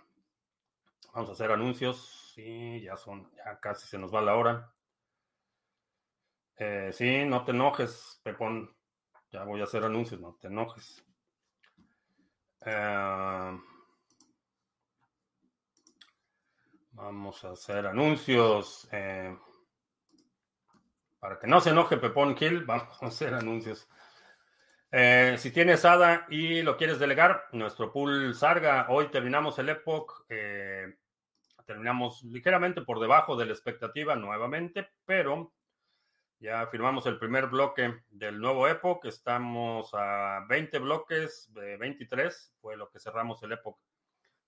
vamos 1.13 1.29
a 1.29 1.33
hacer 1.33 1.51
anuncios. 1.51 2.20
Sí, 2.33 2.81
ya 2.81 2.95
son, 2.95 3.29
ya 3.35 3.59
casi 3.59 3.87
se 3.87 3.97
nos 3.97 4.13
va 4.13 4.21
la 4.21 4.35
hora. 4.35 4.73
Eh, 6.55 6.91
sí, 6.93 7.25
no 7.25 7.43
te 7.43 7.51
enojes, 7.51 8.21
Pepón. 8.23 8.73
Ya 9.31 9.43
voy 9.43 9.59
a 9.61 9.65
hacer 9.65 9.83
anuncios, 9.83 10.21
no 10.21 10.37
te 10.39 10.47
enojes. 10.47 11.05
Eh, 12.65 13.59
vamos 16.91 17.43
a 17.43 17.51
hacer 17.51 17.87
anuncios. 17.87 18.87
Para 21.19 21.37
que 21.37 21.47
no 21.47 21.59
se 21.59 21.71
enoje 21.71 21.97
Pepón 21.97 22.33
Kill, 22.33 22.63
vamos 22.65 23.03
a 23.03 23.07
hacer 23.07 23.33
anuncios. 23.33 23.89
Eh, 24.89 25.35
si 25.37 25.51
tienes 25.51 25.83
ADA 25.83 26.27
y 26.29 26.61
lo 26.61 26.77
quieres 26.77 26.97
delegar, 26.99 27.45
nuestro 27.51 27.91
pool 27.91 28.33
Sarga, 28.35 28.87
hoy 28.89 29.09
terminamos 29.09 29.57
el 29.59 29.69
Epoch, 29.69 30.25
eh, 30.29 30.97
terminamos 31.65 32.23
ligeramente 32.23 32.81
por 32.81 32.99
debajo 32.99 33.35
de 33.35 33.45
la 33.45 33.53
expectativa 33.53 34.15
nuevamente, 34.15 34.89
pero 35.05 35.53
ya 36.39 36.65
firmamos 36.67 37.05
el 37.05 37.19
primer 37.19 37.47
bloque 37.47 38.01
del 38.09 38.39
nuevo 38.39 38.67
Epoch, 38.67 39.05
estamos 39.05 39.91
a 39.93 40.45
20 40.49 40.79
bloques 40.79 41.51
de 41.53 41.77
23, 41.77 42.55
fue 42.61 42.77
lo 42.77 42.89
que 42.89 42.99
cerramos 42.99 43.41
el 43.43 43.51
Epoch 43.51 43.79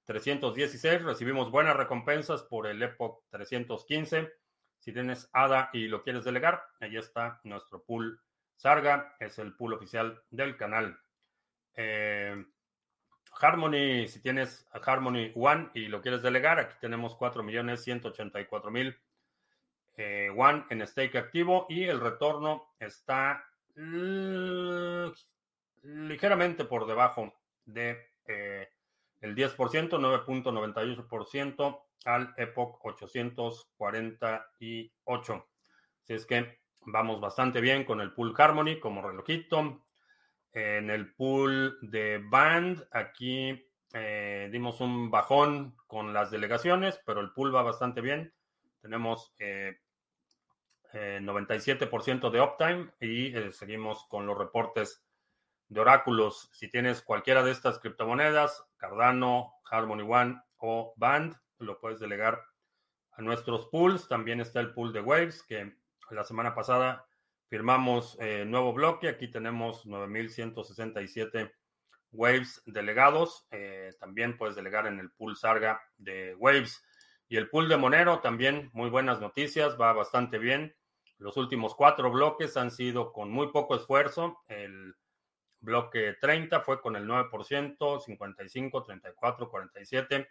316, 0.05 1.03
recibimos 1.03 1.51
buenas 1.51 1.77
recompensas 1.77 2.43
por 2.43 2.67
el 2.67 2.81
Epoch 2.81 3.23
315 3.29 4.31
si 4.83 4.91
tienes 4.91 5.29
ADA 5.31 5.69
y 5.71 5.87
lo 5.87 6.03
quieres 6.03 6.25
delegar, 6.25 6.61
ahí 6.81 6.97
está 6.97 7.39
nuestro 7.45 7.81
pool 7.85 8.19
Sarga, 8.57 9.15
es 9.17 9.39
el 9.39 9.55
pool 9.55 9.73
oficial 9.73 10.21
del 10.29 10.57
canal. 10.57 10.99
Eh, 11.73 12.45
Harmony, 13.39 14.07
si 14.07 14.19
tienes 14.21 14.67
Harmony 14.85 15.31
One 15.35 15.69
y 15.73 15.87
lo 15.87 16.01
quieres 16.01 16.21
delegar, 16.21 16.59
aquí 16.59 16.75
tenemos 16.79 17.17
4.184.000 17.17 18.97
eh, 19.95 20.31
One 20.35 20.65
en 20.69 20.87
stake 20.87 21.17
activo 21.17 21.67
y 21.69 21.83
el 21.83 21.99
retorno 21.99 22.73
está 22.79 23.45
ligeramente 25.83 26.65
por 26.65 26.87
debajo 26.87 27.31
de 27.65 28.09
eh, 28.25 28.67
el 29.21 29.35
10%, 29.35 29.55
9.98% 29.55 31.79
al 32.05 32.33
Epoch 32.37 32.79
848. 32.83 35.47
Así 36.03 36.13
es 36.13 36.25
que 36.25 36.59
vamos 36.81 37.21
bastante 37.21 37.61
bien 37.61 37.85
con 37.85 38.01
el 38.01 38.11
pool 38.11 38.33
Harmony 38.37 38.77
como 38.79 39.01
relojito. 39.01 39.82
En 40.53 40.91
el 40.91 41.13
pool 41.15 41.79
de 41.81 42.23
Band, 42.23 42.87
aquí 42.91 43.67
eh, 43.91 44.49
dimos 44.51 44.81
un 44.81 45.09
bajón 45.09 45.75
con 45.87 46.13
las 46.13 46.29
delegaciones, 46.29 47.01
pero 47.05 47.21
el 47.21 47.31
pool 47.31 47.55
va 47.55 47.63
bastante 47.63 48.01
bien. 48.01 48.33
Tenemos 48.81 49.33
97% 49.37 49.39
eh, 50.93 51.19
eh, 52.27 52.29
de 52.31 52.41
uptime 52.41 52.91
y 52.99 53.51
seguimos 53.51 54.05
con 54.07 54.27
los 54.27 54.37
reportes 54.37 55.03
de 55.69 55.79
oráculos. 55.79 56.49
Si 56.53 56.69
tienes 56.69 57.01
cualquiera 57.01 57.43
de 57.43 57.51
estas 57.51 57.79
criptomonedas, 57.79 58.63
Cardano, 58.77 59.53
Harmony 59.71 60.03
One 60.07 60.39
o 60.57 60.93
Band, 60.97 61.35
lo 61.57 61.79
puedes 61.79 61.99
delegar 61.99 62.43
a 63.13 63.23
nuestros 63.23 63.65
pools. 63.67 64.07
También 64.07 64.39
está 64.39 64.59
el 64.59 64.71
pool 64.73 64.93
de 64.93 65.01
Waves, 65.01 65.41
que 65.43 65.75
la 66.11 66.23
semana 66.23 66.53
pasada 66.53 67.07
firmamos 67.53 68.17
eh, 68.19 68.45
nuevo 68.47 68.73
bloque. 68.73 69.07
Aquí 69.07 69.27
tenemos 69.27 69.85
9.167 69.85 71.53
Waves 72.11 72.63
delegados. 72.65 73.45
Eh, 73.51 73.91
también 73.99 74.39
puedes 74.39 74.55
delegar 74.55 74.87
en 74.87 74.97
el 74.97 75.11
pool 75.11 75.37
Sarga 75.37 75.79
de 75.97 76.33
Waves. 76.39 76.83
Y 77.27 77.37
el 77.37 77.51
pool 77.51 77.69
de 77.69 77.77
Monero 77.77 78.21
también, 78.21 78.71
muy 78.73 78.89
buenas 78.89 79.21
noticias, 79.21 79.79
va 79.79 79.93
bastante 79.93 80.39
bien. 80.39 80.75
Los 81.19 81.37
últimos 81.37 81.75
cuatro 81.75 82.09
bloques 82.09 82.57
han 82.57 82.71
sido 82.71 83.13
con 83.13 83.29
muy 83.29 83.51
poco 83.51 83.75
esfuerzo. 83.75 84.39
El 84.47 84.95
bloque 85.59 86.15
30 86.19 86.61
fue 86.61 86.81
con 86.81 86.95
el 86.95 87.07
9%, 87.07 87.99
55, 87.99 88.83
34, 88.83 89.51
47. 89.51 90.27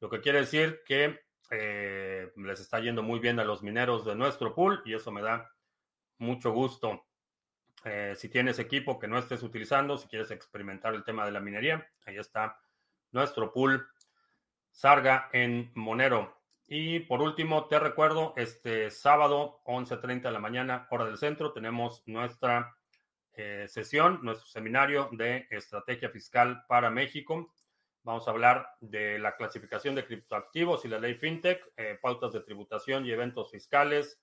Lo 0.00 0.08
que 0.08 0.22
quiere 0.22 0.38
decir 0.38 0.80
que 0.86 1.20
eh, 1.50 2.32
les 2.34 2.60
está 2.60 2.80
yendo 2.80 3.02
muy 3.02 3.18
bien 3.18 3.38
a 3.40 3.44
los 3.44 3.62
mineros 3.62 4.06
de 4.06 4.14
nuestro 4.14 4.54
pool 4.54 4.80
y 4.86 4.94
eso 4.94 5.12
me 5.12 5.20
da 5.20 5.52
mucho 6.22 6.52
gusto. 6.52 7.04
Eh, 7.84 8.14
si 8.16 8.28
tienes 8.28 8.58
equipo 8.60 8.98
que 8.98 9.08
no 9.08 9.18
estés 9.18 9.42
utilizando, 9.42 9.98
si 9.98 10.06
quieres 10.06 10.30
experimentar 10.30 10.94
el 10.94 11.02
tema 11.02 11.26
de 11.26 11.32
la 11.32 11.40
minería, 11.40 11.86
ahí 12.06 12.16
está 12.16 12.60
nuestro 13.10 13.52
pool 13.52 13.88
Sarga 14.70 15.28
en 15.32 15.72
Monero. 15.74 16.40
Y 16.68 17.00
por 17.00 17.20
último, 17.20 17.66
te 17.66 17.78
recuerdo, 17.78 18.34
este 18.36 18.90
sábado, 18.90 19.62
11.30 19.66 20.22
de 20.22 20.30
la 20.30 20.38
mañana, 20.38 20.86
hora 20.90 21.04
del 21.04 21.18
centro, 21.18 21.52
tenemos 21.52 22.02
nuestra 22.06 22.76
eh, 23.34 23.66
sesión, 23.68 24.20
nuestro 24.22 24.46
seminario 24.48 25.08
de 25.12 25.48
estrategia 25.50 26.08
fiscal 26.08 26.64
para 26.68 26.88
México. 26.88 27.52
Vamos 28.04 28.26
a 28.26 28.30
hablar 28.30 28.68
de 28.80 29.18
la 29.18 29.36
clasificación 29.36 29.96
de 29.96 30.06
criptoactivos 30.06 30.84
y 30.84 30.88
la 30.88 31.00
ley 31.00 31.14
FinTech, 31.14 31.72
eh, 31.76 31.98
pautas 32.00 32.32
de 32.32 32.40
tributación 32.40 33.04
y 33.04 33.10
eventos 33.10 33.50
fiscales, 33.50 34.22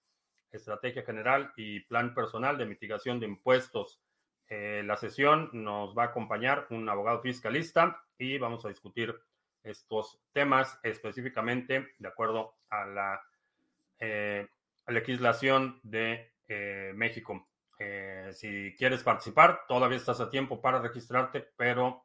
estrategia 0.51 1.03
general 1.03 1.51
y 1.55 1.81
plan 1.81 2.13
personal 2.13 2.57
de 2.57 2.65
mitigación 2.65 3.19
de 3.19 3.27
impuestos. 3.27 3.99
Eh, 4.47 4.81
la 4.85 4.97
sesión 4.97 5.49
nos 5.53 5.97
va 5.97 6.03
a 6.03 6.07
acompañar 6.07 6.67
un 6.71 6.87
abogado 6.89 7.21
fiscalista 7.21 8.03
y 8.17 8.37
vamos 8.37 8.65
a 8.65 8.69
discutir 8.69 9.15
estos 9.63 10.19
temas 10.33 10.79
específicamente 10.83 11.89
de 11.97 12.07
acuerdo 12.07 12.55
a 12.69 12.85
la 12.85 13.21
eh, 13.99 14.47
legislación 14.87 15.79
de 15.83 16.33
México. 16.95 17.47
si 18.31 18.75
quieres 18.75 19.03
participar, 19.03 19.61
todavía 19.67 19.97
estás 19.97 20.19
a 20.19 20.31
tiempo 20.31 20.59
para 20.59 20.81
registrarte, 20.81 21.47
pero 21.55 22.03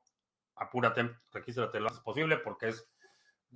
apúrate, 0.56 1.10
regístrate 1.32 1.80
lo 1.80 1.88
antes 1.88 2.02
posible 2.02 2.36
porque 2.38 2.68
es 2.68 2.88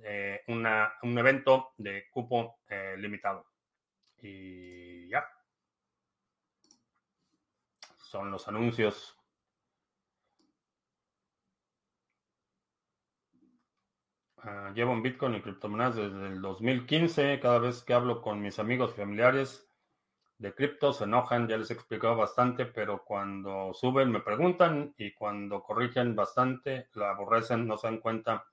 eh, 0.03 0.41
un 0.47 1.17
evento 1.17 1.73
de 1.77 2.05
cupo 2.09 2.59
eh, 2.69 2.95
limitado. 2.97 3.45
Y 4.21 5.07
ya. 5.09 5.25
Son 7.97 8.31
los 8.31 8.47
anuncios. 8.47 9.15
Ah, 14.37 14.71
llevo 14.73 14.93
un 14.93 15.03
Bitcoin 15.03 15.35
y 15.35 15.41
criptomonedas 15.41 15.95
desde 15.95 16.27
el 16.27 16.41
2015. 16.41 17.39
Cada 17.41 17.59
vez 17.59 17.83
que 17.83 17.93
hablo 17.93 18.21
con 18.21 18.41
mis 18.41 18.57
amigos 18.59 18.91
y 18.93 19.01
familiares, 19.01 19.69
de 20.39 20.55
cripto 20.55 20.93
se 20.93 21.03
enojan, 21.03 21.47
ya 21.47 21.57
les 21.57 21.69
he 21.69 21.73
explicado 21.73 22.15
bastante, 22.15 22.65
pero 22.65 23.03
cuando 23.03 23.73
suben 23.73 24.11
me 24.11 24.21
preguntan 24.21 24.93
y 24.97 25.13
cuando 25.13 25.61
corrigen 25.63 26.15
bastante 26.15 26.87
la 26.93 27.11
aborrecen, 27.11 27.67
no 27.67 27.77
se 27.77 27.87
dan 27.87 27.99
cuenta 27.99 28.45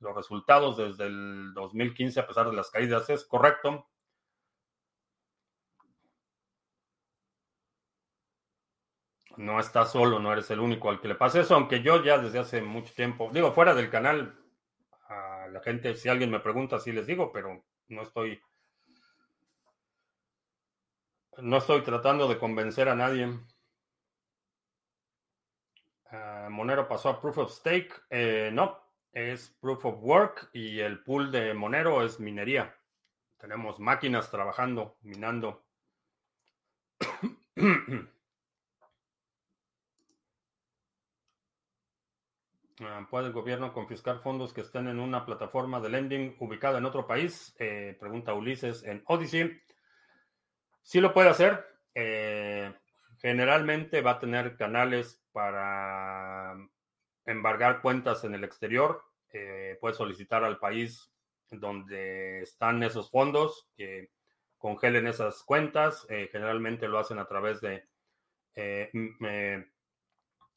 los 0.00 0.14
resultados 0.14 0.76
desde 0.76 1.06
el 1.06 1.52
2015 1.54 2.20
a 2.20 2.26
pesar 2.28 2.48
de 2.50 2.56
las 2.56 2.70
caídas. 2.70 3.10
Es 3.10 3.24
correcto. 3.24 3.88
No 9.36 9.60
estás 9.60 9.92
solo, 9.92 10.18
no 10.18 10.32
eres 10.32 10.50
el 10.50 10.60
único 10.60 10.90
al 10.90 11.00
que 11.00 11.08
le 11.08 11.14
pasa 11.14 11.40
eso, 11.40 11.54
aunque 11.54 11.82
yo 11.82 12.02
ya 12.02 12.18
desde 12.18 12.38
hace 12.38 12.62
mucho 12.62 12.94
tiempo, 12.94 13.30
digo, 13.32 13.52
fuera 13.52 13.74
del 13.74 13.90
canal, 13.90 14.34
a 15.08 15.46
la 15.48 15.60
gente, 15.60 15.94
si 15.94 16.08
alguien 16.08 16.30
me 16.30 16.40
pregunta, 16.40 16.80
sí 16.80 16.92
les 16.92 17.06
digo, 17.06 17.32
pero 17.32 17.62
no 17.88 18.02
estoy 18.02 18.40
no 21.38 21.58
estoy 21.58 21.82
tratando 21.82 22.28
de 22.28 22.38
convencer 22.38 22.88
a 22.88 22.94
nadie. 22.94 23.38
Ah, 26.10 26.48
Monero 26.50 26.88
pasó 26.88 27.10
a 27.10 27.20
Proof 27.20 27.38
of 27.38 27.52
Stake. 27.52 27.92
Eh, 28.08 28.50
no, 28.52 28.80
es 29.12 29.50
Proof 29.60 29.84
of 29.84 30.02
Work 30.02 30.50
y 30.52 30.80
el 30.80 31.02
pool 31.02 31.30
de 31.30 31.52
Monero 31.52 32.02
es 32.02 32.18
minería. 32.20 32.74
Tenemos 33.38 33.78
máquinas 33.78 34.30
trabajando, 34.30 34.96
minando. 35.02 35.62
¿Puede 43.10 43.28
el 43.28 43.32
gobierno 43.32 43.72
confiscar 43.72 44.20
fondos 44.20 44.52
que 44.52 44.60
estén 44.60 44.86
en 44.86 45.00
una 45.00 45.24
plataforma 45.24 45.80
de 45.80 45.88
lending 45.88 46.36
ubicada 46.40 46.76
en 46.76 46.84
otro 46.84 47.06
país? 47.06 47.56
Eh, 47.58 47.96
pregunta 47.98 48.34
Ulises 48.34 48.84
en 48.84 49.02
Odyssey. 49.06 49.58
Sí 50.82 51.00
lo 51.00 51.14
puede 51.14 51.30
hacer. 51.30 51.64
Eh, 51.94 52.70
generalmente 53.18 54.02
va 54.02 54.12
a 54.12 54.18
tener 54.18 54.58
canales 54.58 55.24
para 55.32 56.54
embargar 57.24 57.80
cuentas 57.80 58.24
en 58.24 58.34
el 58.34 58.44
exterior. 58.44 59.02
Eh, 59.32 59.78
puede 59.80 59.94
solicitar 59.94 60.44
al 60.44 60.58
país 60.58 61.10
donde 61.50 62.42
están 62.42 62.82
esos 62.82 63.10
fondos, 63.10 63.70
que 63.74 64.10
congelen 64.58 65.06
esas 65.06 65.42
cuentas. 65.44 66.06
Generalmente 66.08 66.88
lo 66.88 66.98
hacen 66.98 67.18
a 67.18 67.26
través 67.26 67.62
de 67.62 67.88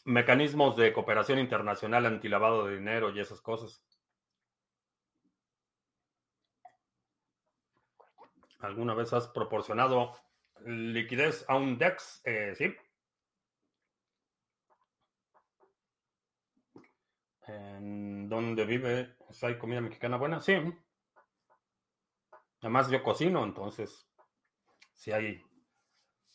mecanismos 0.05 0.75
de 0.77 0.93
cooperación 0.93 1.39
internacional 1.39 2.05
antilavado 2.05 2.65
de 2.65 2.77
dinero 2.77 3.11
y 3.11 3.19
esas 3.19 3.41
cosas. 3.41 3.83
¿Alguna 8.59 8.93
vez 8.93 9.13
has 9.13 9.27
proporcionado 9.27 10.13
liquidez 10.65 11.45
a 11.47 11.55
un 11.55 11.77
DEX? 11.77 12.21
Eh, 12.25 12.53
sí. 12.55 12.75
¿En 17.47 18.27
dónde 18.27 18.65
vive? 18.65 19.15
¿Hay 19.41 19.57
comida 19.57 19.81
mexicana 19.81 20.17
buena? 20.17 20.41
Sí. 20.41 20.53
Además 22.61 22.89
yo 22.89 23.01
cocino, 23.01 23.43
entonces, 23.43 24.05
si 24.93 25.11
hay 25.13 25.41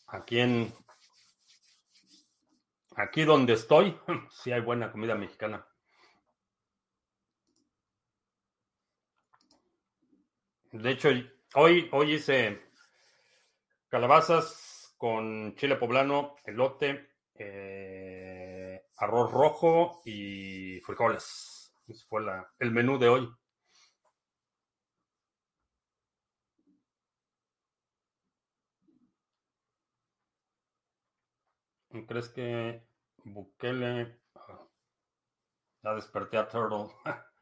aquí 0.06 0.40
en 0.40 0.72
aquí 2.96 3.24
donde 3.24 3.54
estoy, 3.54 3.98
si 4.30 4.52
hay 4.52 4.60
buena 4.60 4.90
comida 4.90 5.14
mexicana. 5.14 5.66
De 10.72 10.90
hecho, 10.90 11.08
hoy, 11.54 11.88
hoy 11.92 12.14
hice 12.14 12.60
calabazas 13.88 14.94
con 14.98 15.54
chile 15.54 15.76
poblano, 15.76 16.34
elote, 16.44 17.10
eh, 17.34 18.82
arroz 18.96 19.30
rojo 19.30 20.02
y 20.04 20.80
frijoles. 20.80 21.72
Ese 21.86 22.04
fue 22.06 22.22
el 22.58 22.70
menú 22.72 22.98
de 22.98 23.08
hoy. 23.08 23.28
¿Crees 32.02 32.28
que 32.28 32.82
Bukele... 33.24 34.18
Ah, 34.34 34.66
ya 35.84 35.94
desperté 35.94 36.36
a 36.38 36.48
Turtle. 36.48 36.88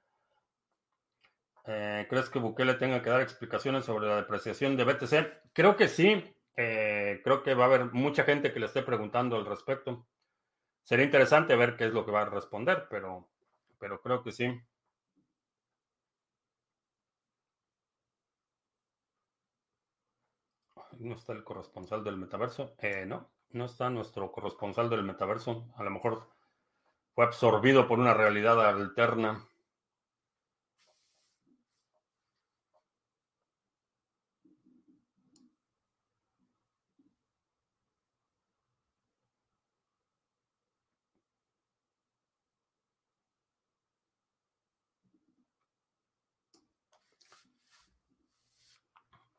Eh, 1.65 2.07
¿Crees 2.11 2.29
que 2.29 2.41
Bukele 2.41 2.75
tenga 2.75 3.03
que 3.03 3.11
dar 3.11 3.21
explicaciones 3.21 3.85
sobre 3.85 4.09
la 4.09 4.17
depreciación 4.17 4.77
de 4.77 4.85
BTC? 4.85 5.53
Creo 5.53 5.77
que 5.77 5.87
sí. 5.87 6.25
Eh, 6.57 7.21
creo 7.23 7.43
que 7.45 7.55
va 7.55 7.65
a 7.65 7.67
haber 7.69 7.93
mucha 7.93 8.25
gente 8.25 8.53
que 8.53 8.59
le 8.59 8.67
esté 8.67 8.83
preguntando 8.83 9.37
al 9.37 9.47
respecto. 9.47 10.07
Sería 10.85 11.05
interesante 11.07 11.57
ver 11.57 11.77
qué 11.77 11.87
es 11.87 11.93
lo 11.95 12.05
que 12.07 12.13
va 12.13 12.23
a 12.23 12.31
responder, 12.31 12.89
pero, 12.91 13.29
pero 13.79 14.01
creo 14.03 14.23
que 14.23 14.33
sí. 14.33 14.61
¿No 21.01 21.17
está 21.17 21.33
el 21.33 21.45
corresponsal 21.45 22.03
del 22.05 22.17
metaverso? 22.17 22.75
Eh, 22.79 23.05
no. 23.05 23.31
No 23.53 23.67
está 23.67 23.89
nuestro 23.89 24.33
corresponsal 24.33 24.91
del 24.91 25.05
metaverso. 25.05 25.69
A 25.77 25.85
lo 25.85 25.91
mejor 25.91 26.29
fue 27.15 27.25
absorbido 27.25 27.89
por 27.89 27.99
una 27.99 28.15
realidad 28.15 28.61
alterna. 28.67 29.49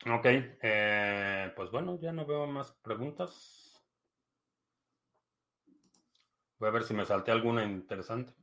Ok, 0.05 0.25
eh, 0.61 1.51
pues 1.55 1.71
bueno, 1.71 1.97
ya 1.99 2.11
no 2.11 2.25
veo 2.25 2.45
más 2.47 2.71
preguntas. 2.71 3.62
Voy 6.63 6.69
a 6.69 6.71
ver 6.71 6.83
si 6.85 6.93
me 6.93 7.05
salté 7.05 7.29
alguna 7.29 7.65
interesante. 7.65 8.33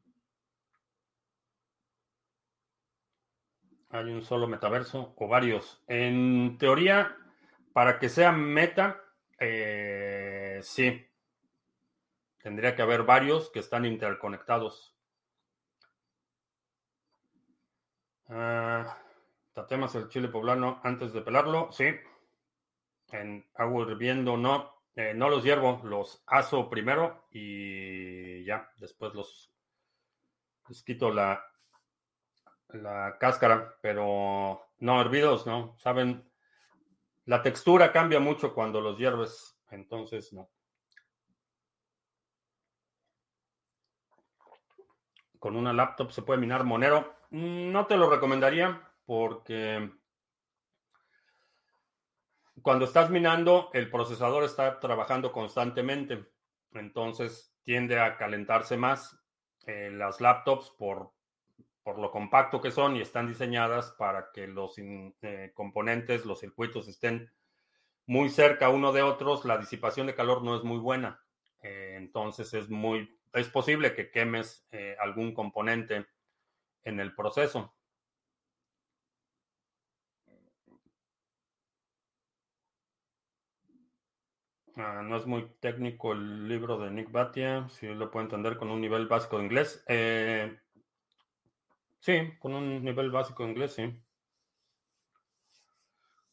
Hay 3.88 4.10
un 4.10 4.20
solo 4.20 4.46
metaverso 4.46 5.14
o 5.16 5.26
varios. 5.26 5.82
En 5.86 6.58
teoría, 6.58 7.16
para 7.72 7.98
que 7.98 8.10
sea 8.10 8.30
meta, 8.30 9.00
eh, 9.38 10.60
sí. 10.62 11.08
Tendría 12.42 12.76
que 12.76 12.82
haber 12.82 13.04
varios 13.04 13.48
que 13.50 13.60
están 13.60 13.86
interconectados. 13.86 14.94
Ah, 18.28 18.98
tatemas 19.54 19.94
el 19.94 20.08
chile 20.10 20.28
poblano 20.28 20.78
antes 20.84 21.14
de 21.14 21.22
pelarlo, 21.22 21.72
sí. 21.72 21.86
En 23.12 23.46
agua 23.54 23.86
hirviendo 23.88 24.36
no. 24.36 24.79
Eh, 24.96 25.14
no 25.14 25.28
los 25.28 25.44
hiervo, 25.44 25.80
los 25.84 26.22
aso 26.26 26.68
primero 26.68 27.26
y 27.30 28.44
ya, 28.44 28.70
después 28.78 29.14
los 29.14 29.50
quito 30.84 31.10
la, 31.10 31.44
la 32.68 33.16
cáscara, 33.18 33.76
pero 33.82 34.68
no 34.78 35.00
hervidos, 35.00 35.46
no, 35.46 35.76
saben, 35.78 36.30
la 37.24 37.42
textura 37.42 37.92
cambia 37.92 38.20
mucho 38.20 38.54
cuando 38.54 38.80
los 38.80 38.98
hierves, 38.98 39.58
entonces 39.70 40.32
no. 40.32 40.50
Con 45.38 45.56
una 45.56 45.72
laptop 45.72 46.10
se 46.10 46.22
puede 46.22 46.40
minar 46.40 46.64
Monero. 46.64 47.14
No 47.30 47.86
te 47.86 47.96
lo 47.96 48.10
recomendaría 48.10 48.92
porque 49.06 49.90
cuando 52.62 52.84
estás 52.84 53.10
minando, 53.10 53.70
el 53.72 53.90
procesador 53.90 54.44
está 54.44 54.80
trabajando 54.80 55.32
constantemente, 55.32 56.24
entonces 56.72 57.54
tiende 57.62 57.98
a 57.98 58.16
calentarse 58.16 58.76
más. 58.76 59.18
Eh, 59.66 59.90
las 59.92 60.20
laptops, 60.20 60.70
por, 60.70 61.12
por, 61.82 61.98
lo 61.98 62.10
compacto 62.10 62.60
que 62.60 62.70
son 62.70 62.96
y 62.96 63.00
están 63.00 63.26
diseñadas 63.28 63.92
para 63.92 64.30
que 64.32 64.46
los 64.46 64.74
eh, 64.78 65.52
componentes, 65.54 66.24
los 66.24 66.40
circuitos 66.40 66.88
estén 66.88 67.30
muy 68.06 68.30
cerca 68.30 68.70
uno 68.70 68.92
de 68.92 69.02
otros, 69.02 69.44
la 69.44 69.58
disipación 69.58 70.06
de 70.06 70.14
calor 70.14 70.42
no 70.42 70.56
es 70.56 70.64
muy 70.64 70.78
buena. 70.78 71.22
Eh, 71.62 71.94
entonces 71.96 72.54
es 72.54 72.68
muy, 72.70 73.20
es 73.34 73.48
posible 73.48 73.94
que 73.94 74.10
quemes 74.10 74.66
algún 74.98 75.34
componente 75.34 76.06
en 76.84 77.00
el 77.00 77.14
proceso. 77.14 77.74
Ah, 84.82 85.02
no 85.02 85.16
es 85.18 85.26
muy 85.26 85.46
técnico 85.60 86.12
el 86.12 86.48
libro 86.48 86.78
de 86.78 86.90
Nick 86.90 87.12
Batia, 87.12 87.68
si 87.68 87.86
lo 87.86 88.10
puedo 88.10 88.24
entender 88.24 88.56
con 88.56 88.70
un 88.70 88.80
nivel 88.80 89.06
básico 89.08 89.36
de 89.36 89.44
inglés. 89.44 89.84
Eh, 89.86 90.58
sí, 91.98 92.32
con 92.38 92.54
un 92.54 92.82
nivel 92.82 93.10
básico 93.10 93.42
de 93.42 93.50
inglés, 93.50 93.74
sí. 93.74 94.02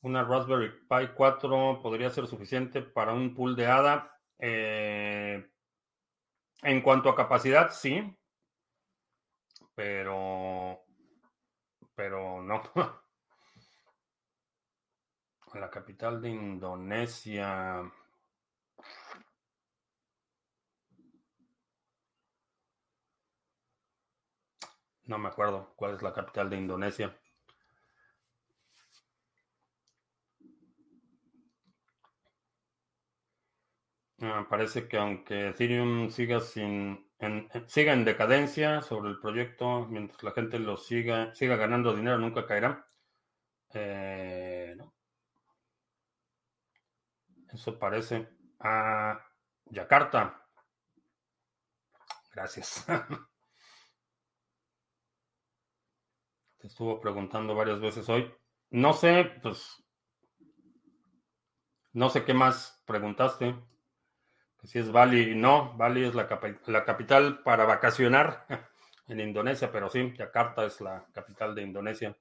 Una 0.02 0.24
Raspberry 0.24 0.70
Pi 0.70 1.14
4 1.14 1.82
podría 1.82 2.10
ser 2.10 2.26
suficiente 2.26 2.82
para 2.82 3.14
un 3.14 3.36
pool 3.36 3.54
de 3.58 3.68
ADA. 3.68 4.18
Eh, 4.40 5.46
en 6.64 6.82
cuanto 6.82 7.10
a 7.10 7.16
capacidad, 7.18 7.70
sí. 7.72 8.16
Pero. 9.76 10.86
Pero 11.96 12.42
no. 12.42 12.62
La 15.54 15.70
capital 15.70 16.22
de 16.22 16.30
Indonesia. 16.30 17.84
No 25.08 25.18
me 25.18 25.30
acuerdo 25.30 25.74
cuál 25.76 25.96
es 25.96 26.04
la 26.04 26.14
capital 26.14 26.52
de 26.52 26.58
Indonesia. 26.58 27.18
Ah, 34.22 34.46
parece 34.50 34.88
que 34.88 34.98
aunque 34.98 35.50
Ethereum 35.50 36.10
siga 36.10 36.40
sin 36.40 37.06
en, 37.20 37.50
siga 37.68 37.94
en 37.94 38.06
decadencia 38.06 38.82
sobre 38.82 39.10
el 39.10 39.20
proyecto, 39.20 39.86
mientras 39.88 40.22
la 40.24 40.32
gente 40.32 40.60
lo 40.60 40.78
siga, 40.78 41.34
siga 41.36 41.56
ganando 41.56 41.96
dinero, 41.96 42.18
nunca 42.20 42.46
caerá. 42.46 42.86
Eh. 43.74 44.78
Eso 47.54 47.78
parece 47.78 48.30
a 48.60 49.20
Yakarta. 49.66 50.22
Gracias. 52.34 52.86
estuvo 56.68 57.00
preguntando 57.00 57.56
varias 57.56 57.80
veces 57.80 58.08
hoy. 58.10 58.32
No 58.70 58.94
sé, 58.94 59.32
pues, 59.42 59.84
no 61.94 62.10
sé 62.10 62.24
qué 62.24 62.34
más 62.34 62.82
preguntaste. 62.86 63.56
Que 64.60 64.68
si 64.68 64.80
es 64.80 64.92
Bali, 64.92 65.36
no, 65.36 65.74
Bali 65.78 66.04
es 66.06 66.16
la, 66.16 66.28
la 66.68 66.86
capital 66.86 67.42
para 67.44 67.66
vacacionar 67.66 68.46
en 69.08 69.20
Indonesia, 69.20 69.72
pero 69.72 69.90
sí, 69.90 70.14
Yakarta 70.18 70.66
es 70.66 70.82
la 70.82 71.06
capital 71.14 71.56
de 71.56 71.64
Indonesia. 71.64 72.16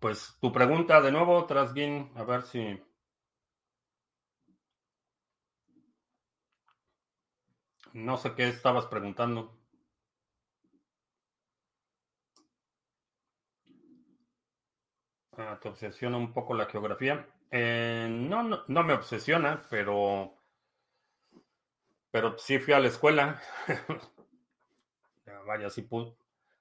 Pues 0.00 0.36
tu 0.40 0.50
pregunta 0.52 1.00
de 1.00 1.12
nuevo, 1.12 1.44
Trasgin, 1.46 2.10
a 2.16 2.24
ver 2.24 2.42
si 2.42 2.78
No 7.92 8.16
sé 8.16 8.34
qué 8.34 8.48
estabas 8.48 8.86
preguntando. 8.86 9.61
Ah, 15.36 15.58
¿Te 15.60 15.68
obsesiona 15.68 16.16
un 16.18 16.32
poco 16.32 16.54
la 16.54 16.66
geografía? 16.66 17.26
Eh, 17.50 18.06
no, 18.10 18.42
no, 18.42 18.82
me 18.82 18.92
obsesiona, 18.92 19.66
pero 19.70 20.38
pero 22.10 22.36
sí 22.38 22.58
fui 22.58 22.74
a 22.74 22.80
la 22.80 22.88
escuela. 22.88 23.40
Vaya, 25.46 25.70
sí 25.70 25.88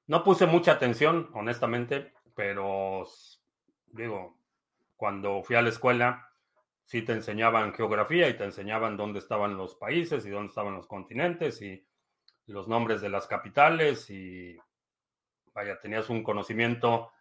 No 0.08 0.24
puse 0.24 0.46
mucha 0.46 0.74
atención, 0.74 1.30
honestamente, 1.34 2.14
pero 2.36 3.06
digo, 3.88 4.38
cuando 4.96 5.44
fui 5.44 5.56
a 5.56 5.62
la 5.62 5.70
escuela, 5.70 6.32
sí 6.86 7.02
te 7.02 7.14
enseñaban 7.14 7.74
geografía 7.74 8.30
y 8.30 8.38
te 8.38 8.46
enseñaban 8.46 8.98
dónde 8.98 9.20
estaban 9.20 9.58
los 9.58 9.76
países 9.76 10.26
y 10.26 10.30
dónde 10.30 10.50
estaban 10.50 10.76
los 10.76 10.88
continentes 10.88 11.62
y 11.62 11.86
los 12.48 12.68
nombres 12.68 13.02
de 13.02 13.10
las 13.10 13.28
capitales 13.28 14.10
y 14.10 14.58
vaya, 15.54 15.80
tenías 15.80 16.10
un 16.10 16.24
conocimiento 16.24 17.12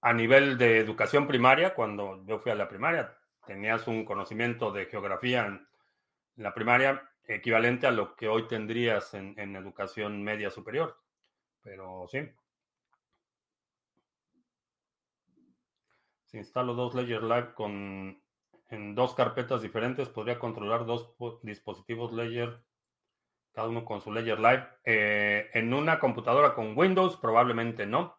a 0.00 0.12
nivel 0.12 0.58
de 0.58 0.78
educación 0.78 1.26
primaria, 1.26 1.74
cuando 1.74 2.24
yo 2.26 2.38
fui 2.38 2.52
a 2.52 2.54
la 2.54 2.68
primaria, 2.68 3.16
tenías 3.46 3.86
un 3.86 4.04
conocimiento 4.04 4.72
de 4.72 4.86
geografía 4.86 5.46
en, 5.46 5.66
la 6.36 6.52
primaria 6.52 7.02
equivalente 7.24 7.86
a 7.86 7.90
lo 7.90 8.14
que 8.14 8.28
hoy 8.28 8.46
tendrías 8.46 9.14
en, 9.14 9.56
educación 9.56 10.22
media 10.22 10.50
superior. 10.50 11.00
Pero 11.62 12.06
sí. 12.08 12.20
Si 16.26 16.36
instalo 16.36 16.74
dos 16.74 16.94
Ledger 16.94 17.22
Live 17.22 17.54
con, 17.54 18.22
en 18.68 18.94
dos 18.94 19.14
carpetas 19.14 19.62
diferentes, 19.62 20.08
podría 20.08 20.38
controlar 20.38 20.84
dos 20.84 21.14
dispositivos 21.42 22.12
Ledger, 22.12 22.60
cada 23.52 23.68
uno 23.68 23.84
con 23.84 24.00
su 24.02 24.12
Ledger 24.12 24.38
Live. 24.38 24.68
Eh, 24.84 25.50
en 25.54 25.72
una 25.72 25.98
computadora 25.98 26.54
con 26.54 26.76
Windows, 26.76 27.16
probablemente 27.16 27.86
no, 27.86 28.15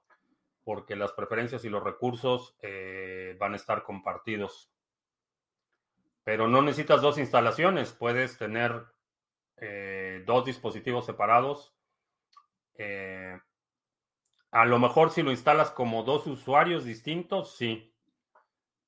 porque 0.68 0.98
las 0.98 1.14
preferencias 1.14 1.64
y 1.64 1.70
los 1.70 1.82
recursos 1.82 2.58
eh, 2.62 3.38
van 3.40 3.54
a 3.54 3.56
estar 3.56 3.84
compartidos 3.84 4.70
pero 6.26 6.50
no 6.50 6.62
necesitas 6.62 7.02
dos 7.02 7.18
instalaciones, 7.18 7.94
puedes 7.94 8.38
tener 8.38 8.84
eh, 9.56 10.26
dos 10.26 10.44
dispositivos 10.44 11.06
separados. 11.06 11.74
Eh, 12.74 13.40
a 14.52 14.66
lo 14.66 14.78
mejor 14.78 15.12
si 15.12 15.24
lo 15.24 15.32
instalas 15.32 15.72
como 15.72 16.04
dos 16.04 16.28
usuarios 16.28 16.84
distintos, 16.84 17.56
sí, 17.56 17.96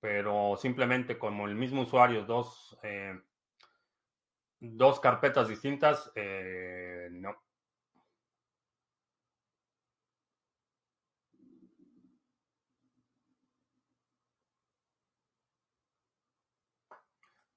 pero 0.01 0.57
simplemente 0.57 1.17
como 1.17 1.47
el 1.47 1.55
mismo 1.55 1.83
usuario, 1.83 2.25
dos, 2.25 2.77
dos 4.59 4.99
carpetas 4.99 5.47
distintas, 5.47 6.11
no. 7.11 7.37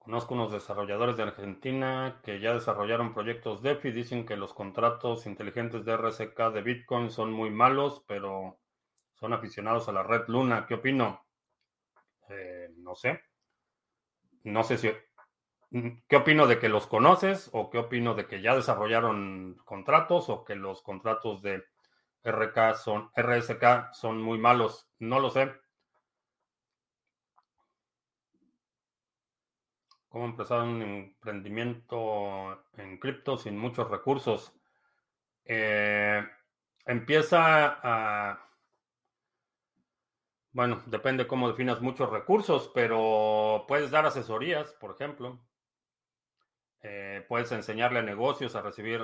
Conozco 0.02 0.34
unos 0.34 0.50
desarrolladores 0.50 1.16
de 1.16 1.22
Argentina 1.22 2.20
que 2.24 2.40
ya 2.40 2.54
desarrollaron 2.54 3.14
proyectos 3.14 3.62
DeFi. 3.62 3.92
Dicen 3.92 4.26
que 4.26 4.36
los 4.36 4.52
contratos 4.52 5.26
inteligentes 5.26 5.84
de 5.84 5.96
RSK 5.96 6.52
de 6.52 6.60
Bitcoin 6.60 7.08
son 7.08 7.32
muy 7.32 7.50
malos, 7.50 8.02
pero 8.08 8.58
son 9.14 9.32
aficionados 9.32 9.88
a 9.88 9.92
la 9.92 10.02
red 10.02 10.22
Luna. 10.26 10.66
¿Qué 10.66 10.74
opino? 10.74 11.24
Eh, 12.28 12.70
no 12.78 12.96
sé. 12.96 13.20
No 14.42 14.64
sé 14.64 14.76
si... 14.76 14.90
¿Qué 16.08 16.16
opino 16.16 16.48
de 16.48 16.58
que 16.58 16.68
los 16.68 16.88
conoces 16.88 17.48
o 17.52 17.70
qué 17.70 17.78
opino 17.78 18.14
de 18.14 18.26
que 18.26 18.42
ya 18.42 18.56
desarrollaron 18.56 19.56
contratos 19.64 20.28
o 20.30 20.42
que 20.44 20.56
los 20.56 20.82
contratos 20.82 21.42
de 21.42 21.62
RK 22.24 22.74
son, 22.74 23.08
RSK 23.14 23.92
son 23.92 24.20
muy 24.20 24.38
malos? 24.38 24.90
No 24.98 25.20
lo 25.20 25.30
sé. 25.30 25.52
Cómo 30.12 30.26
empezar 30.26 30.60
un 30.60 30.82
emprendimiento 30.82 32.66
en 32.76 32.98
cripto 32.98 33.38
sin 33.38 33.56
muchos 33.56 33.90
recursos. 33.90 34.52
Eh, 35.46 36.22
empieza 36.84 37.78
a... 37.82 38.46
Bueno, 40.52 40.82
depende 40.84 41.26
cómo 41.26 41.48
definas 41.48 41.80
muchos 41.80 42.10
recursos, 42.10 42.70
pero 42.74 43.64
puedes 43.66 43.90
dar 43.90 44.04
asesorías, 44.04 44.74
por 44.74 44.90
ejemplo. 44.90 45.40
Eh, 46.82 47.24
puedes 47.26 47.50
enseñarle 47.52 48.00
a 48.00 48.02
negocios 48.02 48.54
a 48.54 48.60
recibir 48.60 49.00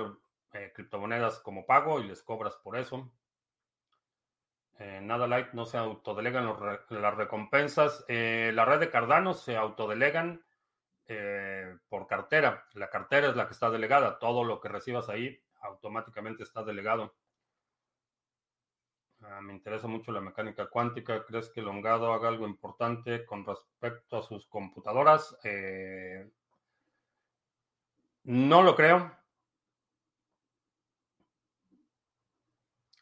eh, 0.53 0.71
criptomonedas 0.75 1.39
como 1.39 1.65
pago 1.65 1.99
y 1.99 2.03
les 2.07 2.21
cobras 2.21 2.55
por 2.57 2.77
eso. 2.77 3.11
nada 5.01 5.25
like, 5.25 5.49
no 5.53 5.65
se 5.65 5.77
autodelegan 5.77 6.45
las 6.91 7.15
recompensas. 7.15 8.05
la 8.07 8.65
red 8.65 8.79
de 8.79 8.91
Cardano 8.91 9.33
se 9.33 9.57
autodelegan 9.57 10.43
eh, 11.09 11.75
por 11.89 12.07
cartera. 12.07 12.65
La 12.73 12.89
cartera 12.89 13.29
es 13.29 13.35
la 13.35 13.47
que 13.47 13.53
está 13.53 13.69
delegada. 13.71 14.19
Todo 14.19 14.43
lo 14.43 14.61
que 14.61 14.69
recibas 14.69 15.09
ahí 15.09 15.41
automáticamente 15.61 16.43
está 16.43 16.63
delegado. 16.63 17.15
Ah, 19.21 19.41
me 19.41 19.53
interesa 19.53 19.87
mucho 19.87 20.11
la 20.11 20.21
mecánica 20.21 20.69
cuántica. 20.69 21.25
¿Crees 21.25 21.49
que 21.49 21.63
Longado 21.63 22.13
haga 22.13 22.29
algo 22.29 22.47
importante 22.47 23.25
con 23.25 23.43
respecto 23.43 24.17
a 24.17 24.23
sus 24.23 24.45
computadoras? 24.47 25.35
Eh, 25.43 26.29
no 28.23 28.61
lo 28.61 28.75
creo. 28.75 29.11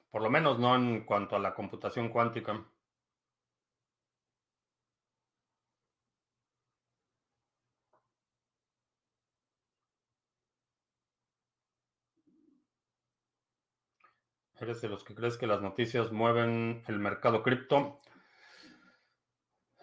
Por 0.10 0.22
lo 0.22 0.30
menos 0.30 0.58
no 0.60 0.76
en 0.76 1.06
cuanto 1.06 1.36
a 1.36 1.40
la 1.40 1.54
computación 1.54 2.10
cuántica. 2.10 2.66
¿Eres 14.60 14.82
de 14.82 14.90
los 14.90 15.04
que 15.04 15.14
crees 15.14 15.38
que 15.38 15.46
las 15.46 15.62
noticias 15.62 16.12
mueven 16.12 16.84
el 16.88 16.98
mercado 17.00 17.44
cripto? 17.44 18.00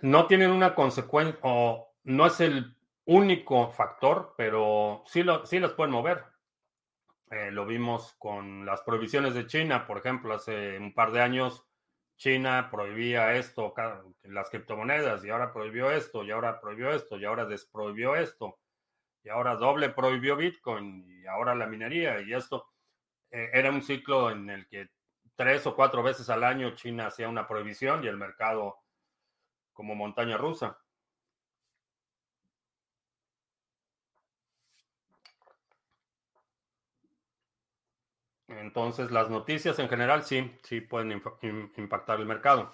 No 0.02 0.26
tienen 0.26 0.50
una 0.50 0.74
consecuencia 0.74 1.38
o 1.42 1.94
no 2.02 2.26
es 2.26 2.40
el 2.40 2.76
único 3.04 3.70
factor, 3.70 4.34
pero 4.36 5.04
sí, 5.06 5.22
lo, 5.22 5.46
sí 5.46 5.60
las 5.60 5.72
pueden 5.72 5.92
mover. 5.92 6.24
Eh, 7.30 7.50
lo 7.52 7.66
vimos 7.66 8.14
con 8.18 8.66
las 8.66 8.82
prohibiciones 8.82 9.34
de 9.34 9.46
China, 9.46 9.86
por 9.86 9.98
ejemplo, 9.98 10.34
hace 10.34 10.78
un 10.78 10.92
par 10.92 11.12
de 11.12 11.22
años 11.22 11.66
China 12.16 12.68
prohibía 12.70 13.34
esto, 13.34 13.74
las 14.24 14.50
criptomonedas, 14.50 15.24
y 15.24 15.30
ahora 15.30 15.52
prohibió 15.52 15.90
esto, 15.90 16.24
y 16.24 16.30
ahora 16.30 16.60
prohibió 16.60 16.90
esto, 16.90 17.16
y 17.16 17.24
ahora 17.24 17.44
desprohibió 17.44 18.14
esto, 18.14 18.58
y 19.22 19.28
ahora 19.30 19.56
doble 19.56 19.88
prohibió 19.90 20.36
Bitcoin, 20.36 21.04
y 21.08 21.26
ahora 21.26 21.54
la 21.54 21.66
minería, 21.66 22.20
y 22.20 22.32
esto. 22.32 22.73
Eh, 23.34 23.50
era 23.52 23.70
un 23.70 23.82
ciclo 23.82 24.30
en 24.30 24.48
el 24.48 24.68
que 24.68 24.90
tres 25.34 25.66
o 25.66 25.74
cuatro 25.74 26.04
veces 26.04 26.30
al 26.30 26.44
año 26.44 26.76
China 26.76 27.08
hacía 27.08 27.28
una 27.28 27.48
prohibición 27.48 28.04
y 28.04 28.06
el 28.06 28.16
mercado 28.16 28.76
como 29.72 29.96
montaña 29.96 30.36
rusa. 30.36 30.78
Entonces, 38.48 39.10
las 39.10 39.28
noticias 39.28 39.78
en 39.80 39.88
general 39.88 40.22
sí, 40.22 40.50
sí 40.62 40.80
pueden 40.80 41.20
impactar 41.76 42.20
el 42.20 42.26
mercado. 42.26 42.72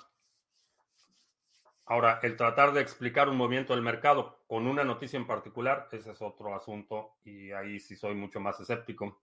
Ahora, 1.87 2.21
el 2.23 2.37
tratar 2.37 2.73
de 2.73 2.83
explicar 2.83 3.31
un 3.31 3.37
movimiento 3.39 3.73
del 3.73 3.83
mercado 3.83 4.45
con 4.47 4.67
una 4.67 4.85
noticia 4.85 5.17
en 5.17 5.27
particular, 5.27 5.89
ese 5.91 6.11
es 6.11 6.21
otro 6.21 6.55
asunto 6.55 7.17
y 7.25 7.51
ahí 7.51 7.81
sí 7.81 7.97
soy 7.97 8.15
mucho 8.15 8.41
más 8.41 8.61
escéptico. 8.61 9.23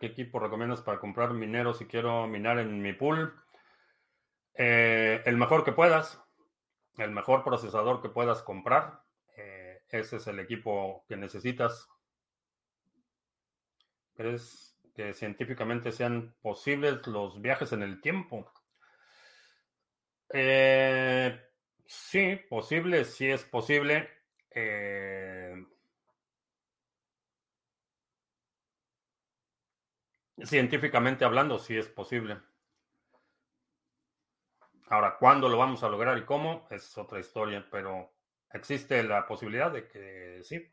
¿Qué 0.00 0.06
equipo 0.06 0.38
recomiendas 0.38 0.80
para 0.80 0.98
comprar 0.98 1.34
minero 1.34 1.74
si 1.74 1.84
quiero 1.84 2.26
minar 2.26 2.58
en 2.58 2.80
mi 2.80 2.94
pool? 2.94 3.34
Eh, 4.54 5.22
el 5.26 5.36
mejor 5.36 5.62
que 5.62 5.72
puedas, 5.72 6.22
el 6.96 7.10
mejor 7.10 7.44
procesador 7.44 8.00
que 8.00 8.08
puedas 8.08 8.42
comprar. 8.42 9.02
Eh, 9.36 9.82
ese 9.90 10.16
es 10.16 10.26
el 10.26 10.40
equipo 10.40 11.04
que 11.06 11.18
necesitas. 11.18 11.86
¿Crees 14.14 14.74
que 14.94 15.12
científicamente 15.12 15.92
sean 15.92 16.34
posibles 16.40 17.06
los 17.06 17.40
viajes 17.42 17.72
en 17.72 17.82
el 17.82 18.00
tiempo? 18.00 18.50
Eh, 20.30 21.40
sí, 21.84 22.36
posible, 22.48 23.04
sí 23.04 23.30
es 23.30 23.44
posible. 23.44 24.08
Científicamente 30.44 31.24
hablando, 31.24 31.58
sí 31.58 31.76
es 31.76 31.88
posible. 31.88 32.38
Ahora, 34.88 35.16
¿cuándo 35.18 35.48
lo 35.48 35.58
vamos 35.58 35.82
a 35.82 35.88
lograr 35.88 36.16
y 36.18 36.24
cómo? 36.24 36.66
Es 36.70 36.96
otra 36.98 37.20
historia, 37.20 37.66
pero 37.70 38.10
existe 38.52 39.02
la 39.02 39.26
posibilidad 39.26 39.70
de 39.70 39.86
que 39.86 40.40
sí. 40.42 40.66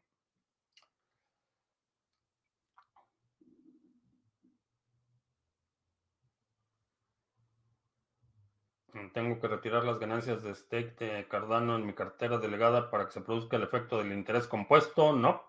Tengo 9.14 9.40
que 9.40 9.48
retirar 9.48 9.84
las 9.84 10.00
ganancias 10.00 10.42
de 10.42 10.56
stake 10.56 10.98
de 10.98 11.28
Cardano 11.28 11.76
en 11.76 11.86
mi 11.86 11.94
cartera 11.94 12.38
delegada 12.38 12.90
para 12.90 13.06
que 13.06 13.12
se 13.12 13.22
produzca 13.22 13.58
el 13.58 13.64
efecto 13.64 13.98
del 13.98 14.12
interés 14.12 14.48
compuesto. 14.48 15.14
No. 15.14 15.44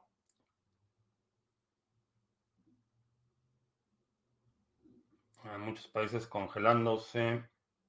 Hay 5.44 5.55
muchos 5.66 5.88
países 5.88 6.26
congelándose. 6.26 7.44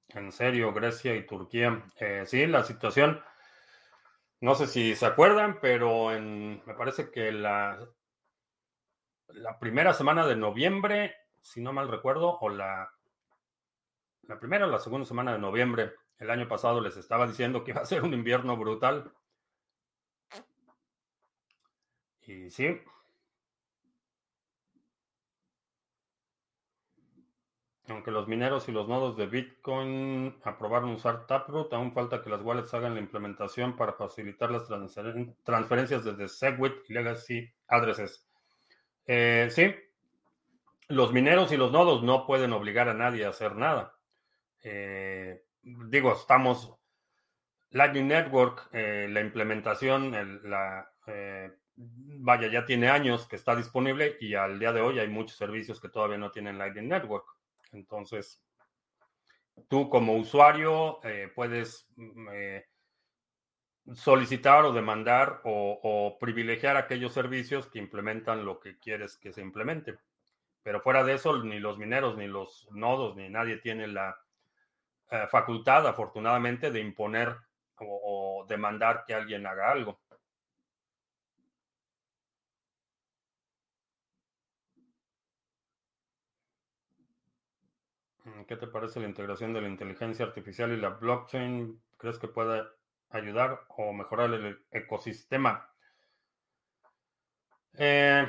En 0.10 0.32
serio, 0.32 0.74
Grecia 0.74 1.16
y 1.16 1.26
Turquía. 1.26 1.84
Eh, 2.00 2.24
sí, 2.26 2.48
la 2.48 2.64
situación, 2.64 3.22
no 4.42 4.56
sé 4.56 4.68
si 4.68 4.96
se 4.96 5.06
acuerdan, 5.06 5.60
pero 5.62 6.10
me 6.10 6.74
parece 6.74 7.12
que 7.12 7.32
la, 7.32 7.88
la 9.28 9.60
primera 9.60 9.94
semana 9.94 10.26
de 10.26 10.36
noviembre, 10.36 11.16
si 11.42 11.62
no 11.62 11.72
mal 11.74 11.88
recuerdo, 11.88 12.38
o 12.40 12.50
la, 12.50 12.92
la 14.24 14.40
primera 14.40 14.66
o 14.66 14.70
la 14.70 14.80
segunda 14.80 15.06
semana 15.06 15.34
de 15.34 15.40
noviembre, 15.40 15.94
el 16.20 16.30
año 16.32 16.48
pasado 16.48 16.82
les 16.82 16.98
estaba 16.98 17.28
diciendo 17.28 17.64
que 17.64 17.72
iba 17.72 17.82
a 17.82 17.86
ser 17.86 18.04
un 18.04 18.14
invierno 18.14 18.58
brutal. 18.58 19.14
Y 22.22 22.50
sí, 22.50 22.82
Aunque 27.90 28.12
los 28.12 28.28
mineros 28.28 28.68
y 28.68 28.74
los 28.74 28.88
nodos 28.88 29.16
de 29.16 29.28
Bitcoin 29.28 30.36
aprobaron 30.44 30.90
usar 30.90 31.26
Taproot, 31.26 31.72
aún 31.74 31.94
falta 31.94 32.22
que 32.22 32.30
las 32.30 32.42
wallets 32.42 32.74
hagan 32.74 32.96
la 32.96 33.00
implementación 33.00 33.78
para 33.78 33.94
facilitar 33.94 34.52
las 34.52 34.68
transferencias 35.44 36.04
desde 36.04 36.28
Segwit 36.28 36.74
y 36.90 36.94
Legacy 36.94 37.50
Addresses. 37.70 38.28
Eh, 39.06 39.48
sí, 39.52 39.74
los 40.90 41.14
mineros 41.14 41.54
y 41.54 41.58
los 41.58 41.72
nodos 41.72 42.04
no 42.04 42.26
pueden 42.26 42.52
obligar 42.52 42.90
a 42.90 42.94
nadie 42.94 43.26
a 43.26 43.30
hacer 43.30 43.56
nada. 43.56 43.96
Eh, 44.64 45.44
digo, 45.64 46.12
estamos. 46.12 46.74
Lightning 47.72 48.08
Network, 48.08 48.70
eh, 48.72 49.08
la 49.10 49.20
implementación, 49.22 50.12
la, 50.44 50.90
vaya, 51.76 52.48
ya 52.50 52.66
tiene 52.66 52.90
años 52.90 53.28
que 53.28 53.36
está 53.36 53.56
disponible 53.56 54.18
y 54.22 54.36
al 54.36 54.58
día 54.58 54.72
de 54.72 54.82
hoy 54.82 55.00
hay 55.00 55.10
muchos 55.10 55.38
servicios 55.38 55.80
que 55.80 55.90
todavía 55.90 56.18
no 56.18 56.32
tienen 56.32 56.58
Lightning 56.58 56.88
Network. 56.88 57.37
Entonces, 57.72 58.42
tú 59.68 59.90
como 59.90 60.16
usuario 60.16 61.00
eh, 61.04 61.32
puedes 61.34 61.88
mm, 61.96 62.28
eh, 62.32 62.66
solicitar 63.94 64.66
o 64.66 64.74
demandar 64.74 65.42
o, 65.44 66.18
privilegiar 66.20 66.78
aquellos 66.78 67.14
servicios 67.14 67.68
que 67.68 67.80
implementan 67.80 68.46
lo 68.46 68.60
que 68.60 68.78
quieres 68.78 69.18
que 69.18 69.32
se 69.32 69.42
implemente. 69.42 69.98
Pero 70.64 70.82
fuera 70.82 71.04
de 71.04 71.14
eso, 71.14 71.44
ni 71.44 71.60
los 71.60 71.78
mineros, 71.78 72.18
ni 72.18 72.28
los 72.28 72.68
nodos, 72.72 73.16
ni 73.16 73.30
nadie 73.30 73.58
tiene 73.58 73.88
la 73.88 74.18
eh, 75.12 75.28
facultad, 75.32 75.88
afortunadamente, 75.88 76.72
de 76.72 76.82
imponer 76.82 77.36
o 77.80 78.46
demandar 78.50 79.04
que 79.06 79.14
alguien 79.14 79.46
haga 79.46 79.72
algo. 79.72 80.00
¿Qué 88.46 88.56
te 88.58 88.68
parece 88.68 89.00
la 89.00 89.08
integración 89.08 89.54
de 89.54 89.62
la 89.62 89.68
inteligencia 89.68 90.26
artificial 90.26 90.72
y 90.72 90.78
la 90.78 90.90
blockchain? 90.90 91.82
¿Crees 91.98 92.20
que 92.20 92.28
puede 92.28 92.64
ayudar 93.10 93.66
o 93.70 93.94
mejorar 93.94 94.34
el 94.34 94.66
ecosistema? 94.72 95.70
Eh, 97.74 98.28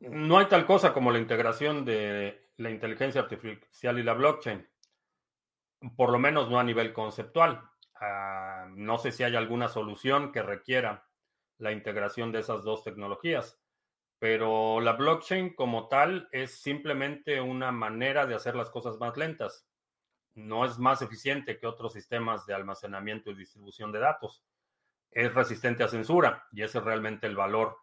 no 0.00 0.38
hay 0.38 0.46
tal 0.46 0.66
cosa 0.66 0.92
como 0.92 1.10
la 1.10 1.18
integración 1.18 1.84
de 1.84 2.50
la 2.56 2.70
inteligencia 2.70 3.20
artificial 3.20 3.98
y 3.98 4.02
la 4.02 4.14
blockchain, 4.14 4.68
por 5.96 6.10
lo 6.10 6.18
menos 6.18 6.50
no 6.50 6.58
a 6.58 6.64
nivel 6.64 6.92
conceptual. 6.92 7.62
Ah, 8.00 8.66
no 8.70 8.98
sé 8.98 9.12
si 9.12 9.22
hay 9.22 9.36
alguna 9.36 9.68
solución 9.68 10.32
que 10.32 10.42
requiera 10.42 11.08
la 11.58 11.72
integración 11.72 12.32
de 12.32 12.40
esas 12.40 12.62
dos 12.64 12.84
tecnologías. 12.84 13.57
Pero 14.18 14.80
la 14.80 14.92
blockchain 14.92 15.54
como 15.54 15.88
tal 15.88 16.28
es 16.32 16.60
simplemente 16.60 17.40
una 17.40 17.70
manera 17.70 18.26
de 18.26 18.34
hacer 18.34 18.56
las 18.56 18.70
cosas 18.70 18.98
más 18.98 19.16
lentas. 19.16 19.66
No 20.34 20.64
es 20.64 20.78
más 20.78 21.02
eficiente 21.02 21.58
que 21.58 21.66
otros 21.66 21.92
sistemas 21.92 22.46
de 22.46 22.54
almacenamiento 22.54 23.30
y 23.30 23.36
distribución 23.36 23.92
de 23.92 24.00
datos. 24.00 24.44
Es 25.10 25.32
resistente 25.34 25.84
a 25.84 25.88
censura 25.88 26.46
y 26.52 26.62
ese 26.62 26.78
es 26.78 26.84
realmente 26.84 27.26
el 27.26 27.36
valor 27.36 27.76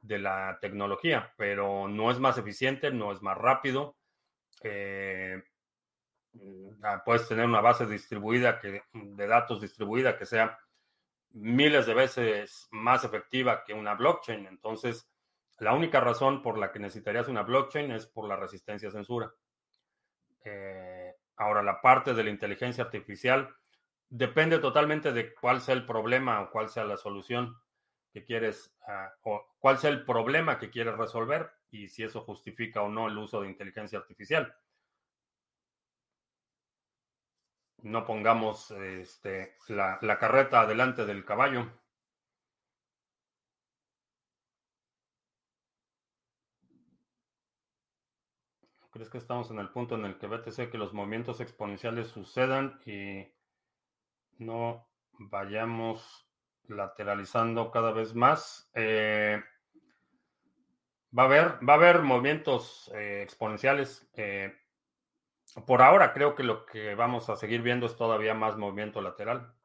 de 0.00 0.18
la 0.18 0.58
tecnología, 0.60 1.32
pero 1.36 1.88
no 1.88 2.10
es 2.10 2.18
más 2.18 2.38
eficiente, 2.38 2.90
no 2.90 3.12
es 3.12 3.22
más 3.22 3.36
rápido. 3.36 3.96
Eh, 4.62 5.42
ah, 6.82 7.02
puedes 7.04 7.28
tener 7.28 7.44
una 7.44 7.60
base 7.60 7.86
distribuida 7.86 8.58
que, 8.58 8.82
de 8.92 9.26
datos 9.26 9.60
distribuida 9.60 10.16
que 10.18 10.26
sea 10.26 10.58
miles 11.30 11.86
de 11.86 11.94
veces 11.94 12.68
más 12.70 13.04
efectiva 13.04 13.64
que 13.64 13.74
una 13.74 13.94
blockchain. 13.94 14.46
Entonces, 14.46 15.08
la 15.58 15.72
única 15.72 16.00
razón 16.00 16.42
por 16.42 16.58
la 16.58 16.70
que 16.70 16.78
necesitarías 16.78 17.28
una 17.28 17.42
blockchain 17.42 17.90
es 17.92 18.06
por 18.06 18.28
la 18.28 18.36
resistencia 18.36 18.88
a 18.88 18.92
censura. 18.92 19.32
Eh, 20.44 21.14
ahora, 21.36 21.62
la 21.62 21.80
parte 21.80 22.12
de 22.12 22.24
la 22.24 22.30
inteligencia 22.30 22.84
artificial 22.84 23.54
depende 24.08 24.58
totalmente 24.58 25.12
de 25.12 25.34
cuál 25.34 25.60
sea 25.60 25.74
el 25.74 25.86
problema 25.86 26.40
o 26.42 26.50
cuál 26.50 26.68
sea 26.68 26.84
la 26.84 26.96
solución 26.96 27.56
que 28.12 28.24
quieres, 28.24 28.74
ah, 28.86 29.12
o 29.22 29.46
cuál 29.58 29.78
sea 29.78 29.90
el 29.90 30.04
problema 30.04 30.58
que 30.58 30.70
quieres 30.70 30.96
resolver 30.96 31.50
y 31.70 31.88
si 31.88 32.02
eso 32.02 32.20
justifica 32.22 32.82
o 32.82 32.88
no 32.88 33.08
el 33.08 33.18
uso 33.18 33.40
de 33.40 33.48
inteligencia 33.48 33.98
artificial. 33.98 34.54
No 37.82 38.04
pongamos 38.04 38.70
este, 38.70 39.56
la, 39.68 39.98
la 40.02 40.18
carreta 40.18 40.66
delante 40.66 41.04
del 41.06 41.24
caballo. 41.24 41.70
¿Crees 48.96 49.10
que 49.10 49.18
estamos 49.18 49.50
en 49.50 49.58
el 49.58 49.68
punto 49.68 49.94
en 49.94 50.06
el 50.06 50.16
que 50.16 50.26
BTC 50.26 50.70
que 50.70 50.78
los 50.78 50.94
movimientos 50.94 51.42
exponenciales 51.42 52.08
sucedan 52.08 52.80
y 52.86 53.30
no 54.38 54.88
vayamos 55.18 56.26
lateralizando 56.66 57.70
cada 57.70 57.92
vez 57.92 58.14
más? 58.14 58.70
Eh, 58.72 59.38
va, 61.16 61.24
a 61.24 61.26
haber, 61.26 61.68
va 61.68 61.74
a 61.74 61.76
haber 61.76 62.00
movimientos 62.00 62.90
eh, 62.94 63.20
exponenciales. 63.22 64.08
Eh, 64.14 64.56
por 65.66 65.82
ahora 65.82 66.14
creo 66.14 66.34
que 66.34 66.42
lo 66.42 66.64
que 66.64 66.94
vamos 66.94 67.28
a 67.28 67.36
seguir 67.36 67.60
viendo 67.60 67.84
es 67.84 67.96
todavía 67.96 68.32
más 68.32 68.56
movimiento 68.56 69.02
lateral. 69.02 69.55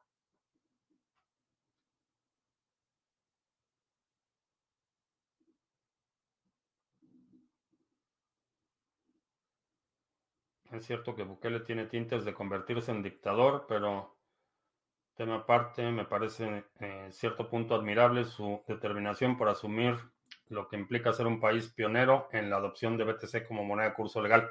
Es 10.72 10.86
cierto 10.86 11.14
que 11.14 11.22
Bukele 11.22 11.60
tiene 11.60 11.84
tintes 11.84 12.24
de 12.24 12.32
convertirse 12.32 12.90
en 12.90 13.02
dictador, 13.02 13.66
pero 13.68 14.16
tema 15.14 15.36
aparte, 15.36 15.90
me 15.90 16.06
parece 16.06 16.44
en 16.44 16.64
eh, 16.80 17.08
cierto 17.12 17.48
punto 17.50 17.74
admirable 17.74 18.24
su 18.24 18.62
determinación 18.66 19.36
por 19.36 19.50
asumir 19.50 19.98
lo 20.48 20.68
que 20.68 20.76
implica 20.76 21.12
ser 21.12 21.26
un 21.26 21.40
país 21.40 21.68
pionero 21.68 22.28
en 22.32 22.48
la 22.48 22.56
adopción 22.56 22.96
de 22.96 23.04
BTC 23.04 23.46
como 23.46 23.64
moneda 23.64 23.90
de 23.90 23.94
curso 23.94 24.22
legal. 24.22 24.50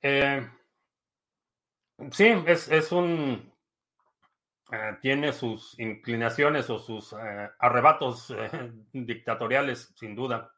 Eh, 0.00 0.48
sí, 2.12 2.32
es, 2.46 2.92
un... 2.92 3.52
Eh, 4.70 4.96
tiene 5.02 5.32
sus 5.32 5.76
inclinaciones 5.80 6.70
o 6.70 6.78
sus 6.78 7.14
arrebatos 7.58 8.32
dictatoriales, 8.92 9.92
sin 9.96 10.14
duda. 10.14 10.53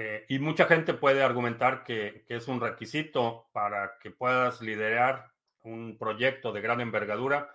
Eh, 0.00 0.24
y 0.28 0.38
mucha 0.38 0.66
gente 0.66 0.94
puede 0.94 1.24
argumentar 1.24 1.82
que, 1.82 2.24
es 2.28 2.46
un 2.46 2.60
requisito 2.60 3.48
para 3.50 3.98
que 3.98 4.12
puedas 4.12 4.62
liderar 4.62 5.32
un 5.64 5.98
proyecto 5.98 6.52
de 6.52 6.60
gran 6.60 6.80
envergadura. 6.80 7.52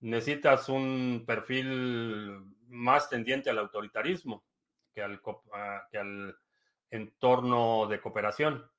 Necesitas 0.00 0.68
un 0.68 1.24
perfil 1.26 2.44
más 2.66 3.08
tendiente 3.08 3.48
al 3.48 3.58
autoritarismo 3.58 4.44
que 4.92 5.00
al, 5.00 5.22
ah, 5.54 5.88
que 5.90 5.96
al 5.96 6.36
entorno 6.90 7.86
de 7.86 8.02
cooperación. 8.02 8.70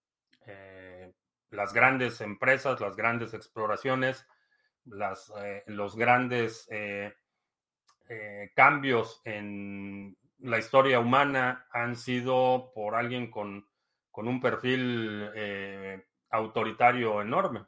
Eh, 0.46 1.12
las 1.50 1.74
grandes 1.74 2.22
empresas, 2.22 2.80
las 2.80 2.96
grandes 2.96 3.34
exploraciones, 3.34 4.28
las, 4.86 5.34
eh, 5.42 5.64
los 5.66 5.96
grandes 5.96 6.70
cambios 8.56 9.22
en 9.24 10.18
la 10.42 10.58
historia 10.58 11.00
humana 11.00 11.68
han 11.72 11.96
sido 11.96 12.72
por 12.74 12.96
alguien 12.96 13.30
con, 13.30 13.68
un 14.14 14.42
perfil 14.42 15.30
eh, 15.34 16.06
autoritario 16.30 17.22
enorme. 17.22 17.66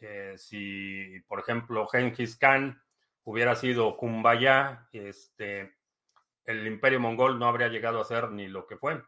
Eh, 0.00 0.34
si, 0.36 1.20
por 1.28 1.38
ejemplo, 1.38 1.86
Genghis 1.86 2.36
Khan 2.36 2.82
hubiera 3.24 3.54
sido 3.54 3.96
Kumbaya, 3.96 4.88
este, 4.92 5.76
el 6.44 6.66
imperio 6.66 6.98
mongol 6.98 7.38
no 7.38 7.46
habría 7.46 7.68
llegado 7.68 8.00
a 8.00 8.04
ser 8.04 8.32
ni 8.32 8.48
lo 8.48 8.66
que 8.66 8.76
fue. 8.76 9.00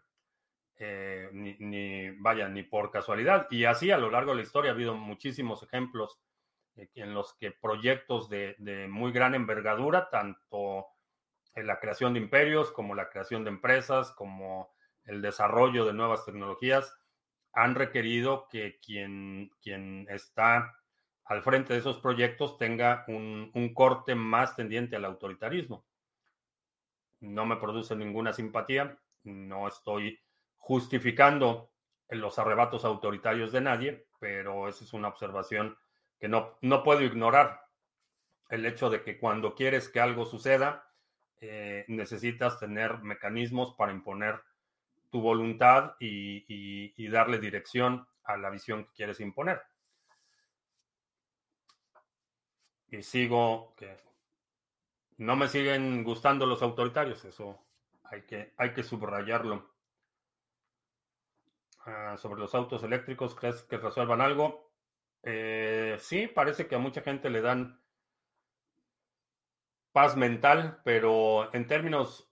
Eh, 0.77 1.29
ni, 1.33 2.11
vaya, 2.11 2.49
ni 2.49 2.63
por 2.63 2.91
casualidad. 2.91 3.47
Y 3.51 3.65
así 3.65 3.91
a 3.91 3.99
lo 3.99 4.11
largo 4.11 4.33
de 4.33 4.37
la 4.37 4.43
historia 4.43 4.71
ha 4.71 4.75
habido 4.75 4.95
muchísimos 4.95 5.63
ejemplos 5.63 6.21
en 6.77 7.15
los 7.15 7.35
que 7.35 7.53
proyectos 7.53 8.29
de, 8.29 8.57
de, 8.59 8.89
muy 8.89 9.13
gran 9.13 9.37
envergadura, 9.37 10.11
tanto 10.11 10.87
la 11.57 11.79
creación 11.79 12.15
de 12.15 12.21
imperios 12.21 12.73
como 12.73 12.95
la 12.95 13.09
creación 13.11 13.45
de 13.45 13.51
empresas, 13.51 14.11
como 14.13 14.75
el 15.05 15.23
desarrollo 15.23 15.85
de 15.85 15.93
nuevas 15.93 16.25
tecnologías, 16.25 16.97
han 17.53 17.75
requerido 17.75 18.49
que 18.49 18.81
quien, 18.81 19.51
quien 19.63 20.07
está 20.11 20.75
al 21.25 21.43
frente 21.43 21.73
de 21.73 21.79
esos 21.79 21.99
proyectos 21.99 22.59
tenga 22.59 23.05
un, 23.09 23.73
corte 23.75 24.15
más 24.15 24.57
tendiente 24.57 24.97
al 24.97 25.05
autoritarismo. 25.05 25.85
No 27.21 27.47
me 27.47 27.57
produce 27.57 27.97
ninguna 27.97 28.33
simpatía, 28.33 28.99
no 29.23 29.67
estoy 29.69 30.21
justificando 30.57 31.71
los 32.09 32.39
arrebatos 32.39 32.85
autoritarios 32.85 33.53
de 33.53 33.63
nadie, 33.63 34.07
pero 34.21 34.69
esa 34.69 34.85
es 34.85 34.93
una 34.93 35.09
observación 35.09 35.79
que 36.19 36.29
no, 36.29 36.59
no 36.61 36.83
puedo 36.83 37.03
ignorar. 37.03 37.63
El 38.51 38.67
hecho 38.67 38.91
de 38.91 39.03
que 39.03 39.19
cuando 39.19 39.55
quieres 39.55 39.89
que 39.89 40.01
algo 40.01 40.27
suceda, 40.27 40.84
eh, 41.49 41.85
necesitas 41.89 42.59
tener 42.59 42.99
mecanismos 42.99 43.75
para 43.77 43.93
imponer 43.93 44.41
tu 45.11 45.21
voluntad 45.21 45.95
y 46.01 47.09
darle 47.09 47.39
dirección 47.39 48.07
a 48.25 48.37
la 48.37 48.51
visión 48.51 48.85
que 48.85 48.93
quieres 48.93 49.21
imponer. 49.21 49.61
y 52.99 53.03
sigo 53.03 53.75
que 53.77 53.99
no 55.19 55.37
me 55.37 55.49
siguen 55.49 56.05
gustando 56.05 56.47
los 56.47 56.63
autoritarios, 56.63 57.25
eso 57.25 57.61
hay 58.05 58.23
que, 58.23 58.53
hay 58.57 58.73
que 58.73 58.83
subrayarlo. 58.83 59.73
Ah, 61.87 62.17
sobre 62.17 62.41
los 62.41 62.55
autos 62.55 62.83
eléctricos, 62.83 63.35
¿crees 63.35 63.63
que 63.63 63.77
resuelvan 63.77 64.21
algo? 64.21 64.73
Eh, 65.23 65.97
sí, 66.01 66.27
parece 66.27 66.67
que 66.67 66.77
a 66.77 66.79
mucha 66.79 67.03
gente 67.03 67.29
le 67.29 67.43
dan 67.43 67.81
paz 69.95 70.17
mental, 70.17 70.81
pero 70.83 71.55
en 71.55 71.69
términos 71.69 72.29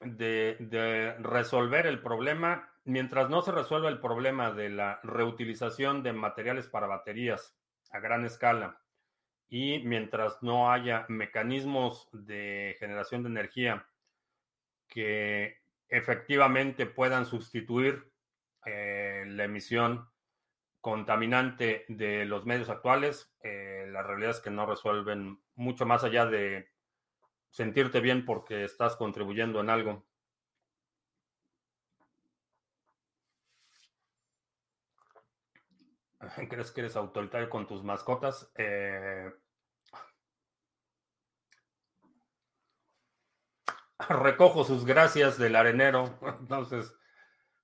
de, 0.00 1.14
resolver 1.20 1.86
el 1.86 2.00
problema, 2.00 2.72
mientras 2.84 3.28
no 3.28 3.42
se 3.42 3.52
resuelva 3.52 3.90
el 3.90 4.00
problema 4.00 4.50
de 4.50 4.70
la 4.70 5.00
reutilización 5.02 6.02
de 6.02 6.14
materiales 6.14 6.68
para 6.68 6.86
baterías 6.86 7.54
a 7.90 8.00
gran 8.00 8.24
escala 8.24 8.80
y 9.46 9.80
mientras 9.80 10.42
no 10.42 10.72
haya 10.72 11.04
mecanismos 11.10 12.08
de 12.12 12.76
generación 12.78 13.22
de 13.22 13.28
energía 13.28 13.86
que 14.88 15.58
efectivamente 15.90 16.86
puedan 16.86 17.26
sustituir 17.26 18.10
eh, 18.64 19.24
la 19.26 19.44
emisión 19.44 20.08
contaminante 20.80 21.84
de 21.88 22.24
los 22.24 22.46
medios 22.46 22.70
actuales, 22.70 23.30
eh, 23.42 23.86
la 23.90 24.02
realidad 24.02 24.30
es 24.30 24.40
que 24.40 24.50
no 24.50 24.64
resuelven 24.64 25.38
mucho 25.56 25.84
más 25.84 26.02
allá 26.02 26.24
de 26.24 26.74
sentirte 27.56 28.00
bien 28.00 28.26
porque 28.26 28.64
estás 28.64 28.96
contribuyendo 28.96 29.60
en 29.60 29.70
algo. 29.70 30.04
¿Crees 36.50 36.70
que 36.70 36.82
eres 36.82 36.96
autoritario 36.96 37.48
con 37.48 37.66
tus 37.66 37.82
mascotas? 37.82 38.52
Eh, 38.56 39.32
recojo 44.10 44.62
sus 44.62 44.84
gracias 44.84 45.38
del 45.38 45.56
arenero. 45.56 46.18
Entonces, 46.40 46.94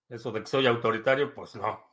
eso 0.08 0.32
de 0.32 0.40
que 0.40 0.46
soy 0.46 0.66
autoritario, 0.66 1.34
pues 1.34 1.54
no. 1.56 1.92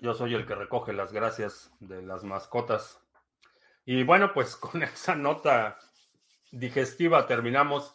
Yo 0.00 0.14
soy 0.14 0.34
el 0.34 0.46
que 0.46 0.54
recoge 0.54 0.92
las 0.92 1.12
gracias 1.12 1.74
de 1.80 2.02
las 2.02 2.22
mascotas. 2.22 3.02
Y 3.90 4.02
bueno, 4.02 4.34
pues 4.34 4.54
con 4.56 4.82
esa 4.82 5.14
nota 5.14 5.78
digestiva 6.52 7.26
terminamos. 7.26 7.94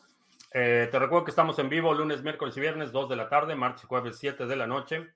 Eh, 0.52 0.88
te 0.90 0.98
recuerdo 0.98 1.26
que 1.26 1.30
estamos 1.30 1.60
en 1.60 1.70
vivo 1.70 1.94
lunes, 1.94 2.24
miércoles 2.24 2.58
y 2.58 2.62
viernes, 2.62 2.92
2 2.92 3.10
de 3.10 3.16
la 3.16 3.30
tarde, 3.30 3.54
martes 3.54 3.84
y 3.84 3.88
jueves, 3.88 4.18
7 4.18 4.48
de 4.48 4.56
la 4.56 4.66
noche. 4.66 5.14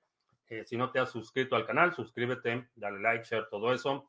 Eh, 0.48 0.62
si 0.64 0.76
no 0.76 0.92
te 0.92 1.00
has 1.00 1.10
suscrito 1.10 1.56
al 1.56 1.66
canal, 1.66 1.92
suscríbete, 1.96 2.68
dale 2.76 3.00
like, 3.00 3.24
share, 3.24 3.48
todo 3.50 3.72
eso. 3.72 4.08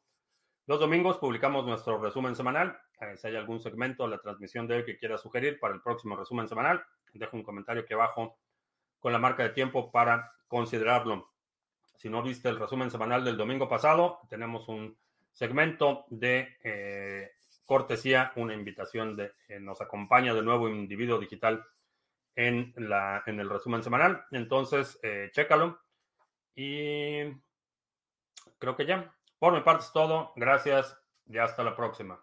Los 0.67 0.79
domingos 0.79 1.17
publicamos 1.17 1.65
nuestro 1.65 1.97
resumen 1.97 2.35
semanal. 2.35 2.79
Eh, 3.01 3.17
si 3.17 3.29
hay 3.29 3.35
algún 3.35 3.59
segmento 3.59 4.03
de 4.03 4.11
la 4.11 4.19
transmisión 4.19 4.67
de 4.67 4.75
hoy 4.75 4.85
que 4.85 4.99
quieras 4.99 5.21
sugerir 5.21 5.59
para 5.59 5.73
el 5.73 5.81
próximo 5.81 6.15
resumen 6.17 6.47
semanal, 6.47 6.85
deja 7.13 7.35
un 7.35 7.41
comentario 7.41 7.81
aquí 7.81 7.95
abajo 7.95 8.37
con 8.99 9.11
la 9.11 9.17
marca 9.17 9.41
de 9.41 9.49
tiempo 9.49 9.89
para 9.89 10.33
considerarlo. 10.47 11.31
Si 11.97 12.11
no 12.11 12.21
viste 12.21 12.47
el 12.47 12.59
resumen 12.59 12.91
semanal 12.91 13.25
del 13.25 13.37
domingo 13.37 13.67
pasado, 13.67 14.19
tenemos 14.29 14.67
un 14.67 14.95
segmento 15.33 16.05
de 16.09 16.57
cortesía, 17.69 18.33
una 18.35 18.55
invitación 18.55 19.15
de 19.15 19.31
eh, 19.47 19.59
nos 19.59 19.79
acompaña 19.79 20.33
de 20.33 20.41
nuevo 20.41 20.67
individuo 20.67 21.19
digital 21.19 21.63
en, 22.35 22.73
la, 22.75 23.21
en 23.27 23.39
el 23.39 23.47
resumen 23.47 23.83
semanal. 23.83 24.25
Entonces, 24.31 24.99
eh, 25.03 25.29
chécalo. 25.31 25.79
Y 26.55 27.25
creo 28.57 28.75
que 28.75 28.87
ya. 28.87 29.15
Por 29.37 29.53
mi 29.53 29.61
parte 29.61 29.85
es 29.85 29.93
todo. 29.93 30.33
Gracias 30.35 30.99
y 31.27 31.37
hasta 31.37 31.63
la 31.63 31.75
próxima. 31.75 32.19